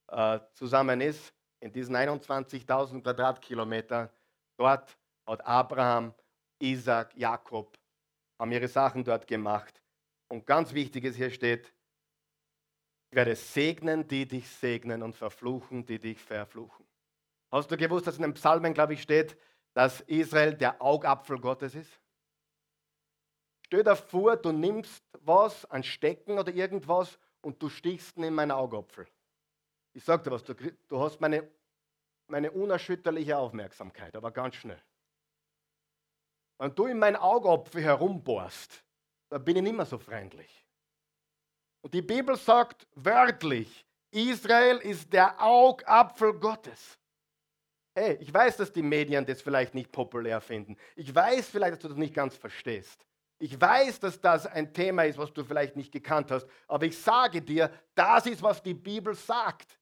äh, 0.07 0.39
zusammen 0.53 1.01
ist, 1.01 1.33
in 1.59 1.71
diesen 1.71 1.95
21.000 1.95 3.01
Quadratkilometern. 3.01 4.09
Dort 4.57 4.97
hat 5.27 5.45
Abraham, 5.45 6.13
Isaac, 6.59 7.15
Jakob, 7.15 7.77
haben 8.39 8.51
ihre 8.51 8.67
Sachen 8.67 9.03
dort 9.03 9.27
gemacht. 9.27 9.81
Und 10.27 10.45
ganz 10.45 10.73
wichtig 10.73 11.05
ist, 11.05 11.15
hier 11.15 11.31
steht, 11.31 11.73
ich 13.11 13.15
werde 13.15 13.35
segnen, 13.35 14.07
die 14.07 14.27
dich 14.27 14.49
segnen 14.49 15.01
und 15.01 15.15
verfluchen, 15.15 15.85
die 15.85 15.99
dich 15.99 16.21
verfluchen. 16.21 16.85
Hast 17.51 17.71
du 17.71 17.77
gewusst, 17.77 18.07
dass 18.07 18.17
in 18.17 18.23
den 18.23 18.33
Psalmen, 18.33 18.73
glaube 18.73 18.93
ich, 18.93 19.01
steht, 19.01 19.37
dass 19.73 20.01
Israel 20.01 20.53
der 20.53 20.81
Augapfel 20.81 21.39
Gottes 21.39 21.75
ist? 21.75 22.01
Stell 23.65 23.83
dir 23.83 23.95
vor, 23.95 24.37
du 24.37 24.51
nimmst 24.51 25.03
was, 25.21 25.65
ein 25.71 25.83
Stecken 25.83 26.37
oder 26.37 26.53
irgendwas 26.53 27.17
und 27.41 27.59
du 27.59 27.67
stichst 27.67 28.15
in 28.15 28.31
meinen 28.31 28.51
Augapfel. 28.51 29.07
Ich 29.91 30.03
sag 30.03 30.23
dir 30.23 30.29
was, 30.29 30.43
du, 30.43 30.53
du 30.53 30.99
hast 30.99 31.19
meine, 31.19 31.49
meine 32.27 32.51
unerschütterliche 32.51 33.35
Aufmerksamkeit, 33.35 34.15
aber 34.15 34.29
ganz 34.29 34.53
schnell. 34.53 34.79
Wenn 36.59 36.75
du 36.75 36.85
in 36.85 36.99
meinen 36.99 37.15
Augapfel 37.15 37.81
herumbohrst, 37.81 38.83
dann 39.29 39.43
bin 39.43 39.55
ich 39.55 39.63
nicht 39.63 39.75
mehr 39.75 39.87
so 39.87 39.97
freundlich. 39.97 40.63
Und 41.81 41.95
die 41.95 42.03
Bibel 42.03 42.37
sagt 42.37 42.85
wörtlich, 42.93 43.83
Israel 44.11 44.77
ist 44.77 45.11
der 45.11 45.41
Augapfel 45.41 46.33
Gottes. 46.33 46.99
Hey, 47.95 48.17
ich 48.21 48.31
weiß, 48.31 48.57
dass 48.57 48.71
die 48.71 48.83
Medien 48.83 49.25
das 49.25 49.41
vielleicht 49.41 49.73
nicht 49.73 49.91
populär 49.91 50.39
finden. 50.39 50.77
Ich 50.95 51.13
weiß 51.15 51.49
vielleicht, 51.49 51.73
dass 51.73 51.79
du 51.79 51.87
das 51.87 51.97
nicht 51.97 52.13
ganz 52.13 52.37
verstehst. 52.37 53.03
Ich 53.37 53.59
weiß, 53.59 53.99
dass 53.99 54.19
das 54.19 54.45
ein 54.47 54.73
Thema 54.73 55.03
ist, 55.03 55.17
was 55.17 55.33
du 55.33 55.43
vielleicht 55.43 55.75
nicht 55.75 55.91
gekannt 55.91 56.31
hast, 56.31 56.47
aber 56.67 56.85
ich 56.85 56.97
sage 56.97 57.41
dir, 57.41 57.69
das 57.93 58.25
ist, 58.25 58.41
was 58.41 58.63
die 58.63 58.73
Bibel 58.73 59.13
sagt. 59.13 59.77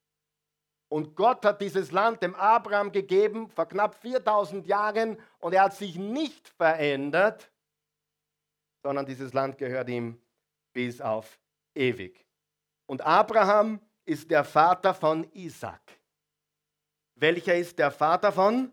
Und 0.89 1.15
Gott 1.15 1.45
hat 1.45 1.61
dieses 1.61 1.91
Land 1.91 2.21
dem 2.21 2.35
Abraham 2.35 2.91
gegeben 2.91 3.49
vor 3.49 3.67
knapp 3.67 3.95
4000 3.95 4.67
Jahren 4.67 5.17
und 5.39 5.53
er 5.53 5.63
hat 5.63 5.75
sich 5.75 5.97
nicht 5.97 6.49
verändert, 6.49 7.51
sondern 8.83 9.05
dieses 9.05 9.33
Land 9.33 9.57
gehört 9.57 9.89
ihm 9.89 10.21
bis 10.73 11.01
auf 11.01 11.39
ewig. 11.73 12.25
Und 12.85 13.01
Abraham 13.01 13.79
ist 14.05 14.29
der 14.29 14.43
Vater 14.43 14.93
von 14.93 15.23
Isaac. 15.33 15.81
Welcher 17.15 17.55
ist 17.55 17.79
der 17.79 17.91
Vater 17.91 18.31
von 18.31 18.71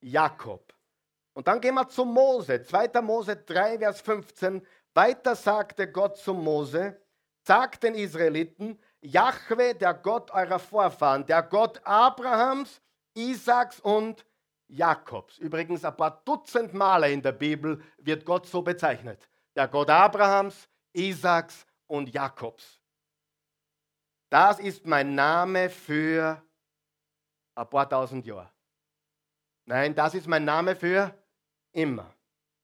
Jakob? 0.00 0.67
Und 1.38 1.46
dann 1.46 1.60
gehen 1.60 1.76
wir 1.76 1.88
zu 1.88 2.04
Mose. 2.04 2.64
2. 2.64 3.00
Mose 3.00 3.36
3, 3.36 3.78
Vers 3.78 4.00
15. 4.00 4.60
Weiter 4.92 5.36
sagte 5.36 5.88
Gott 5.88 6.16
zu 6.16 6.34
Mose, 6.34 7.00
sagt 7.44 7.84
den 7.84 7.94
Israeliten, 7.94 8.76
Jahwe, 9.02 9.76
der 9.76 9.94
Gott 9.94 10.32
eurer 10.32 10.58
Vorfahren, 10.58 11.24
der 11.26 11.44
Gott 11.44 11.80
Abrahams, 11.84 12.82
Isaaks 13.14 13.78
und 13.78 14.26
Jakobs. 14.66 15.38
Übrigens 15.38 15.84
ein 15.84 15.96
paar 15.96 16.22
Dutzend 16.24 16.74
Male 16.74 17.12
in 17.12 17.22
der 17.22 17.30
Bibel 17.30 17.80
wird 17.98 18.24
Gott 18.24 18.48
so 18.48 18.60
bezeichnet. 18.60 19.28
Der 19.54 19.68
Gott 19.68 19.90
Abrahams, 19.90 20.68
Isaaks 20.92 21.64
und 21.86 22.12
Jakobs. 22.12 22.80
Das 24.28 24.58
ist 24.58 24.84
mein 24.84 25.14
Name 25.14 25.70
für 25.70 26.42
ein 27.54 27.70
paar 27.70 27.88
tausend 27.88 28.26
Jahre. 28.26 28.50
Nein, 29.66 29.94
das 29.94 30.14
ist 30.14 30.26
mein 30.26 30.44
Name 30.44 30.74
für 30.74 31.14
immer. 31.72 32.14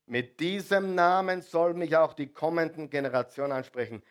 Mit 0.07 0.39
diesem 0.41 0.95
Namen 0.95 1.41
soll 1.43 1.75
mich 1.75 1.97
auch 1.97 2.13
die 2.13 2.33
kommenden 2.33 2.91
Generationen 2.91 3.53
ansprechen. 3.53 4.03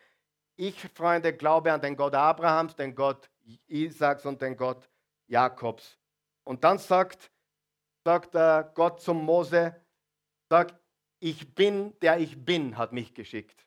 Ich, 0.56 0.80
Freunde, 0.94 1.32
glaube 1.32 1.72
an 1.72 1.80
den 1.80 1.96
Gott 1.96 2.14
Abrahams, 2.14 2.74
den 2.76 2.94
Gott 2.94 3.30
Isaaks 3.66 4.26
und 4.26 4.40
den 4.42 4.56
Gott 4.56 4.88
Jakobs. 5.26 5.98
Und 6.44 6.64
dann 6.64 6.78
sagt, 6.78 7.30
sagt 8.04 8.32
Gott 8.74 9.00
zum 9.00 9.24
Mose, 9.24 9.74
sagt, 10.48 10.74
ich 11.20 11.54
bin, 11.54 11.98
der 12.00 12.18
ich 12.18 12.44
bin, 12.44 12.76
hat 12.76 12.92
mich 12.92 13.14
geschickt. 13.14 13.66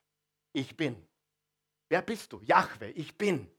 Ich 0.53 0.75
bin. 0.75 1.07
Wer 1.89 2.01
bist 2.01 2.31
du? 2.33 2.41
Jahwe, 2.41 2.89
ich 2.91 3.17
bin. 3.17 3.49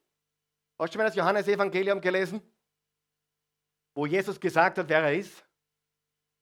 Hast 0.79 0.95
du 0.95 0.99
mal 0.99 1.05
das 1.05 1.17
Johannesevangelium 1.17 2.01
gelesen? 2.01 2.41
Wo 3.95 4.07
Jesus 4.07 4.39
gesagt 4.39 4.79
hat, 4.79 4.89
wer 4.89 5.03
er 5.03 5.15
ist? 5.15 5.45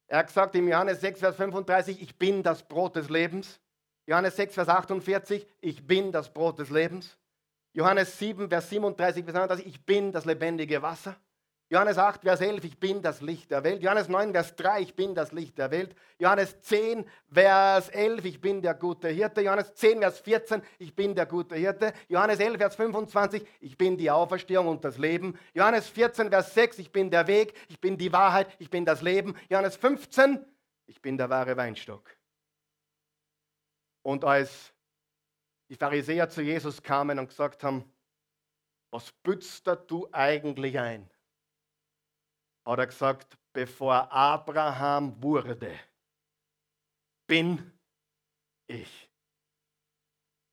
Er 0.08 0.18
hat 0.18 0.28
gesagt 0.28 0.54
im 0.54 0.68
Johannes 0.68 1.00
6, 1.00 1.20
Vers 1.20 1.36
35, 1.36 2.00
ich 2.00 2.16
bin 2.16 2.42
das 2.42 2.62
Brot 2.62 2.94
des 2.96 3.10
Lebens. 3.10 3.60
Johannes 4.06 4.36
6, 4.36 4.54
Vers 4.54 4.68
48, 4.68 5.46
ich 5.60 5.86
bin 5.86 6.12
das 6.12 6.32
Brot 6.32 6.60
des 6.60 6.70
Lebens. 6.70 7.18
Johannes 7.72 8.18
7, 8.18 8.48
Vers 8.48 8.70
37 8.70 9.24
bis 9.24 9.34
39, 9.34 9.66
ich 9.66 9.84
bin 9.84 10.12
das 10.12 10.24
lebendige 10.24 10.80
Wasser. 10.80 11.16
Johannes 11.68 11.98
8, 11.98 12.22
Vers 12.22 12.40
11, 12.40 12.62
ich 12.62 12.78
bin 12.78 13.02
das 13.02 13.20
Licht 13.20 13.50
der 13.50 13.64
Welt. 13.64 13.82
Johannes 13.82 14.08
9, 14.08 14.30
Vers 14.30 14.54
3, 14.54 14.82
ich 14.82 14.94
bin 14.94 15.16
das 15.16 15.32
Licht 15.32 15.58
der 15.58 15.72
Welt. 15.72 15.96
Johannes 16.16 16.60
10, 16.60 17.04
Vers 17.32 17.88
11, 17.88 18.24
ich 18.24 18.40
bin 18.40 18.62
der 18.62 18.74
gute 18.74 19.08
Hirte. 19.08 19.40
Johannes 19.40 19.74
10, 19.74 19.98
Vers 19.98 20.20
14, 20.20 20.62
ich 20.78 20.94
bin 20.94 21.16
der 21.16 21.26
gute 21.26 21.56
Hirte. 21.56 21.92
Johannes 22.08 22.38
11, 22.38 22.58
Vers 22.58 22.76
25, 22.76 23.44
ich 23.60 23.76
bin 23.76 23.96
die 23.96 24.08
Auferstehung 24.12 24.68
und 24.68 24.84
das 24.84 24.96
Leben. 24.96 25.36
Johannes 25.54 25.88
14, 25.88 26.30
Vers 26.30 26.54
6, 26.54 26.78
ich 26.78 26.92
bin 26.92 27.10
der 27.10 27.26
Weg, 27.26 27.52
ich 27.68 27.80
bin 27.80 27.98
die 27.98 28.12
Wahrheit, 28.12 28.46
ich 28.60 28.70
bin 28.70 28.84
das 28.84 29.02
Leben. 29.02 29.36
Johannes 29.48 29.74
15, 29.74 30.44
ich 30.86 31.02
bin 31.02 31.18
der 31.18 31.30
wahre 31.30 31.56
Weinstock. 31.56 32.16
Und 34.02 34.24
als 34.24 34.72
die 35.68 35.74
Pharisäer 35.74 36.28
zu 36.28 36.42
Jesus 36.42 36.80
kamen 36.80 37.18
und 37.18 37.26
gesagt 37.26 37.64
haben, 37.64 37.92
was 38.92 39.10
bützt 39.10 39.68
du 39.88 40.08
eigentlich 40.12 40.78
ein? 40.78 41.10
Hat 42.66 42.78
er 42.78 42.86
gesagt, 42.86 43.38
bevor 43.52 44.10
Abraham 44.12 45.22
wurde, 45.22 45.78
bin 47.26 47.72
ich. 48.66 49.10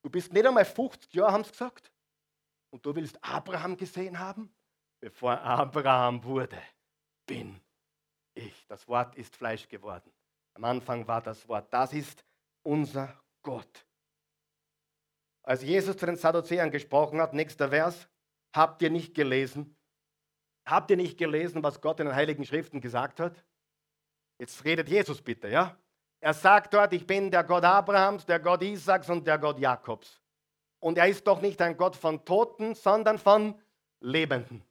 Du 0.04 0.10
bist 0.10 0.32
nicht 0.32 0.46
einmal 0.46 0.66
50 0.66 1.14
Jahre, 1.14 1.32
haben 1.32 1.44
sie 1.44 1.52
gesagt. 1.52 1.92
Und 2.72 2.86
du 2.86 2.96
willst 2.96 3.24
Abraham 3.24 3.78
gesehen 3.78 4.18
haben? 4.18 4.54
Bevor 5.00 5.40
Abraham 5.40 6.24
wurde, 6.24 6.62
bin 7.26 7.60
ich. 8.34 8.66
Das 8.68 8.88
Wort 8.88 9.16
ist 9.16 9.36
Fleisch 9.36 9.68
geworden. 9.68 10.12
Am 10.56 10.64
Anfang 10.64 11.08
war 11.08 11.22
das 11.22 11.48
Wort. 11.48 11.72
Das 11.74 11.94
ist 11.94 12.24
unser 12.64 13.20
Gott. 13.42 13.86
Als 15.44 15.62
Jesus 15.62 15.98
zu 15.98 16.06
den 16.06 16.16
Sadduzäern 16.16 16.72
gesprochen 16.72 17.20
hat, 17.20 17.34
nächster 17.34 17.70
Vers, 17.70 18.08
habt 18.56 18.82
ihr 18.82 18.90
nicht 18.90 19.14
gelesen, 19.14 19.76
Habt 20.66 20.92
ihr 20.92 20.98
nicht 20.98 21.18
gelesen, 21.18 21.64
was 21.64 21.82
Gott 21.82 22.00
in 22.00 22.08
den 22.08 22.16
Heiligen 22.16 22.46
Schriften 22.46 22.82
gesagt 22.82 23.20
hat? 23.20 23.44
Jetzt 24.40 24.64
redet 24.64 24.90
Jesus 24.90 25.22
bitte, 25.22 25.48
ja? 25.50 25.78
Er 26.20 26.34
sagt 26.34 26.74
dort, 26.74 26.94
ich 26.94 27.06
bin 27.06 27.32
der 27.32 27.44
Gott 27.44 27.66
Abrahams, 27.66 28.26
der 28.26 28.40
Gott 28.40 28.64
Isaaks 28.64 29.10
und 29.10 29.28
der 29.28 29.38
Gott 29.38 29.60
Jakobs. 29.60 30.22
Und 30.80 30.98
er 30.98 31.08
ist 31.08 31.28
doch 31.28 31.42
nicht 31.42 31.62
ein 31.62 31.76
Gott 31.76 31.96
von 31.96 32.24
Toten, 32.24 32.76
sondern 32.76 33.18
von 33.18 33.60
Lebenden. 34.00 34.64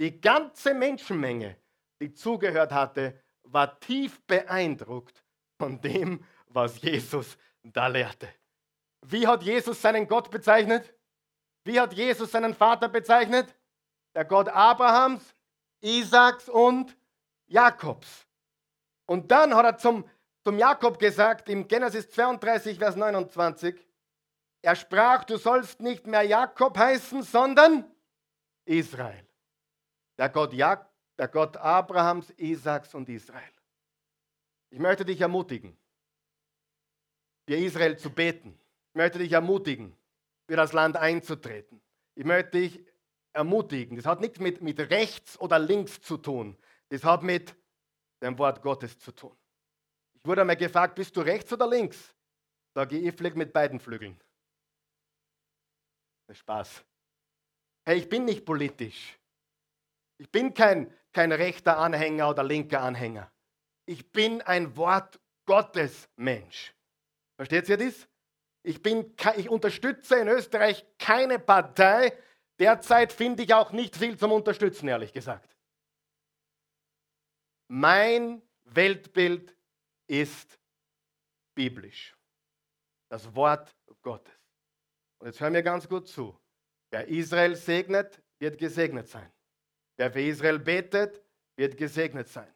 Die 0.00 0.20
ganze 0.20 0.74
Menschenmenge, 0.74 1.56
die 2.00 2.12
zugehört 2.12 2.72
hatte, 2.72 3.20
war 3.44 3.78
tief 3.80 4.20
beeindruckt 4.26 5.24
von 5.58 5.80
dem, 5.80 6.24
was 6.48 6.80
Jesus 6.82 7.38
da 7.62 7.86
lehrte. 7.86 8.28
Wie 9.02 9.26
hat 9.26 9.42
Jesus 9.42 9.80
seinen 9.80 10.08
Gott 10.08 10.30
bezeichnet? 10.30 10.92
Wie 11.64 11.78
hat 11.78 11.94
Jesus 11.94 12.32
seinen 12.32 12.54
Vater 12.54 12.88
bezeichnet? 12.88 13.54
Der 14.14 14.24
Gott 14.24 14.48
Abrahams, 14.48 15.34
Isaaks 15.86 16.48
und 16.48 16.96
Jakobs. 17.46 18.26
Und 19.06 19.30
dann 19.30 19.54
hat 19.54 19.64
er 19.64 19.78
zum, 19.78 20.04
zum 20.42 20.58
Jakob 20.58 20.98
gesagt, 20.98 21.48
im 21.48 21.68
Genesis 21.68 22.10
32, 22.10 22.78
Vers 22.78 22.96
29, 22.96 23.76
er 24.62 24.74
sprach, 24.74 25.22
du 25.24 25.36
sollst 25.36 25.80
nicht 25.80 26.06
mehr 26.06 26.22
Jakob 26.22 26.76
heißen, 26.76 27.22
sondern 27.22 27.88
Israel. 28.64 29.24
Der 30.18 30.28
Gott, 30.28 30.52
Jak 30.52 30.90
der 31.18 31.28
Gott 31.28 31.56
Abrahams, 31.56 32.30
Isaaks 32.36 32.94
und 32.94 33.08
Israel. 33.08 33.42
Ich 34.70 34.78
möchte 34.78 35.04
dich 35.04 35.20
ermutigen, 35.20 35.78
für 37.46 37.54
Israel 37.54 37.96
zu 37.96 38.10
beten. 38.10 38.58
Ich 38.90 38.96
möchte 38.96 39.18
dich 39.18 39.32
ermutigen, 39.32 39.96
für 40.48 40.56
das 40.56 40.72
Land 40.72 40.96
einzutreten. 40.96 41.80
Ich 42.16 42.24
möchte 42.24 42.58
dich 42.58 42.84
ermutigen. 43.36 43.96
Das 43.96 44.06
hat 44.06 44.20
nichts 44.20 44.40
mit, 44.40 44.62
mit 44.62 44.78
rechts 44.90 45.38
oder 45.38 45.58
links 45.58 46.00
zu 46.00 46.16
tun. 46.16 46.56
Das 46.88 47.04
hat 47.04 47.22
mit 47.22 47.54
dem 48.22 48.38
Wort 48.38 48.62
Gottes 48.62 48.98
zu 48.98 49.12
tun. 49.12 49.36
Ich 50.14 50.24
wurde 50.24 50.40
einmal 50.40 50.56
gefragt, 50.56 50.94
bist 50.94 51.16
du 51.16 51.20
rechts 51.20 51.52
oder 51.52 51.68
links? 51.68 52.14
Sage 52.74 52.98
ich, 52.98 53.06
ich 53.06 53.14
fliege 53.14 53.38
mit 53.38 53.52
beiden 53.52 53.78
Flügeln. 53.78 54.18
Das 56.26 56.36
ist 56.36 56.40
Spaß. 56.40 56.84
Hey, 57.84 57.98
ich 57.98 58.08
bin 58.08 58.24
nicht 58.24 58.44
politisch. 58.44 59.18
Ich 60.18 60.30
bin 60.30 60.54
kein, 60.54 60.92
kein 61.12 61.30
rechter 61.30 61.78
Anhänger 61.78 62.30
oder 62.30 62.42
linker 62.42 62.80
Anhänger. 62.80 63.30
Ich 63.84 64.10
bin 64.10 64.42
ein 64.42 64.76
Wort 64.76 65.20
Gottes 65.44 66.08
Mensch. 66.16 66.74
Versteht 67.36 67.68
ihr 67.68 67.76
das? 67.76 68.08
Ich, 68.62 68.82
bin, 68.82 69.14
ich 69.36 69.48
unterstütze 69.48 70.16
in 70.16 70.26
Österreich 70.26 70.84
keine 70.98 71.38
Partei, 71.38 72.12
Derzeit 72.58 73.12
finde 73.12 73.42
ich 73.42 73.52
auch 73.52 73.72
nicht 73.72 73.96
viel 73.96 74.16
zum 74.18 74.32
Unterstützen, 74.32 74.88
ehrlich 74.88 75.12
gesagt. 75.12 75.56
Mein 77.68 78.42
Weltbild 78.64 79.56
ist 80.06 80.58
biblisch. 81.54 82.16
Das 83.10 83.34
Wort 83.34 83.76
Gottes. 84.02 84.34
Und 85.18 85.26
jetzt 85.26 85.40
hör 85.40 85.50
mir 85.50 85.62
ganz 85.62 85.88
gut 85.88 86.08
zu. 86.08 86.38
Wer 86.90 87.08
Israel 87.08 87.56
segnet, 87.56 88.22
wird 88.38 88.58
gesegnet 88.58 89.08
sein. 89.08 89.30
Wer 89.96 90.12
für 90.12 90.20
Israel 90.20 90.58
betet, 90.58 91.22
wird 91.56 91.76
gesegnet 91.76 92.28
sein. 92.28 92.52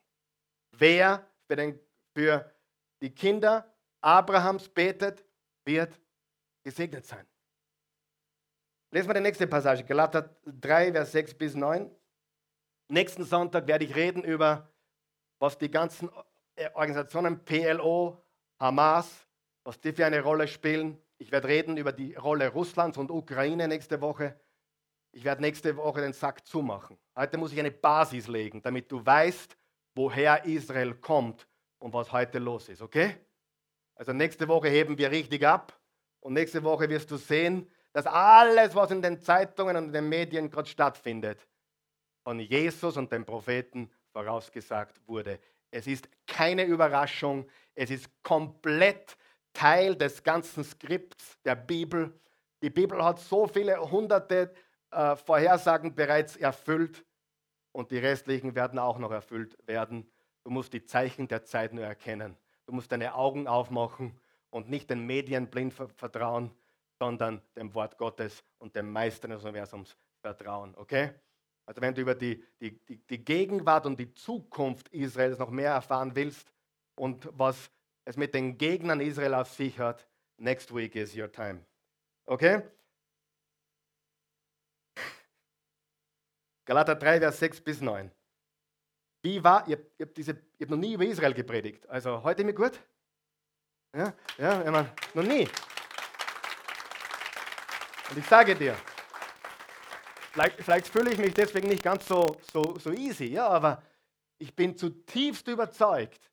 Wer 0.73 1.27
für, 1.47 1.57
den, 1.57 1.81
für 2.15 2.55
die 3.03 3.11
Kinder 3.11 3.75
Abrahams 4.01 4.69
betet, 4.69 5.25
wird 5.65 5.99
gesegnet 6.63 7.07
sein. 7.07 7.27
Lesen 8.93 9.09
wir 9.09 9.15
die 9.15 9.21
nächste 9.21 9.47
Passage, 9.47 9.85
Galater 9.85 10.35
3, 10.47 10.91
Vers 10.91 11.13
6 11.13 11.35
bis 11.35 11.55
9. 11.55 11.89
Nächsten 12.89 13.23
Sonntag 13.23 13.69
werde 13.69 13.85
ich 13.85 13.95
reden 13.95 14.25
über, 14.25 14.69
was 15.39 15.57
die 15.57 15.71
ganzen 15.71 16.11
Organisationen 16.75 17.45
PLO, 17.45 18.21
Hamas, 18.59 19.29
was 19.63 19.81
die 19.81 19.93
für 19.93 20.07
eine 20.07 20.21
Rolle 20.23 20.49
spielen. 20.49 21.01
Ich 21.19 21.31
werde 21.31 21.47
reden 21.47 21.77
über 21.77 21.93
die 21.93 22.15
Rolle 22.17 22.49
Russlands 22.49 22.99
und 22.99 23.13
Ukraine 23.13 23.69
nächste 23.69 24.01
Woche. 24.01 24.41
Ich 25.13 25.23
werde 25.23 25.43
nächste 25.43 25.77
Woche 25.77 26.01
den 26.01 26.13
Sack 26.13 26.45
zumachen. 26.45 26.99
Heute 27.15 27.39
muss 27.39 27.53
ich 27.53 27.61
eine 27.61 27.71
Basis 27.71 28.27
legen, 28.27 28.61
damit 28.61 28.91
du 28.91 29.07
weißt, 29.07 29.57
woher 29.95 30.45
Israel 30.47 30.95
kommt 30.95 31.47
und 31.79 31.95
was 31.95 32.11
heute 32.11 32.41
los 32.41 32.69
ist, 32.69 32.83
okay? 32.83 33.15
Also 33.95 34.13
nächste 34.13 34.49
Woche 34.49 34.69
heben 34.69 34.99
wir 34.99 35.13
richtig 35.13 35.47
ab 35.47 35.79
und 36.19 36.33
nächste 36.33 36.65
Woche 36.65 36.89
wirst 36.89 37.09
du 37.13 37.17
sehen, 37.19 37.71
dass 37.93 38.07
alles, 38.07 38.75
was 38.75 38.91
in 38.91 39.03
den 39.03 39.21
Zeitungen 39.21 39.77
und 39.77 39.85
in 39.87 39.93
den 39.93 40.09
Medien 40.09 40.51
gerade 40.51 40.69
stattfindet, 40.69 41.47
von 42.23 42.39
Jesus 42.39 42.97
und 42.97 43.11
den 43.11 43.25
Propheten 43.25 43.91
vorausgesagt 44.13 45.01
wurde. 45.07 45.39
Es 45.71 45.87
ist 45.87 46.09
keine 46.27 46.65
Überraschung, 46.65 47.49
es 47.75 47.91
ist 47.91 48.09
komplett 48.23 49.17
Teil 49.53 49.97
des 49.97 50.23
ganzen 50.23 50.65
Skripts 50.65 51.41
der 51.45 51.55
Bibel. 51.55 52.13
Die 52.63 52.71
Bibel 52.71 53.03
hat 53.03 53.19
so 53.19 53.47
viele 53.47 53.81
hunderte 53.91 54.53
äh, 54.91 55.17
Vorhersagen 55.17 55.95
bereits 55.95 56.37
erfüllt 56.37 57.05
und 57.73 57.91
die 57.91 57.99
restlichen 57.99 58.55
werden 58.55 58.79
auch 58.79 58.99
noch 58.99 59.11
erfüllt 59.11 59.57
werden. 59.67 60.11
Du 60.45 60.51
musst 60.51 60.73
die 60.73 60.85
Zeichen 60.85 61.29
der 61.29 61.45
Zeit 61.45 61.73
nur 61.73 61.85
erkennen. 61.85 62.37
Du 62.67 62.73
musst 62.73 62.93
deine 62.93 63.15
Augen 63.15 63.47
aufmachen 63.47 64.19
und 64.51 64.69
nicht 64.69 64.91
den 64.91 65.07
Medien 65.07 65.49
blind 65.49 65.73
vertrauen, 65.73 66.51
sondern 67.01 67.41
dem 67.57 67.73
Wort 67.75 67.97
Gottes 67.97 68.45
und 68.59 68.77
dem 68.77 68.93
Meister 68.93 69.27
des 69.27 69.43
Universums 69.43 69.97
vertrauen. 70.21 70.75
Okay? 70.77 71.15
Also 71.67 71.81
wenn 71.81 71.95
du 71.95 72.03
über 72.03 72.15
die, 72.15 72.45
die, 72.61 72.79
die, 72.85 72.99
die 72.99 73.25
Gegenwart 73.25 73.87
und 73.87 73.99
die 73.99 74.13
Zukunft 74.13 74.89
Israels 74.91 75.39
noch 75.39 75.51
mehr 75.51 75.73
erfahren 75.73 76.15
willst 76.15 76.53
und 76.97 77.27
was 77.33 77.71
es 78.05 78.17
mit 78.17 78.35
den 78.35 78.59
Gegnern 78.59 79.01
Israel 79.01 79.35
auf 79.35 79.51
sich 79.51 79.79
hat, 79.79 80.07
next 80.37 80.75
week 80.75 80.95
is 80.95 81.17
your 81.17 81.33
time. 81.33 81.65
Okay? 82.27 82.63
Galater 86.67 86.97
3, 86.97 87.19
Vers 87.19 87.39
6 87.39 87.61
bis 87.63 87.81
9. 87.81 88.11
Wie 89.23 89.43
war, 89.43 89.67
ihr, 89.67 89.79
ihr 89.99 90.07
habt, 90.07 90.17
diese, 90.17 90.33
ihr 90.33 90.39
habt 90.61 90.71
noch 90.71 90.77
nie 90.77 90.95
über 90.95 91.05
Israel 91.05 91.33
gepredigt. 91.33 91.89
Also 91.89 92.23
heute 92.23 92.45
mir 92.45 92.55
gut? 92.55 92.79
Ja, 93.97 94.13
ja, 94.39 94.61
ich 94.63 94.71
meine, 94.71 94.93
noch 95.15 95.25
nie. 95.25 95.49
Und 98.11 98.19
ich 98.19 98.27
sage 98.27 98.57
dir, 98.57 98.77
vielleicht, 100.33 100.61
vielleicht 100.61 100.89
fühle 100.89 101.13
ich 101.13 101.19
mich 101.19 101.33
deswegen 101.33 101.69
nicht 101.69 101.83
ganz 101.83 102.07
so, 102.07 102.37
so, 102.53 102.79
so 102.79 102.93
easy, 102.93 103.27
ja, 103.27 103.47
aber 103.47 103.83
ich 104.39 104.55
bin 104.55 104.77
zutiefst 104.77 105.47
überzeugt, 105.47 106.31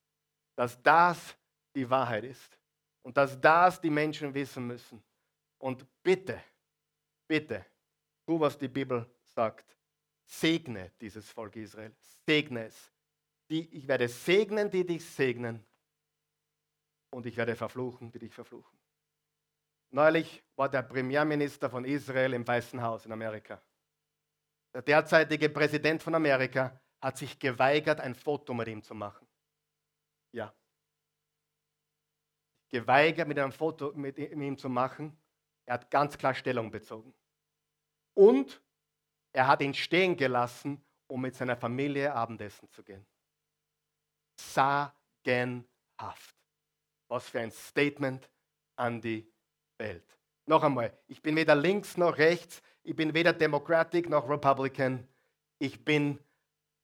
dass 0.56 0.82
das 0.82 1.36
die 1.76 1.88
Wahrheit 1.88 2.24
ist 2.24 2.58
und 3.04 3.16
dass 3.16 3.40
das 3.40 3.80
die 3.80 3.92
Menschen 3.92 4.34
wissen 4.34 4.66
müssen. 4.66 5.04
Und 5.60 5.86
bitte, 6.02 6.42
bitte, 7.28 7.66
tu, 8.26 8.40
was 8.40 8.58
die 8.58 8.68
Bibel 8.68 9.06
sagt. 9.24 9.76
Segne 10.26 10.92
dieses 11.00 11.30
Volk 11.30 11.56
Israel. 11.56 11.96
Segne 12.26 12.66
es. 12.66 12.92
Die, 13.50 13.74
ich 13.78 13.88
werde 13.88 14.10
segnen, 14.10 14.70
die 14.70 14.86
dich 14.86 15.06
segnen. 15.06 15.66
Und 17.12 17.26
ich 17.26 17.38
werde 17.38 17.56
verfluchen, 17.56 18.12
die 18.12 18.20
dich 18.20 18.34
verfluchen. 18.34 18.77
Neulich 19.90 20.44
war 20.56 20.70
der 20.70 20.82
Premierminister 20.82 21.70
von 21.70 21.86
Israel 21.86 22.34
im 22.34 22.46
Weißen 22.46 22.82
Haus 22.82 23.06
in 23.06 23.12
Amerika. 23.12 23.62
Der 24.74 24.82
derzeitige 24.82 25.50
Präsident 25.50 26.04
von 26.04 26.14
Amerika 26.14 26.80
hat 27.02 27.18
sich 27.18 27.40
geweigert, 27.40 28.00
ein 28.00 28.16
Foto 28.16 28.54
mit 28.54 28.68
ihm 28.68 28.84
zu 28.84 28.94
machen. 28.94 29.28
Ja. 30.34 30.54
Geweigert, 32.70 33.28
mit 33.28 33.40
einem 33.40 33.54
Foto 33.54 33.94
mit 33.94 34.18
ihm 34.18 34.58
zu 34.58 34.68
machen. 34.68 35.18
Er 35.66 35.76
hat 35.76 35.90
ganz 35.90 36.18
klar 36.18 36.34
Stellung 36.34 36.70
bezogen. 36.70 37.14
Und 38.14 38.62
er 39.32 39.48
hat 39.48 39.62
ihn 39.62 39.74
stehen 39.74 40.18
gelassen, 40.18 40.84
um 41.08 41.22
mit 41.22 41.36
seiner 41.36 41.56
Familie 41.56 42.14
Abendessen 42.14 42.70
zu 42.70 42.84
gehen. 42.84 43.06
Sagenhaft. 44.40 45.68
Was 47.08 47.30
für 47.30 47.40
ein 47.40 47.52
Statement 47.52 48.30
an 48.76 49.00
die 49.00 49.32
Welt. 49.78 50.18
Noch 50.46 50.64
einmal, 50.64 50.98
ich 51.08 51.22
bin 51.22 51.36
weder 51.36 51.56
links 51.56 51.98
noch 51.98 52.18
rechts, 52.18 52.62
ich 52.84 52.96
bin 52.96 53.14
weder 53.14 53.34
Democratic 53.34 54.10
noch 54.10 54.30
Republican, 54.30 55.08
ich 55.60 55.84
bin 55.84 56.20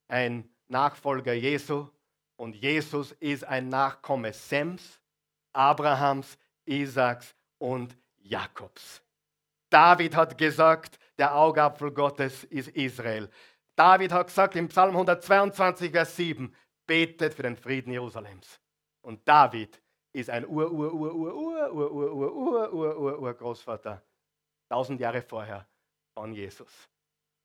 ein 0.07 0.49
Nachfolger 0.67 1.33
Jesu 1.33 1.87
und 2.35 2.55
Jesus 2.55 3.13
ist 3.13 3.45
ein 3.45 3.69
Nachkomme 3.69 4.33
Sems, 4.33 4.99
Abrahams, 5.53 6.37
Isaaks 6.65 7.35
und 7.57 7.95
Jakobs. 8.17 9.01
David 9.69 10.15
hat 10.15 10.37
gesagt, 10.37 10.99
der 11.17 11.35
Augapfel 11.35 11.91
Gottes 11.91 12.43
ist 12.45 12.69
Israel. 12.69 13.29
David 13.75 14.11
hat 14.11 14.27
gesagt 14.27 14.55
im 14.55 14.67
Psalm 14.67 14.91
122, 14.91 15.91
Vers 15.91 16.15
7, 16.15 16.53
betet 16.85 17.33
für 17.33 17.43
den 17.43 17.55
Frieden 17.55 17.91
Jerusalems. 17.91 18.59
Und 19.01 19.27
David 19.27 19.81
ist 20.13 20.29
ein 20.29 20.47
Ur, 20.47 20.71
Ur, 20.71 20.93
Ur, 20.93 21.13
Ur, 21.13 21.35
Ur, 21.35 21.73
Ur, 21.73 21.91
Ur, 21.91 22.13
Ur, 22.13 22.33
Ur, 22.33 22.73
Ur, 22.73 22.99
Ur, 22.99 23.19
Ur 23.19 23.33
Großvater, 23.33 24.01
tausend 24.69 24.99
Jahre 24.99 25.21
vorher 25.21 25.67
von 26.13 26.33
Jesus 26.33 26.89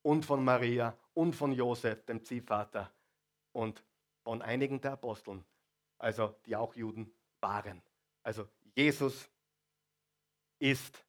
und 0.03 0.23
von 0.23 0.43
Maria 0.43 0.95
und 1.15 1.35
von 1.35 1.51
Josef, 1.51 2.05
dem 2.05 2.23
Ziehvater 2.23 2.91
und 3.53 3.83
von 4.23 4.41
einigen 4.41 4.79
der 4.79 4.93
Aposteln, 4.93 5.43
also 5.97 6.35
die 6.45 6.55
auch 6.55 6.75
Juden 6.75 7.11
waren. 7.41 7.81
Also 8.21 8.47
Jesus 8.75 9.27
ist 10.59 11.03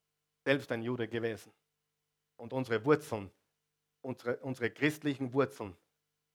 selbst 0.44 0.72
ein 0.72 0.82
Jude 0.82 1.06
gewesen. 1.06 1.52
Und 2.36 2.54
unsere 2.54 2.82
Wurzeln, 2.86 3.30
unsere, 4.00 4.38
unsere 4.38 4.70
christlichen 4.70 5.32
Wurzeln 5.34 5.76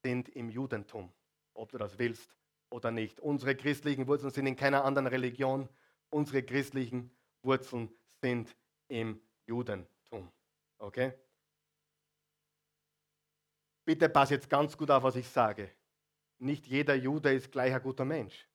sind 0.04 0.30
im 0.30 0.50
Judentum, 0.50 1.12
ob 1.56 1.72
du 1.72 1.80
das 1.80 1.98
willst 1.98 2.36
oder 2.70 2.92
nicht. 2.92 3.20
Unsere 3.20 3.56
christlichen 3.56 4.08
Wurzeln 4.08 4.32
sind 4.32 4.48
in 4.48 4.56
keiner 4.56 4.84
anderen 4.84 5.08
Religion. 5.08 5.70
Unsere 6.10 6.44
christlichen 6.44 7.16
Wurzeln 7.42 7.90
sind 8.22 8.56
im 8.88 9.22
Judentum. 9.46 10.32
Okay? 10.78 11.14
Bitte 13.86 14.10
pass 14.10 14.32
jetzt 14.32 14.50
ganz 14.50 14.76
gut 14.76 14.90
auf, 14.90 15.04
was 15.04 15.16
ich 15.16 15.28
sage. 15.28 15.72
Nicht 16.40 16.68
jeder 16.68 16.96
Jude 16.96 17.34
ist 17.34 17.52
gleich 17.52 17.74
ein 17.74 17.82
guter 17.82 18.06
Mensch. 18.06 18.48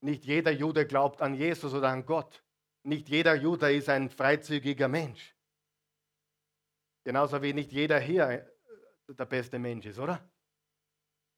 Nicht 0.00 0.24
jeder 0.24 0.52
Jude 0.52 0.86
glaubt 0.86 1.20
an 1.22 1.34
Jesus 1.34 1.74
oder 1.74 1.88
an 1.88 2.06
Gott. 2.06 2.44
Nicht 2.82 3.08
jeder 3.08 3.34
Jude 3.34 3.74
ist 3.74 3.88
ein 3.88 4.10
freizügiger 4.10 4.88
Mensch. 4.88 5.34
Genauso 7.04 7.42
wie 7.42 7.52
nicht 7.52 7.72
jeder 7.72 7.98
hier 7.98 8.28
äh, 8.28 9.14
der 9.14 9.26
beste 9.26 9.58
Mensch 9.58 9.86
ist, 9.86 9.98
oder? 9.98 10.26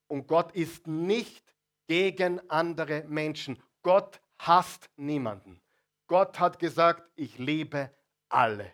Und 0.09 0.26
Gott 0.26 0.53
ist 0.53 0.86
nicht 0.86 1.55
gegen 1.87 2.41
andere 2.51 3.05
Menschen. 3.05 3.62
Gott 3.82 4.20
hasst 4.39 4.91
niemanden. 4.97 5.61
Gott 6.07 6.39
hat 6.39 6.59
gesagt, 6.59 7.09
ich 7.16 7.39
liebe 7.39 7.91
alle. 8.28 8.72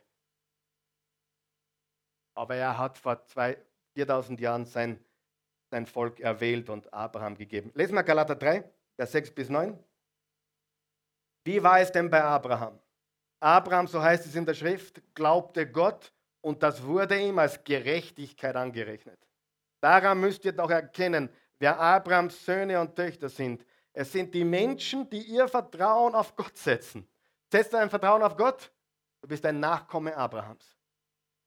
Aber 2.35 2.55
er 2.57 2.79
hat 2.79 2.99
vor 2.99 3.25
zwei, 3.25 3.59
4000 3.95 4.41
Jahren 4.41 4.65
sein, 4.65 5.03
sein 5.71 5.87
Volk 5.87 6.21
erwählt 6.21 6.69
und 6.71 6.93
Abraham 6.93 7.37
gegeben. 7.37 7.71
Lesen 7.75 7.95
wir 7.95 8.03
Galater 8.03 8.37
3, 8.37 8.65
Vers 8.97 9.13
6 9.13 9.35
bis 9.35 9.49
9. 9.49 9.79
Wie 11.45 11.63
war 11.63 11.81
es 11.81 11.91
denn 11.93 12.09
bei 12.09 12.23
Abraham? 12.23 12.79
Abraham, 13.41 13.87
so 13.87 14.01
heißt 14.01 14.25
es 14.27 14.37
in 14.37 14.47
der 14.47 14.55
Schrift, 14.55 15.03
glaubte 15.15 15.71
Gott 15.71 16.13
und 16.41 16.63
das 16.63 16.83
wurde 16.85 17.21
ihm 17.21 17.39
als 17.39 17.63
Gerechtigkeit 17.65 18.55
angerechnet. 18.55 19.19
Daran 19.81 20.21
müsst 20.21 20.45
ihr 20.45 20.53
doch 20.53 20.71
erkennen, 20.71 21.29
wer 21.63 21.79
Abrahams 21.79 22.45
Söhne 22.45 22.81
und 22.81 22.97
Töchter 22.97 23.29
sind. 23.29 23.65
Es 23.93 24.11
sind 24.11 24.35
die 24.35 24.43
Menschen, 24.43 25.09
die 25.09 25.23
ihr 25.23 25.47
Vertrauen 25.47 26.13
auf 26.13 26.35
Gott 26.35 26.57
setzen. 26.57 27.07
Setzt 27.53 27.73
du 27.73 27.77
ein 27.77 27.89
Vertrauen 27.89 28.21
auf 28.21 28.37
Gott? 28.37 28.73
Du 29.21 29.29
bist 29.29 29.47
ein 29.47 29.61
Nachkomme 29.61 30.17
Abrahams. 30.17 30.77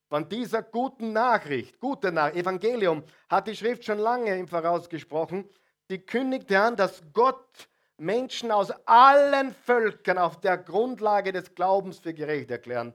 Von 0.07 0.29
dieser 0.29 0.63
guten 0.63 1.11
Nachricht, 1.11 1.81
gute 1.81 2.13
Nachricht, 2.13 2.37
Evangelium, 2.37 3.03
hat 3.27 3.47
die 3.47 3.57
Schrift 3.57 3.83
schon 3.83 3.97
lange 3.97 4.37
im 4.37 4.47
Voraus 4.47 4.87
gesprochen. 4.87 5.49
Sie 5.89 5.99
kündigte 5.99 6.61
an, 6.61 6.77
dass 6.77 7.03
Gott 7.11 7.67
Menschen 7.97 8.51
aus 8.51 8.71
allen 8.85 9.53
Völkern 9.53 10.17
auf 10.17 10.39
der 10.39 10.57
Grundlage 10.57 11.33
des 11.33 11.53
Glaubens 11.55 11.99
für 11.99 12.13
gerecht 12.13 12.51
erklären 12.51 12.93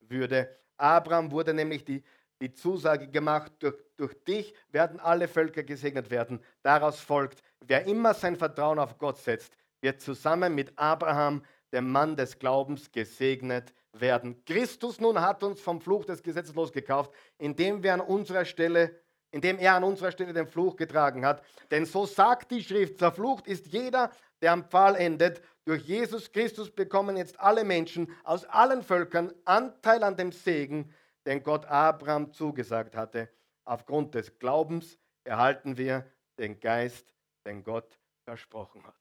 würde. 0.00 0.56
Abraham 0.78 1.32
wurde 1.32 1.52
nämlich 1.52 1.84
die 1.84 2.02
die 2.42 2.52
Zusage 2.52 3.06
gemacht, 3.06 3.52
durch, 3.60 3.76
durch 3.96 4.14
dich 4.24 4.52
werden 4.72 4.98
alle 4.98 5.28
Völker 5.28 5.62
gesegnet 5.62 6.10
werden. 6.10 6.40
Daraus 6.62 6.98
folgt, 7.00 7.40
wer 7.60 7.86
immer 7.86 8.14
sein 8.14 8.36
Vertrauen 8.36 8.80
auf 8.80 8.98
Gott 8.98 9.18
setzt, 9.18 9.56
wird 9.80 10.00
zusammen 10.00 10.54
mit 10.54 10.76
Abraham, 10.76 11.44
dem 11.72 11.90
Mann 11.90 12.16
des 12.16 12.38
Glaubens, 12.38 12.90
gesegnet 12.90 13.72
werden. 13.92 14.44
Christus 14.44 15.00
nun 15.00 15.20
hat 15.20 15.42
uns 15.44 15.60
vom 15.60 15.80
Fluch 15.80 16.04
des 16.04 16.22
Gesetzes 16.22 16.54
losgekauft, 16.54 17.12
indem, 17.38 17.82
wir 17.82 17.94
an 17.94 18.00
unserer 18.00 18.44
Stelle, 18.44 19.00
indem 19.30 19.58
er 19.58 19.74
an 19.74 19.84
unserer 19.84 20.10
Stelle 20.10 20.32
den 20.32 20.48
Fluch 20.48 20.76
getragen 20.76 21.24
hat. 21.24 21.44
Denn 21.70 21.86
so 21.86 22.06
sagt 22.06 22.50
die 22.50 22.62
Schrift, 22.62 22.98
zerflucht 22.98 23.46
ist 23.46 23.68
jeder, 23.68 24.10
der 24.40 24.52
am 24.52 24.64
Pfahl 24.64 24.96
endet. 24.96 25.40
Durch 25.64 25.82
Jesus 25.84 26.32
Christus 26.32 26.70
bekommen 26.72 27.16
jetzt 27.16 27.38
alle 27.38 27.62
Menschen 27.62 28.10
aus 28.24 28.44
allen 28.46 28.82
Völkern 28.82 29.32
Anteil 29.44 30.02
an 30.02 30.16
dem 30.16 30.32
Segen, 30.32 30.92
den 31.26 31.42
Gott 31.42 31.66
Abraham 31.66 32.32
zugesagt 32.32 32.96
hatte. 32.96 33.28
Aufgrund 33.64 34.14
des 34.14 34.38
Glaubens 34.38 34.98
erhalten 35.24 35.76
wir 35.76 36.10
den 36.38 36.58
Geist, 36.58 37.14
den 37.46 37.62
Gott 37.62 37.98
versprochen 38.24 38.84
hat. 38.84 39.00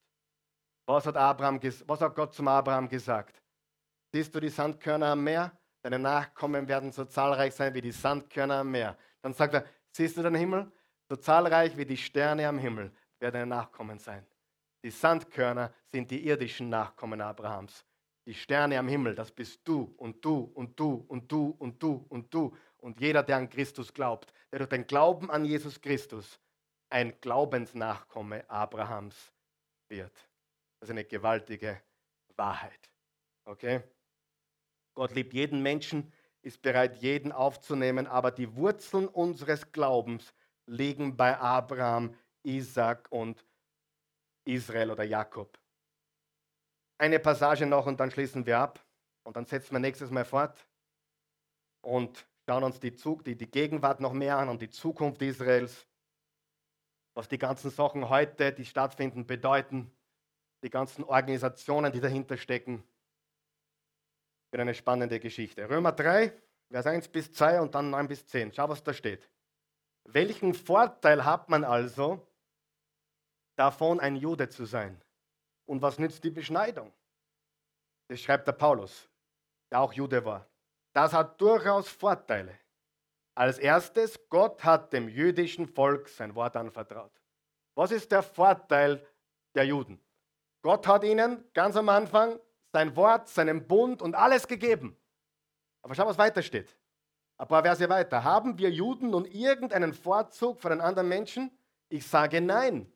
Was 0.86 1.06
hat, 1.06 1.16
Abraham, 1.16 1.60
was 1.62 2.02
hat 2.02 2.16
Gott 2.16 2.34
zum 2.34 2.48
Abraham 2.48 2.90
gesagt? 2.90 3.42
Siehst 4.12 4.34
du 4.36 4.40
die 4.40 4.50
Sandkörner 4.50 5.08
am 5.08 5.24
Meer? 5.24 5.52
Deine 5.84 6.00
Nachkommen 6.00 6.68
werden 6.68 6.92
so 6.92 7.06
zahlreich 7.06 7.56
sein 7.56 7.74
wie 7.74 7.82
die 7.82 7.92
Sandkörner 7.92 8.56
am 8.56 8.72
Meer. 8.72 8.98
Dann 9.22 9.34
sagt 9.34 9.54
er, 9.54 9.66
siehst 9.92 10.18
du 10.18 10.22
den 10.22 10.36
Himmel? 10.36 10.72
So 11.10 11.16
zahlreich 11.16 11.76
wie 11.78 11.86
die 11.86 11.98
Sterne 11.98 12.48
am 12.48 12.58
Himmel 12.58 12.92
werden 13.20 13.34
deine 13.34 13.48
Nachkommen 13.48 14.00
sein. 14.00 14.26
Die 14.84 14.92
Sandkörner 14.92 15.72
sind 15.86 16.10
die 16.10 16.26
irdischen 16.28 16.70
Nachkommen 16.70 17.22
Abrahams. 17.22 17.86
Die 18.32 18.38
Sterne 18.38 18.80
am 18.80 18.88
Himmel, 18.88 19.14
das 19.14 19.30
bist 19.30 19.60
du 19.66 19.94
und 19.98 20.24
du 20.24 20.50
und 20.54 20.80
du 20.80 21.04
und 21.10 21.30
du 21.30 21.54
und 21.60 21.84
du 21.84 22.06
und 22.08 22.34
du 22.34 22.56
und 22.78 23.02
jeder, 23.02 23.24
der 23.24 23.36
an 23.36 23.50
Christus 23.50 23.94
glaubt, 23.94 24.32
der 24.54 24.60
durch 24.60 24.70
den 24.70 24.88
Glauben 24.88 25.30
an 25.30 25.44
Jesus 25.44 25.82
Christus 25.82 26.40
ein 26.90 27.20
Glaubensnachkomme 27.20 28.50
Abrahams 28.50 29.34
wird. 29.90 30.14
Das 30.80 30.88
ist 30.88 30.92
eine 30.92 31.04
gewaltige 31.04 31.82
Wahrheit. 32.38 32.90
Okay? 33.44 33.84
Gott 34.94 35.14
liebt 35.14 35.34
jeden 35.34 35.62
Menschen, 35.62 36.14
ist 36.42 36.62
bereit, 36.62 37.02
jeden 37.02 37.34
aufzunehmen, 37.34 38.08
aber 38.08 38.32
die 38.32 38.56
Wurzeln 38.56 39.10
unseres 39.10 39.74
Glaubens 39.74 40.34
liegen 40.68 41.18
bei 41.18 41.38
Abraham, 41.38 42.16
Isaac 42.44 43.12
und 43.12 43.46
Israel 44.46 44.90
oder 44.90 45.04
Jakob 45.04 45.61
eine 47.02 47.20
Passage 47.20 47.66
noch 47.66 47.88
und 47.88 48.00
dann 48.00 48.12
schließen 48.12 48.46
wir 48.46 48.60
ab. 48.60 48.80
Und 49.24 49.36
dann 49.36 49.46
setzen 49.46 49.74
wir 49.74 49.80
nächstes 49.80 50.12
Mal 50.12 50.26
fort 50.26 50.68
und 51.82 52.26
schauen 52.48 52.64
uns 52.64 52.80
die, 52.80 52.96
Zug, 52.96 53.24
die, 53.24 53.36
die 53.36 53.50
Gegenwart 53.50 54.00
noch 54.00 54.14
mehr 54.14 54.38
an 54.38 54.50
und 54.50 54.62
die 54.62 54.70
Zukunft 54.70 55.22
Israels. 55.22 55.88
Was 57.14 57.28
die 57.28 57.38
ganzen 57.38 57.72
Sachen 57.72 58.10
heute, 58.10 58.54
die 58.54 58.66
stattfinden, 58.66 59.26
bedeuten. 59.26 59.92
Die 60.64 60.70
ganzen 60.70 61.04
Organisationen, 61.04 61.92
die 61.92 62.00
dahinter 62.00 62.38
stecken. 62.38 62.84
Für 64.52 64.62
eine 64.62 64.76
spannende 64.76 65.20
Geschichte. 65.20 65.68
Römer 65.70 65.92
3, 65.92 66.32
Vers 66.70 66.86
1 66.86 67.08
bis 67.08 67.34
2 67.34 67.62
und 67.62 67.74
dann 67.74 67.90
9 67.90 68.08
bis 68.08 68.28
10. 68.28 68.54
Schau, 68.54 68.70
was 68.70 68.84
da 68.84 68.94
steht. 68.94 69.28
Welchen 70.04 70.54
Vorteil 70.54 71.26
hat 71.26 71.50
man 71.50 71.64
also 71.64 72.28
davon, 73.56 74.00
ein 74.00 74.16
Jude 74.16 74.50
zu 74.50 74.66
sein? 74.66 75.02
Und 75.72 75.82
was 75.82 75.98
nützt 75.98 76.22
die 76.26 76.32
Beschneidung? 76.32 76.92
Das 78.10 78.20
schreibt 78.20 78.46
der 78.46 78.52
Paulus, 78.52 79.08
der 79.72 79.80
auch 79.80 79.94
Jude 79.94 80.26
war. 80.26 80.46
Das 80.92 81.14
hat 81.14 81.40
durchaus 81.40 81.88
Vorteile. 81.88 82.60
Als 83.36 83.58
erstes, 83.58 84.20
Gott 84.28 84.62
hat 84.66 84.92
dem 84.92 85.08
jüdischen 85.08 85.66
Volk 85.66 86.10
sein 86.10 86.36
Wort 86.36 86.58
anvertraut. 86.58 87.14
Was 87.74 87.92
ist 87.92 88.12
der 88.12 88.22
Vorteil 88.22 89.02
der 89.56 89.64
Juden? 89.64 90.04
Gott 90.62 90.86
hat 90.88 91.06
ihnen 91.06 91.50
ganz 91.54 91.78
am 91.78 91.88
Anfang 91.88 92.38
sein 92.74 92.94
Wort, 92.98 93.30
seinen 93.30 93.66
Bund 93.66 94.02
und 94.02 94.14
alles 94.14 94.50
gegeben. 94.50 94.98
Aber 95.84 95.96
schau, 95.96 96.06
was 96.06 96.18
weiter 96.18 96.42
steht. 96.42 96.78
Ein 97.38 97.48
paar 97.48 97.64
Verse 97.64 97.88
weiter. 97.88 98.26
Haben 98.26 98.58
wir 98.58 98.70
Juden 98.70 99.12
nun 99.12 99.24
irgendeinen 99.24 99.94
Vorzug 99.94 100.60
vor 100.60 100.72
den 100.72 100.82
anderen 100.82 101.08
Menschen? 101.08 101.50
Ich 101.88 102.06
sage 102.06 102.42
nein. 102.42 102.92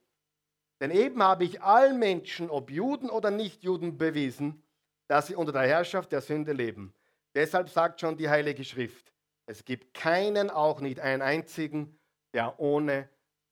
Denn 0.79 0.91
eben 0.91 1.23
habe 1.23 1.45
ich 1.45 1.61
allen 1.61 1.99
Menschen, 1.99 2.49
ob 2.49 2.69
Juden 2.69 3.09
oder 3.09 3.31
Nichtjuden, 3.31 3.97
bewiesen, 3.97 4.63
dass 5.07 5.27
sie 5.27 5.35
unter 5.35 5.51
der 5.51 5.67
Herrschaft 5.67 6.11
der 6.11 6.21
Sünde 6.21 6.51
leben. 6.51 6.93
Deshalb 7.33 7.69
sagt 7.69 8.01
schon 8.01 8.17
die 8.17 8.29
Heilige 8.29 8.63
Schrift, 8.63 9.13
es 9.45 9.63
gibt 9.63 9.93
keinen, 9.93 10.49
auch 10.49 10.81
nicht 10.81 10.99
einen 10.99 11.21
einzigen, 11.21 11.97
der 12.33 12.59
ohne 12.59 13.09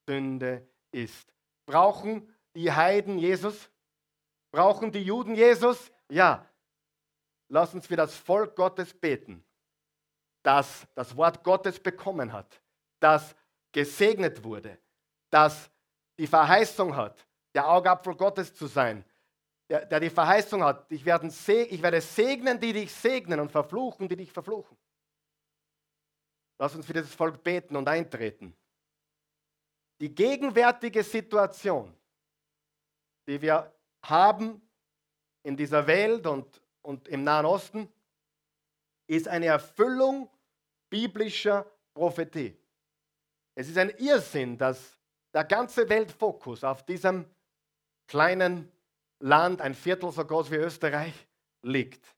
Sünde 0.08 0.68
ist. 0.92 1.34
Brauchen 1.66 2.34
die 2.56 2.72
Heiden 2.72 3.18
Jesus? 3.18 3.70
Brauchen 4.52 4.92
die 4.92 5.04
Juden 5.04 5.36
Jesus? 5.36 5.92
Ja. 6.10 6.48
Lass 7.50 7.74
uns 7.74 7.88
für 7.88 7.96
das 7.96 8.16
Volk 8.16 8.56
Gottes 8.56 8.94
beten, 8.94 9.44
das 10.42 10.88
das 10.96 11.16
Wort 11.16 11.44
Gottes 11.44 11.80
bekommen 11.80 12.34
hat, 12.34 12.62
das 13.00 13.36
gesegnet 13.72 14.44
wurde, 14.44 14.80
das 15.30 15.70
die 16.24 16.28
Verheißung 16.28 16.96
hat, 16.96 17.28
der 17.54 17.70
Augapfel 17.70 18.16
Gottes 18.16 18.56
zu 18.56 18.68
sein, 18.68 19.04
der, 19.70 19.86
der 19.86 20.00
die 20.00 20.10
Verheißung 20.10 20.64
hat, 20.64 20.90
ich 20.90 21.04
werde, 21.04 21.28
ich 21.28 21.82
werde 21.82 22.00
segnen, 22.00 22.58
die 22.62 22.72
dich 22.72 22.94
segnen 22.94 23.42
und 23.42 23.52
verfluchen, 23.52 24.08
die 24.08 24.16
dich 24.16 24.32
verfluchen. 24.32 24.78
Lass 26.58 26.74
uns 26.76 26.86
für 26.86 26.94
dieses 26.94 27.14
Volk 27.14 27.44
beten 27.44 27.76
und 27.76 27.90
eintreten. 27.90 28.56
Die 30.00 30.16
gegenwärtige 30.16 31.04
Situation, 31.04 31.94
die 33.28 33.42
wir 33.42 33.76
haben 34.06 34.62
in 35.44 35.58
dieser 35.58 35.86
Welt 35.86 36.26
und, 36.26 36.62
und 36.84 37.10
im 37.10 37.26
Nahen 37.26 37.46
Osten, 37.46 37.92
ist 39.08 39.28
eine 39.28 39.48
Erfüllung 39.48 40.30
biblischer 40.90 41.70
Prophetie. 41.94 42.58
Es 43.56 43.68
ist 43.68 43.78
ein 43.78 43.90
Irrsinn, 43.98 44.58
dass 44.58 44.98
der 45.34 45.44
ganze 45.44 45.90
Weltfokus 45.90 46.64
auf 46.64 46.86
diesem 46.86 47.26
kleinen 48.08 48.72
Land, 49.20 49.62
ein 49.62 49.74
Viertel 49.74 50.12
so 50.12 50.26
groß 50.26 50.52
wie 50.52 50.58
Österreich, 50.58 51.28
liegt. 51.64 52.16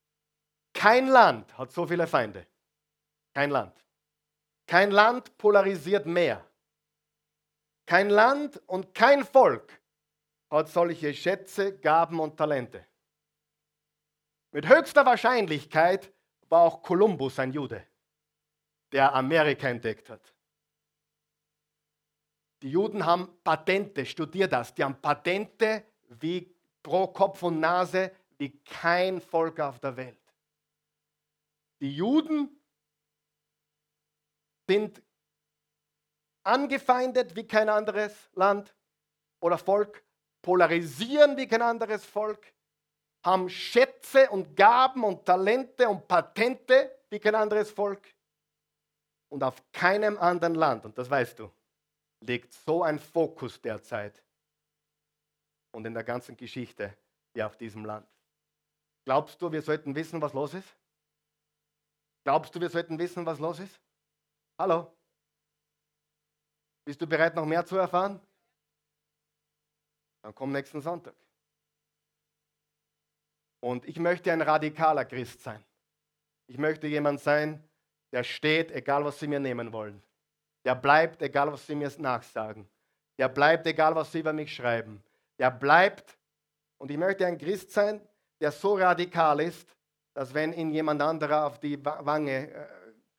Kein 0.74 1.08
Land 1.08 1.58
hat 1.58 1.72
so 1.72 1.88
viele 1.88 2.08
Feinde. 2.08 2.46
Kein 3.34 3.52
Land. 3.52 3.74
Kein 4.68 4.92
Land 4.92 5.38
polarisiert 5.38 6.06
mehr. 6.06 6.46
Kein 7.86 8.10
Land 8.10 8.58
und 8.68 8.94
kein 8.94 9.24
Volk 9.24 9.80
hat 10.50 10.70
solche 10.70 11.14
Schätze, 11.14 11.78
Gaben 11.78 12.20
und 12.20 12.36
Talente. 12.36 12.86
Mit 14.52 14.68
höchster 14.68 15.06
Wahrscheinlichkeit 15.06 16.12
war 16.50 16.62
auch 16.62 16.82
Kolumbus 16.82 17.40
ein 17.40 17.52
Jude, 17.52 17.86
der 18.92 19.14
Amerika 19.14 19.68
entdeckt 19.68 20.10
hat. 20.10 20.35
Die 22.62 22.72
Juden 22.72 23.06
haben 23.06 23.30
Patente, 23.44 24.06
studier 24.06 24.48
das, 24.48 24.74
die 24.74 24.84
haben 24.84 25.00
Patente 25.02 25.84
wie 26.10 26.54
pro 26.82 27.08
Kopf 27.08 27.44
und 27.44 27.60
Nase 27.60 28.12
wie 28.38 28.58
kein 28.60 29.22
Volk 29.22 29.60
auf 29.60 29.80
der 29.80 29.96
Welt. 29.98 30.20
Die 31.82 31.96
Juden 31.96 32.50
sind 34.68 35.02
angefeindet 36.44 37.36
wie 37.36 37.48
kein 37.48 37.70
anderes 37.70 38.30
Land 38.34 38.76
oder 39.40 39.58
Volk, 39.58 40.04
polarisieren 40.42 41.38
wie 41.38 41.48
kein 41.48 41.62
anderes 41.62 42.06
Volk, 42.06 42.54
haben 43.24 43.50
Schätze 43.50 44.30
und 44.30 44.56
Gaben 44.56 45.04
und 45.04 45.26
Talente 45.26 45.90
und 45.90 46.08
Patente 46.08 47.00
wie 47.10 47.20
kein 47.20 47.36
anderes 47.36 47.72
Volk. 47.72 48.08
Und 49.30 49.44
auf 49.44 49.62
keinem 49.74 50.18
anderen 50.18 50.56
Land, 50.56 50.86
und 50.86 50.98
das 50.98 51.10
weißt 51.10 51.40
du, 51.40 51.52
liegt 52.22 52.54
so 52.54 52.84
ein 52.84 53.00
Fokus 53.00 53.62
derzeit 53.62 54.24
und 55.72 55.86
in 55.86 55.94
der 55.94 56.04
ganzen 56.04 56.36
Geschichte 56.38 56.96
wie 57.34 57.44
auf 57.44 57.58
diesem 57.58 57.86
Land. 57.86 58.08
Glaubst 59.06 59.42
du, 59.42 59.52
wir 59.52 59.62
sollten 59.62 59.94
wissen, 59.94 60.22
was 60.22 60.34
los 60.34 60.54
ist? 60.54 60.76
Glaubst 62.24 62.56
du, 62.56 62.62
wir 62.62 62.70
sollten 62.70 62.98
wissen, 62.98 63.26
was 63.26 63.40
los 63.40 63.60
ist? 63.60 63.80
Hallo? 64.58 64.92
Bist 66.86 67.02
du 67.02 67.08
bereit, 67.08 67.36
noch 67.36 67.46
mehr 67.46 67.66
zu 67.66 67.78
erfahren? 67.78 68.20
Dann 70.24 70.34
komm 70.34 70.52
nächsten 70.52 70.82
Sonntag. 70.82 71.16
Und 73.60 73.86
ich 73.86 74.00
möchte 74.00 74.32
ein 74.32 74.42
radikaler 74.42 75.06
Christ 75.06 75.42
sein. 75.42 75.64
Ich 76.48 76.58
möchte 76.58 76.88
jemand 76.88 77.20
sein, 77.20 77.68
der 78.12 78.24
steht, 78.24 78.72
egal 78.72 79.04
was 79.04 79.20
sie 79.20 79.28
mir 79.28 79.40
nehmen 79.40 79.72
wollen. 79.72 80.02
Der 80.66 80.76
bleibt, 80.76 81.22
egal 81.22 81.52
was 81.54 81.66
sie 81.66 81.76
mir 81.76 81.92
nachsagen. 82.00 82.68
Der 83.18 83.30
bleibt, 83.30 83.68
egal 83.68 83.96
was 83.96 84.12
sie 84.12 84.20
über 84.20 84.34
mich 84.34 84.54
schreiben. 84.54 85.02
Der 85.38 85.52
bleibt. 85.52 86.18
Und 86.78 86.92
ich 86.92 86.98
möchte 86.98 87.26
ein 87.26 87.38
Christ 87.38 87.72
sein, 87.72 88.02
der 88.42 88.52
so 88.52 88.76
radikal 88.76 89.40
ist, 89.40 89.78
dass 90.14 90.34
wenn 90.34 90.52
ihn 90.54 90.72
jemand 90.72 91.02
anderer 91.02 91.46
auf 91.46 91.60
die 91.60 91.84
Wange 91.86 92.52
äh, 92.52 92.68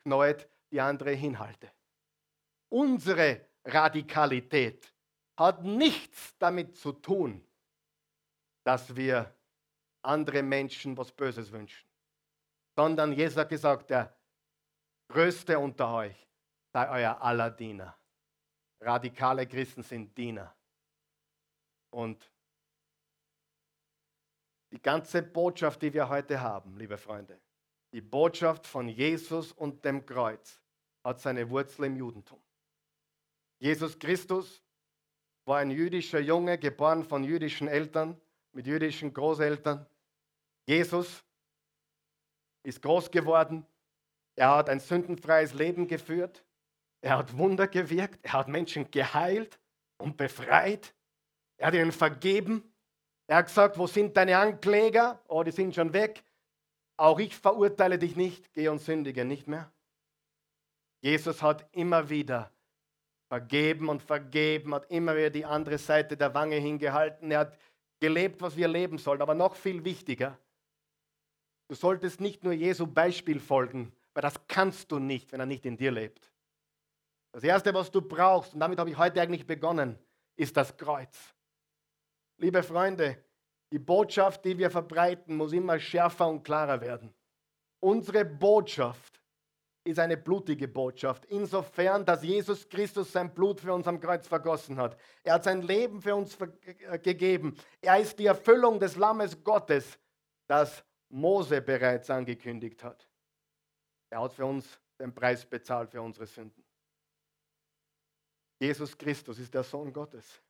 knäut, 0.00 0.48
die 0.70 0.80
andere 0.80 1.12
hinhalte. 1.12 1.70
Unsere 2.68 3.40
Radikalität 3.64 4.92
hat 5.36 5.62
nichts 5.62 6.36
damit 6.38 6.76
zu 6.76 6.92
tun, 6.92 7.46
dass 8.64 8.94
wir 8.96 9.32
andere 10.02 10.42
Menschen 10.42 10.96
was 10.96 11.12
Böses 11.12 11.52
wünschen, 11.52 11.88
sondern 12.74 13.12
Jesus 13.12 13.36
hat 13.36 13.48
gesagt, 13.48 13.90
der 13.90 14.14
Größte 15.08 15.58
unter 15.58 15.92
euch 15.94 16.26
sei 16.76 16.90
euer 16.90 17.22
aller 17.22 17.50
Diener. 17.50 17.96
Radikale 18.82 19.46
Christen 19.46 19.82
sind 19.82 20.14
Diener. 20.14 20.54
Und 21.88 22.30
die 24.70 24.82
ganze 24.82 25.22
Botschaft, 25.22 25.80
die 25.80 25.94
wir 25.94 26.10
heute 26.10 26.38
haben, 26.38 26.76
liebe 26.76 26.98
Freunde, 26.98 27.40
die 27.94 28.02
Botschaft 28.02 28.66
von 28.66 28.88
Jesus 28.88 29.52
und 29.52 29.86
dem 29.86 30.04
Kreuz 30.04 30.60
hat 31.02 31.18
seine 31.18 31.48
Wurzel 31.48 31.86
im 31.86 31.96
Judentum. 31.96 32.42
Jesus 33.58 33.98
Christus 33.98 34.62
war 35.46 35.60
ein 35.60 35.70
jüdischer 35.70 36.20
Junge, 36.20 36.58
geboren 36.58 37.04
von 37.04 37.24
jüdischen 37.24 37.68
Eltern, 37.68 38.20
mit 38.52 38.66
jüdischen 38.66 39.14
Großeltern. 39.14 39.86
Jesus 40.66 41.24
ist 42.64 42.82
groß 42.82 43.10
geworden. 43.10 43.66
Er 44.34 44.56
hat 44.56 44.68
ein 44.68 44.80
sündenfreies 44.80 45.54
Leben 45.54 45.88
geführt. 45.88 46.45
Er 47.00 47.18
hat 47.18 47.36
Wunder 47.36 47.68
gewirkt, 47.68 48.18
er 48.22 48.32
hat 48.32 48.48
Menschen 48.48 48.90
geheilt 48.90 49.58
und 49.98 50.16
befreit. 50.16 50.94
Er 51.56 51.68
hat 51.68 51.74
ihnen 51.74 51.92
vergeben. 51.92 52.72
Er 53.26 53.38
hat 53.38 53.46
gesagt, 53.46 53.78
wo 53.78 53.86
sind 53.86 54.16
deine 54.16 54.38
Ankläger? 54.38 55.20
Oh, 55.28 55.42
die 55.42 55.52
sind 55.52 55.74
schon 55.74 55.92
weg. 55.92 56.22
Auch 56.96 57.18
ich 57.18 57.36
verurteile 57.36 57.98
dich 57.98 58.16
nicht, 58.16 58.52
geh 58.54 58.68
und 58.68 58.80
sündige 58.80 59.24
nicht 59.24 59.48
mehr. 59.48 59.70
Jesus 61.02 61.42
hat 61.42 61.68
immer 61.72 62.08
wieder 62.08 62.50
vergeben 63.28 63.88
und 63.88 64.02
vergeben, 64.02 64.74
hat 64.74 64.90
immer 64.90 65.16
wieder 65.16 65.30
die 65.30 65.44
andere 65.44 65.78
Seite 65.78 66.16
der 66.16 66.34
Wange 66.34 66.56
hingehalten. 66.56 67.30
Er 67.30 67.40
hat 67.40 67.58
gelebt, 68.00 68.40
was 68.40 68.56
wir 68.56 68.68
leben 68.68 68.98
sollen. 68.98 69.22
Aber 69.22 69.34
noch 69.34 69.56
viel 69.56 69.84
wichtiger, 69.84 70.38
du 71.68 71.74
solltest 71.74 72.20
nicht 72.20 72.44
nur 72.44 72.52
Jesu 72.52 72.86
Beispiel 72.86 73.40
folgen, 73.40 73.92
weil 74.14 74.22
das 74.22 74.46
kannst 74.46 74.90
du 74.92 74.98
nicht, 74.98 75.32
wenn 75.32 75.40
er 75.40 75.46
nicht 75.46 75.66
in 75.66 75.76
dir 75.76 75.90
lebt. 75.90 76.30
Das 77.36 77.44
Erste, 77.44 77.74
was 77.74 77.90
du 77.90 78.00
brauchst, 78.00 78.54
und 78.54 78.60
damit 78.60 78.78
habe 78.78 78.88
ich 78.88 78.96
heute 78.96 79.20
eigentlich 79.20 79.46
begonnen, 79.46 79.98
ist 80.36 80.56
das 80.56 80.74
Kreuz. 80.74 81.34
Liebe 82.38 82.62
Freunde, 82.62 83.22
die 83.70 83.78
Botschaft, 83.78 84.42
die 84.46 84.56
wir 84.56 84.70
verbreiten, 84.70 85.36
muss 85.36 85.52
immer 85.52 85.78
schärfer 85.78 86.28
und 86.28 86.44
klarer 86.44 86.80
werden. 86.80 87.12
Unsere 87.78 88.24
Botschaft 88.24 89.20
ist 89.84 89.98
eine 89.98 90.16
blutige 90.16 90.66
Botschaft, 90.66 91.26
insofern, 91.26 92.06
dass 92.06 92.22
Jesus 92.22 92.66
Christus 92.70 93.12
sein 93.12 93.34
Blut 93.34 93.60
für 93.60 93.74
uns 93.74 93.86
am 93.86 94.00
Kreuz 94.00 94.26
vergossen 94.26 94.78
hat. 94.78 94.98
Er 95.22 95.34
hat 95.34 95.44
sein 95.44 95.60
Leben 95.60 96.00
für 96.00 96.14
uns 96.14 96.38
äh, 96.40 96.98
gegeben. 96.98 97.54
Er 97.82 97.98
ist 98.00 98.18
die 98.18 98.24
Erfüllung 98.24 98.80
des 98.80 98.96
Lammes 98.96 99.44
Gottes, 99.44 99.98
das 100.46 100.82
Mose 101.10 101.60
bereits 101.60 102.08
angekündigt 102.08 102.82
hat. 102.82 103.06
Er 104.08 104.22
hat 104.22 104.32
für 104.32 104.46
uns 104.46 104.80
den 104.98 105.14
Preis 105.14 105.44
bezahlt 105.44 105.90
für 105.90 106.00
unsere 106.00 106.24
Sünden. 106.24 106.65
Jesus 108.58 108.96
Christus 108.96 109.38
ist 109.38 109.52
der 109.52 109.62
Sohn 109.62 109.92
Gottes. 109.92 110.42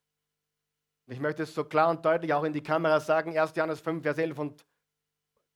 Ich 1.08 1.20
möchte 1.20 1.44
es 1.44 1.54
so 1.54 1.64
klar 1.64 1.90
und 1.90 2.04
deutlich 2.04 2.32
auch 2.32 2.44
in 2.44 2.52
die 2.52 2.62
Kamera 2.62 2.98
sagen, 3.00 3.38
1. 3.38 3.54
Johannes 3.54 3.80
5, 3.80 4.02
Vers 4.02 4.18
11 4.18 4.38
und 4.38 4.66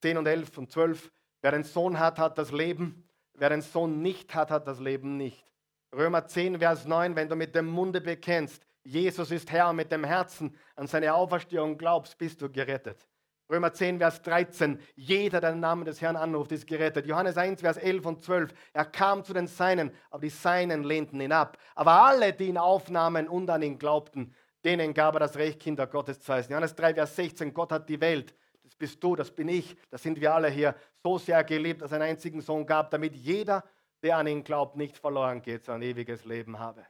10 0.02 0.16
und 0.16 0.26
11 0.26 0.58
und 0.58 0.70
12. 0.70 1.10
Wer 1.42 1.52
einen 1.52 1.64
Sohn 1.64 1.98
hat, 1.98 2.18
hat 2.18 2.38
das 2.38 2.52
Leben. 2.52 3.08
Wer 3.34 3.50
einen 3.50 3.62
Sohn 3.62 4.00
nicht 4.02 4.34
hat, 4.34 4.50
hat 4.50 4.66
das 4.66 4.80
Leben 4.80 5.16
nicht. 5.16 5.44
Römer 5.92 6.26
10, 6.26 6.58
Vers 6.58 6.86
9, 6.86 7.16
wenn 7.16 7.28
du 7.28 7.34
mit 7.34 7.54
dem 7.54 7.66
Munde 7.66 8.00
bekennst, 8.00 8.64
Jesus 8.82 9.30
ist 9.30 9.50
Herr 9.50 9.70
und 9.70 9.76
mit 9.76 9.90
dem 9.90 10.04
Herzen 10.04 10.56
an 10.76 10.86
seine 10.86 11.14
Auferstehung 11.14 11.76
glaubst, 11.76 12.16
bist 12.16 12.40
du 12.40 12.50
gerettet. 12.50 13.06
Römer 13.50 13.72
10, 13.72 13.98
Vers 13.98 14.22
13. 14.22 14.80
Jeder, 14.94 15.40
der 15.40 15.50
den 15.50 15.60
Namen 15.60 15.84
des 15.84 16.00
Herrn 16.00 16.14
anruft, 16.14 16.52
ist 16.52 16.68
gerettet. 16.68 17.06
Johannes 17.06 17.36
1, 17.36 17.60
Vers 17.60 17.78
11 17.78 18.06
und 18.06 18.22
12. 18.22 18.52
Er 18.72 18.84
kam 18.84 19.24
zu 19.24 19.32
den 19.32 19.48
Seinen, 19.48 19.90
aber 20.10 20.22
die 20.22 20.30
Seinen 20.30 20.84
lehnten 20.84 21.20
ihn 21.20 21.32
ab. 21.32 21.58
Aber 21.74 22.04
alle, 22.04 22.32
die 22.32 22.46
ihn 22.46 22.58
aufnahmen 22.58 23.28
und 23.28 23.50
an 23.50 23.62
ihn 23.62 23.78
glaubten, 23.78 24.32
denen 24.64 24.94
gab 24.94 25.14
er 25.14 25.20
das 25.20 25.36
Recht, 25.36 25.58
Kinder 25.58 25.88
Gottes 25.88 26.20
zu 26.20 26.32
heißen. 26.32 26.50
Johannes 26.50 26.76
3, 26.76 26.94
Vers 26.94 27.16
16. 27.16 27.52
Gott 27.52 27.72
hat 27.72 27.88
die 27.88 28.00
Welt, 28.00 28.34
das 28.62 28.76
bist 28.76 29.02
du, 29.02 29.16
das 29.16 29.32
bin 29.32 29.48
ich, 29.48 29.76
das 29.90 30.02
sind 30.02 30.20
wir 30.20 30.32
alle 30.32 30.48
hier, 30.48 30.76
so 31.02 31.18
sehr 31.18 31.42
geliebt, 31.42 31.82
dass 31.82 31.90
er 31.90 31.96
einen 31.96 32.10
einzigen 32.10 32.40
Sohn 32.42 32.64
gab, 32.64 32.92
damit 32.92 33.16
jeder, 33.16 33.64
der 34.02 34.16
an 34.18 34.28
ihn 34.28 34.44
glaubt, 34.44 34.76
nicht 34.76 34.96
verloren 34.96 35.42
geht, 35.42 35.64
sondern 35.64 35.82
ewiges 35.82 36.24
Leben 36.24 36.58
habe. 36.60 36.86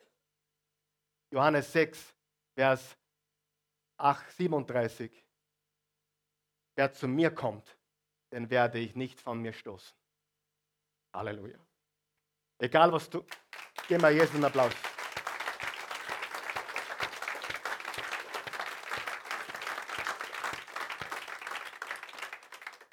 Johannes 1.30 1.72
6, 1.72 2.14
Vers 2.54 2.98
8, 3.96 4.30
37. 4.32 5.24
Wer 6.76 6.92
zu 6.92 7.08
mir 7.08 7.30
kommt, 7.30 7.76
den 8.32 8.50
werde 8.50 8.78
ich 8.78 8.94
nicht 8.94 9.20
von 9.20 9.40
mir 9.40 9.52
stoßen. 9.52 9.96
Halleluja. 11.12 11.58
Egal 12.58 12.92
was 12.92 13.08
du, 13.10 13.24
gib 13.88 14.00
mal 14.00 14.12
Jesus 14.12 14.34
einen 14.34 14.44
Applaus. 14.44 14.72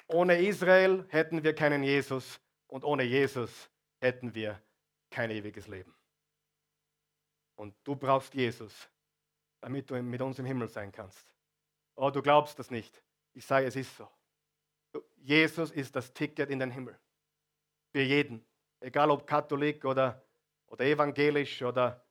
Ohne 0.08 0.40
Israel 0.40 1.06
hätten 1.10 1.44
wir 1.44 1.54
keinen 1.54 1.82
Jesus 1.82 2.40
und 2.66 2.82
ohne 2.82 3.02
Jesus 3.02 3.70
hätten 4.00 4.34
wir 4.34 4.60
kein 5.10 5.30
ewiges 5.30 5.68
Leben. 5.68 5.94
Und 7.56 7.74
du 7.84 7.94
brauchst 7.94 8.34
Jesus, 8.34 8.88
damit 9.60 9.90
du 9.90 10.02
mit 10.02 10.22
uns 10.22 10.38
im 10.38 10.46
Himmel 10.46 10.68
sein 10.68 10.92
kannst. 10.92 11.34
Oh, 11.94 12.10
du 12.10 12.22
glaubst 12.22 12.58
das 12.58 12.70
nicht. 12.70 13.02
Ich 13.38 13.46
sage, 13.46 13.68
es 13.68 13.76
ist 13.76 13.96
so. 13.96 14.08
Jesus 15.18 15.70
ist 15.70 15.94
das 15.94 16.12
Ticket 16.12 16.50
in 16.50 16.58
den 16.58 16.72
Himmel. 16.72 16.98
Für 17.92 18.02
jeden. 18.02 18.44
Egal 18.80 19.12
ob 19.12 19.28
Katholik 19.28 19.84
oder, 19.84 20.26
oder 20.66 20.84
evangelisch 20.84 21.62
oder 21.62 22.04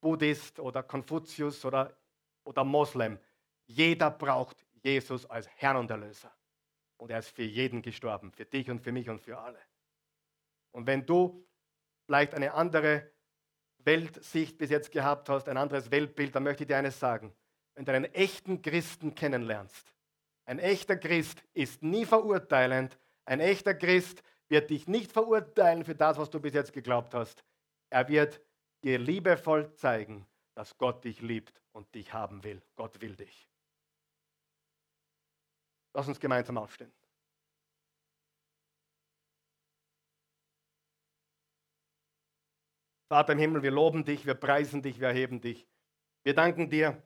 Buddhist 0.00 0.58
oder 0.58 0.82
Konfuzius 0.82 1.64
oder, 1.64 1.96
oder 2.42 2.64
Moslem. 2.64 3.20
Jeder 3.66 4.10
braucht 4.10 4.66
Jesus 4.82 5.26
als 5.26 5.46
Herrn 5.46 5.76
und 5.76 5.92
Erlöser. 5.92 6.34
Und 6.96 7.12
er 7.12 7.20
ist 7.20 7.28
für 7.28 7.44
jeden 7.44 7.80
gestorben, 7.80 8.32
für 8.32 8.44
dich 8.44 8.68
und 8.68 8.80
für 8.80 8.90
mich 8.90 9.08
und 9.08 9.20
für 9.20 9.38
alle. 9.38 9.60
Und 10.72 10.88
wenn 10.88 11.06
du 11.06 11.46
vielleicht 12.04 12.34
eine 12.34 12.52
andere 12.54 13.08
Weltsicht 13.84 14.58
bis 14.58 14.70
jetzt 14.70 14.90
gehabt 14.90 15.28
hast, 15.28 15.48
ein 15.48 15.56
anderes 15.56 15.92
Weltbild, 15.92 16.34
dann 16.34 16.42
möchte 16.42 16.64
ich 16.64 16.66
dir 16.66 16.78
eines 16.78 16.98
sagen. 16.98 17.32
Wenn 17.76 17.84
du 17.84 17.92
einen 17.92 18.12
echten 18.12 18.60
Christen 18.60 19.14
kennenlernst, 19.14 19.94
ein 20.48 20.60
echter 20.60 20.96
Christ 20.96 21.44
ist 21.52 21.82
nie 21.82 22.06
verurteilend, 22.06 22.98
ein 23.26 23.40
echter 23.40 23.74
Christ 23.74 24.22
wird 24.48 24.70
dich 24.70 24.88
nicht 24.88 25.12
verurteilen 25.12 25.84
für 25.84 25.94
das, 25.94 26.16
was 26.16 26.30
du 26.30 26.40
bis 26.40 26.54
jetzt 26.54 26.72
geglaubt 26.72 27.12
hast. 27.12 27.44
Er 27.90 28.08
wird 28.08 28.40
dir 28.82 28.98
liebevoll 28.98 29.74
zeigen, 29.74 30.26
dass 30.54 30.78
Gott 30.78 31.04
dich 31.04 31.20
liebt 31.20 31.60
und 31.72 31.94
dich 31.94 32.14
haben 32.14 32.42
will. 32.44 32.62
Gott 32.76 32.98
will 33.02 33.14
dich. 33.14 33.46
Lass 35.92 36.08
uns 36.08 36.18
gemeinsam 36.18 36.56
aufstehen. 36.56 36.94
Vater 43.08 43.34
im 43.34 43.38
Himmel, 43.38 43.62
wir 43.62 43.70
loben 43.70 44.02
dich, 44.02 44.24
wir 44.24 44.34
preisen 44.34 44.80
dich, 44.80 44.98
wir 44.98 45.08
erheben 45.08 45.42
dich. 45.42 45.68
Wir 46.22 46.34
danken 46.34 46.70
dir 46.70 47.02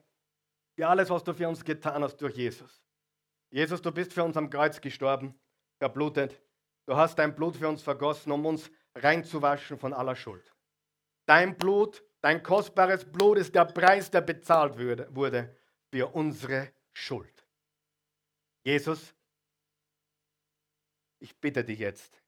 für 0.77 0.87
alles, 0.87 1.09
was 1.09 1.25
du 1.25 1.33
für 1.33 1.49
uns 1.49 1.65
getan 1.65 2.03
hast 2.03 2.15
durch 2.21 2.37
Jesus. 2.37 2.83
Jesus, 3.53 3.83
du 3.83 3.91
bist 3.91 4.11
für 4.13 4.23
uns 4.23 4.35
am 4.35 4.49
Kreuz 4.49 4.81
gestorben, 4.81 5.39
verblutet. 5.77 6.41
Du 6.87 6.95
hast 6.95 7.19
dein 7.19 7.35
Blut 7.35 7.55
für 7.55 7.69
uns 7.69 7.83
vergossen, 7.83 8.31
um 8.31 8.43
uns 8.47 8.71
reinzuwaschen 8.95 9.77
von 9.77 9.93
aller 9.93 10.15
Schuld. 10.15 10.55
Dein 11.27 11.55
Blut, 11.55 12.03
dein 12.21 12.41
kostbares 12.41 13.05
Blut 13.05 13.37
ist 13.37 13.53
der 13.53 13.65
Preis, 13.65 14.09
der 14.09 14.21
bezahlt 14.21 14.75
wurde 14.75 15.55
für 15.91 16.07
unsere 16.15 16.73
Schuld. 16.93 17.47
Jesus, 18.63 19.13
ich 21.19 21.39
bitte 21.39 21.63
dich 21.63 21.77
jetzt, 21.77 22.23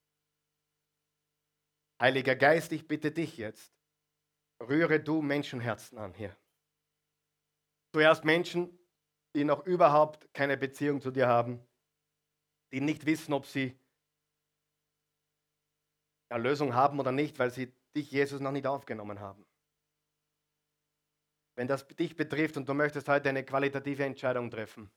Heiliger 1.99 2.35
Geist, 2.35 2.71
ich 2.71 2.87
bitte 2.87 3.09
dich 3.09 3.37
jetzt, 3.37 3.73
rühre 4.61 4.99
du 4.99 5.23
Menschenherzen 5.23 5.97
an 5.97 6.13
hier. 6.13 6.37
Zuerst 7.93 8.25
Menschen, 8.25 8.77
die 9.35 9.43
noch 9.43 9.65
überhaupt 9.65 10.33
keine 10.33 10.57
Beziehung 10.57 11.01
zu 11.01 11.11
dir 11.11 11.27
haben, 11.27 11.59
die 12.71 12.79
nicht 12.79 13.05
wissen, 13.05 13.33
ob 13.33 13.45
sie 13.45 13.77
Erlösung 16.29 16.73
haben 16.73 16.99
oder 16.99 17.11
nicht, 17.11 17.37
weil 17.37 17.51
sie 17.51 17.71
dich, 17.95 18.11
Jesus, 18.11 18.39
noch 18.39 18.53
nicht 18.53 18.65
aufgenommen 18.65 19.19
haben. 19.19 19.45
Wenn 21.55 21.67
das 21.67 21.85
dich 21.87 22.15
betrifft 22.15 22.57
und 22.57 22.67
du 22.67 22.73
möchtest 22.73 23.07
heute 23.07 23.29
eine 23.29 23.43
qualitative 23.43 24.05
Entscheidung 24.05 24.49
treffen, 24.49 24.89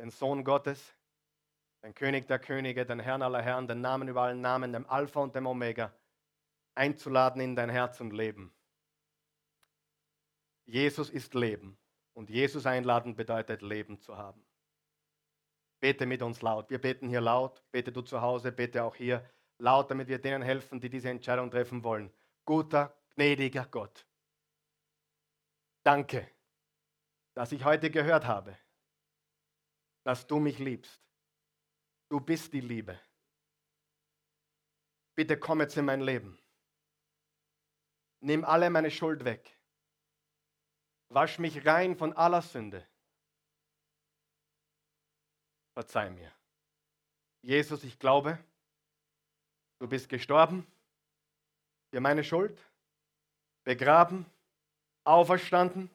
den 0.00 0.10
Sohn 0.10 0.44
Gottes, 0.44 0.94
den 1.82 1.94
König 1.94 2.26
der 2.26 2.38
Könige, 2.38 2.84
den 2.84 3.00
Herrn 3.00 3.22
aller 3.22 3.42
Herren, 3.42 3.68
den 3.68 3.80
Namen 3.82 4.08
über 4.08 4.22
allen 4.22 4.40
Namen, 4.40 4.72
dem 4.72 4.88
Alpha 4.88 5.20
und 5.20 5.34
dem 5.34 5.46
Omega, 5.46 5.94
einzuladen 6.74 7.40
in 7.40 7.54
dein 7.54 7.70
Herz 7.70 8.00
und 8.00 8.12
Leben. 8.12 8.52
Jesus 10.64 11.08
ist 11.10 11.34
Leben 11.34 11.78
und 12.18 12.30
Jesus 12.30 12.66
einladen 12.66 13.14
bedeutet 13.14 13.62
Leben 13.62 14.00
zu 14.00 14.18
haben. 14.18 14.44
Bete 15.78 16.04
mit 16.04 16.20
uns 16.20 16.42
laut. 16.42 16.68
Wir 16.68 16.80
beten 16.80 17.08
hier 17.08 17.20
laut. 17.20 17.62
Bete 17.70 17.92
du 17.92 18.02
zu 18.02 18.20
Hause, 18.20 18.50
bete 18.50 18.82
auch 18.82 18.96
hier 18.96 19.24
laut, 19.58 19.88
damit 19.88 20.08
wir 20.08 20.18
denen 20.18 20.42
helfen, 20.42 20.80
die 20.80 20.90
diese 20.90 21.10
Entscheidung 21.10 21.48
treffen 21.48 21.84
wollen. 21.84 22.12
Guter, 22.44 22.92
gnädiger 23.14 23.66
Gott. 23.66 24.04
Danke, 25.84 26.28
dass 27.34 27.52
ich 27.52 27.64
heute 27.64 27.88
gehört 27.88 28.26
habe, 28.26 28.58
dass 30.02 30.26
du 30.26 30.40
mich 30.40 30.58
liebst. 30.58 31.00
Du 32.08 32.18
bist 32.18 32.52
die 32.52 32.62
Liebe. 32.62 32.98
Bitte 35.14 35.38
komm 35.38 35.60
jetzt 35.60 35.76
in 35.76 35.84
mein 35.84 36.00
Leben. 36.00 36.36
Nimm 38.18 38.44
alle 38.44 38.70
meine 38.70 38.90
Schuld 38.90 39.24
weg. 39.24 39.57
Wasch 41.10 41.38
mich 41.38 41.64
rein 41.64 41.96
von 41.96 42.12
aller 42.12 42.42
Sünde. 42.42 42.86
Verzeih 45.74 46.10
mir. 46.10 46.32
Jesus, 47.42 47.84
ich 47.84 47.98
glaube, 47.98 48.38
du 49.78 49.88
bist 49.88 50.08
gestorben 50.08 50.66
für 51.90 52.00
meine 52.00 52.24
Schuld, 52.24 52.60
begraben, 53.64 54.26
auferstanden, 55.04 55.90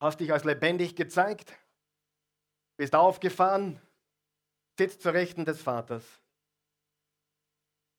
hast 0.00 0.20
dich 0.20 0.32
als 0.32 0.44
lebendig 0.44 0.96
gezeigt, 0.96 1.56
bist 2.76 2.94
aufgefahren, 2.94 3.80
sitzt 4.78 5.02
zur 5.02 5.12
Rechten 5.12 5.44
des 5.44 5.60
Vaters. 5.62 6.04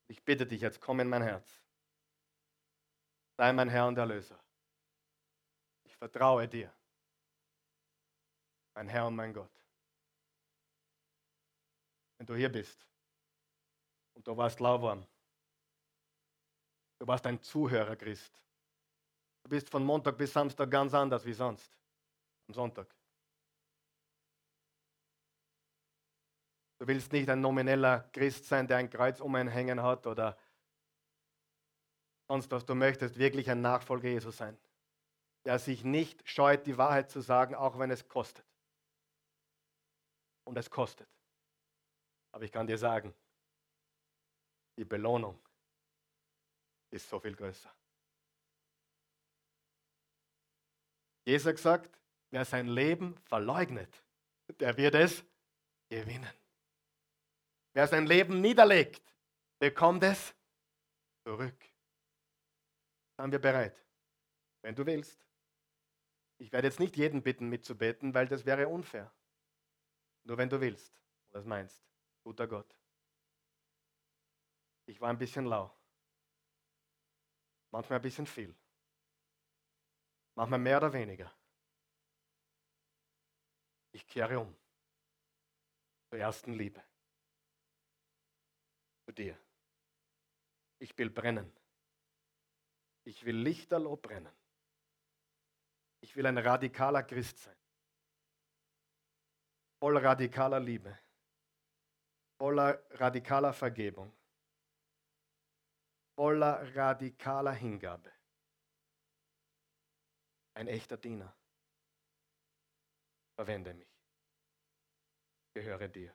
Ich 0.08 0.24
bitte 0.24 0.46
dich 0.46 0.62
jetzt, 0.62 0.82
komm 0.82 1.00
in 1.00 1.08
mein 1.08 1.22
Herz. 1.22 1.62
Sei 3.38 3.54
mein 3.54 3.70
Herr 3.70 3.88
und 3.88 3.98
Erlöser. 3.98 4.40
Vertraue 6.00 6.48
dir, 6.48 6.74
mein 8.74 8.88
Herr 8.88 9.08
und 9.08 9.16
mein 9.16 9.34
Gott. 9.34 9.52
Wenn 12.18 12.26
du 12.26 12.36
hier 12.36 12.50
bist 12.50 12.86
und 14.14 14.26
du 14.26 14.36
warst 14.36 14.62
lauwarm, 14.62 15.06
du 17.00 17.08
warst 17.08 17.26
ein 17.26 17.42
Zuhörer, 17.42 17.98
Christ. 17.98 18.42
Du 19.44 19.50
bist 19.50 19.70
von 19.70 19.84
Montag 19.84 20.18
bis 20.18 20.32
Samstag 20.32 20.72
ganz 20.72 20.94
anders 20.94 21.26
wie 21.26 21.34
sonst, 21.34 21.78
am 22.48 22.54
Sonntag. 22.54 22.88
Du 26.80 26.88
willst 26.88 27.12
nicht 27.12 27.28
ein 27.30 27.42
nomineller 27.42 28.10
Christ 28.14 28.46
sein, 28.46 28.66
der 28.66 28.78
ein 28.78 28.90
Kreuz 28.90 29.20
um 29.20 29.36
einen 29.36 29.50
hängen 29.50 29.84
hat 29.84 30.08
oder 30.08 30.38
sonst 32.30 32.50
was. 32.52 32.66
Du 32.66 32.74
möchtest 32.74 33.18
wirklich 33.18 33.50
ein 33.50 33.60
Nachfolger 33.60 34.08
Jesus 34.08 34.38
sein, 34.38 34.58
der 35.50 35.58
sich 35.58 35.84
nicht 35.84 36.22
scheut, 36.30 36.68
die 36.68 36.78
Wahrheit 36.78 37.10
zu 37.10 37.22
sagen, 37.22 37.56
auch 37.56 37.80
wenn 37.80 37.90
es 37.90 38.08
kostet. 38.08 38.46
Und 40.44 40.56
es 40.60 40.70
kostet. 40.70 41.10
Aber 42.32 42.44
ich 42.44 42.52
kann 42.52 42.68
dir 42.68 42.78
sagen, 42.78 43.16
die 44.78 44.86
Belohnung 44.86 45.42
ist 46.92 47.10
so 47.10 47.20
viel 47.20 47.36
größer. 47.36 47.74
Jesus 51.26 51.56
gesagt, 51.56 52.00
wer 52.30 52.46
sein 52.46 52.68
Leben 52.68 53.18
verleugnet, 53.24 54.04
der 54.60 54.78
wird 54.78 54.94
es 54.94 55.26
gewinnen. 55.90 56.32
Wer 57.74 57.88
sein 57.88 58.06
Leben 58.06 58.40
niederlegt, 58.40 59.02
bekommt 59.58 60.04
es 60.04 60.36
zurück. 61.24 61.60
Sind 63.18 63.32
wir 63.32 63.40
bereit? 63.40 63.84
Wenn 64.62 64.76
du 64.76 64.86
willst. 64.86 65.29
Ich 66.40 66.54
werde 66.54 66.68
jetzt 66.68 66.80
nicht 66.80 66.96
jeden 66.96 67.22
bitten 67.22 67.50
mitzubeten, 67.50 68.14
weil 68.14 68.28
das 68.28 68.46
wäre 68.46 68.70
unfair. 68.70 69.14
Nur 70.24 70.38
wenn 70.38 70.50
du 70.50 70.60
willst 70.62 70.96
und 71.28 71.36
das 71.36 71.46
meinst, 71.46 71.84
guter 72.24 72.48
Gott. 72.48 72.74
Ich 74.86 75.00
war 75.02 75.10
ein 75.10 75.18
bisschen 75.18 75.46
lau. 75.46 75.72
Manchmal 77.72 78.00
ein 78.00 78.02
bisschen 78.02 78.26
viel. 78.26 78.56
Manchmal 80.36 80.60
mehr 80.60 80.78
oder 80.78 80.94
weniger. 80.94 81.32
Ich 83.92 84.08
kehre 84.08 84.40
um 84.40 84.56
zur 86.10 86.20
ersten 86.20 86.54
Liebe. 86.54 86.82
Zu 89.06 89.12
dir. 89.12 89.38
Ich 90.80 90.98
will 90.98 91.10
brennen. 91.10 91.52
Ich 93.04 93.26
will 93.26 93.36
lichterloh 93.36 93.98
brennen. 93.98 94.39
Ich 96.02 96.16
will 96.16 96.26
ein 96.26 96.38
radikaler 96.38 97.04
Christ 97.04 97.40
sein. 97.40 97.58
Voll 99.80 99.98
radikaler 99.98 100.60
Liebe. 100.60 100.98
Voller 102.38 102.84
radikaler 102.92 103.54
Vergebung. 103.54 104.14
Voller 106.16 106.76
radikaler 106.76 107.54
Hingabe. 107.54 108.12
Ein 110.54 110.68
echter 110.68 110.98
Diener. 110.98 111.34
Verwende 113.36 113.74
mich. 113.74 113.88
Gehöre 115.54 115.88
dir. 115.88 116.14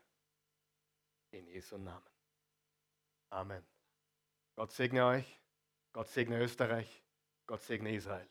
In 1.31 1.47
Jesu 1.47 1.79
Namen. 1.79 2.11
Amen. 3.31 3.67
Gott 4.57 4.73
segne 4.73 5.07
euch. 5.07 5.41
Gott 5.93 6.09
segne 6.09 6.39
Österreich. 6.39 7.03
Gott 7.47 7.63
segne 7.63 7.95
Israel. 7.95 8.29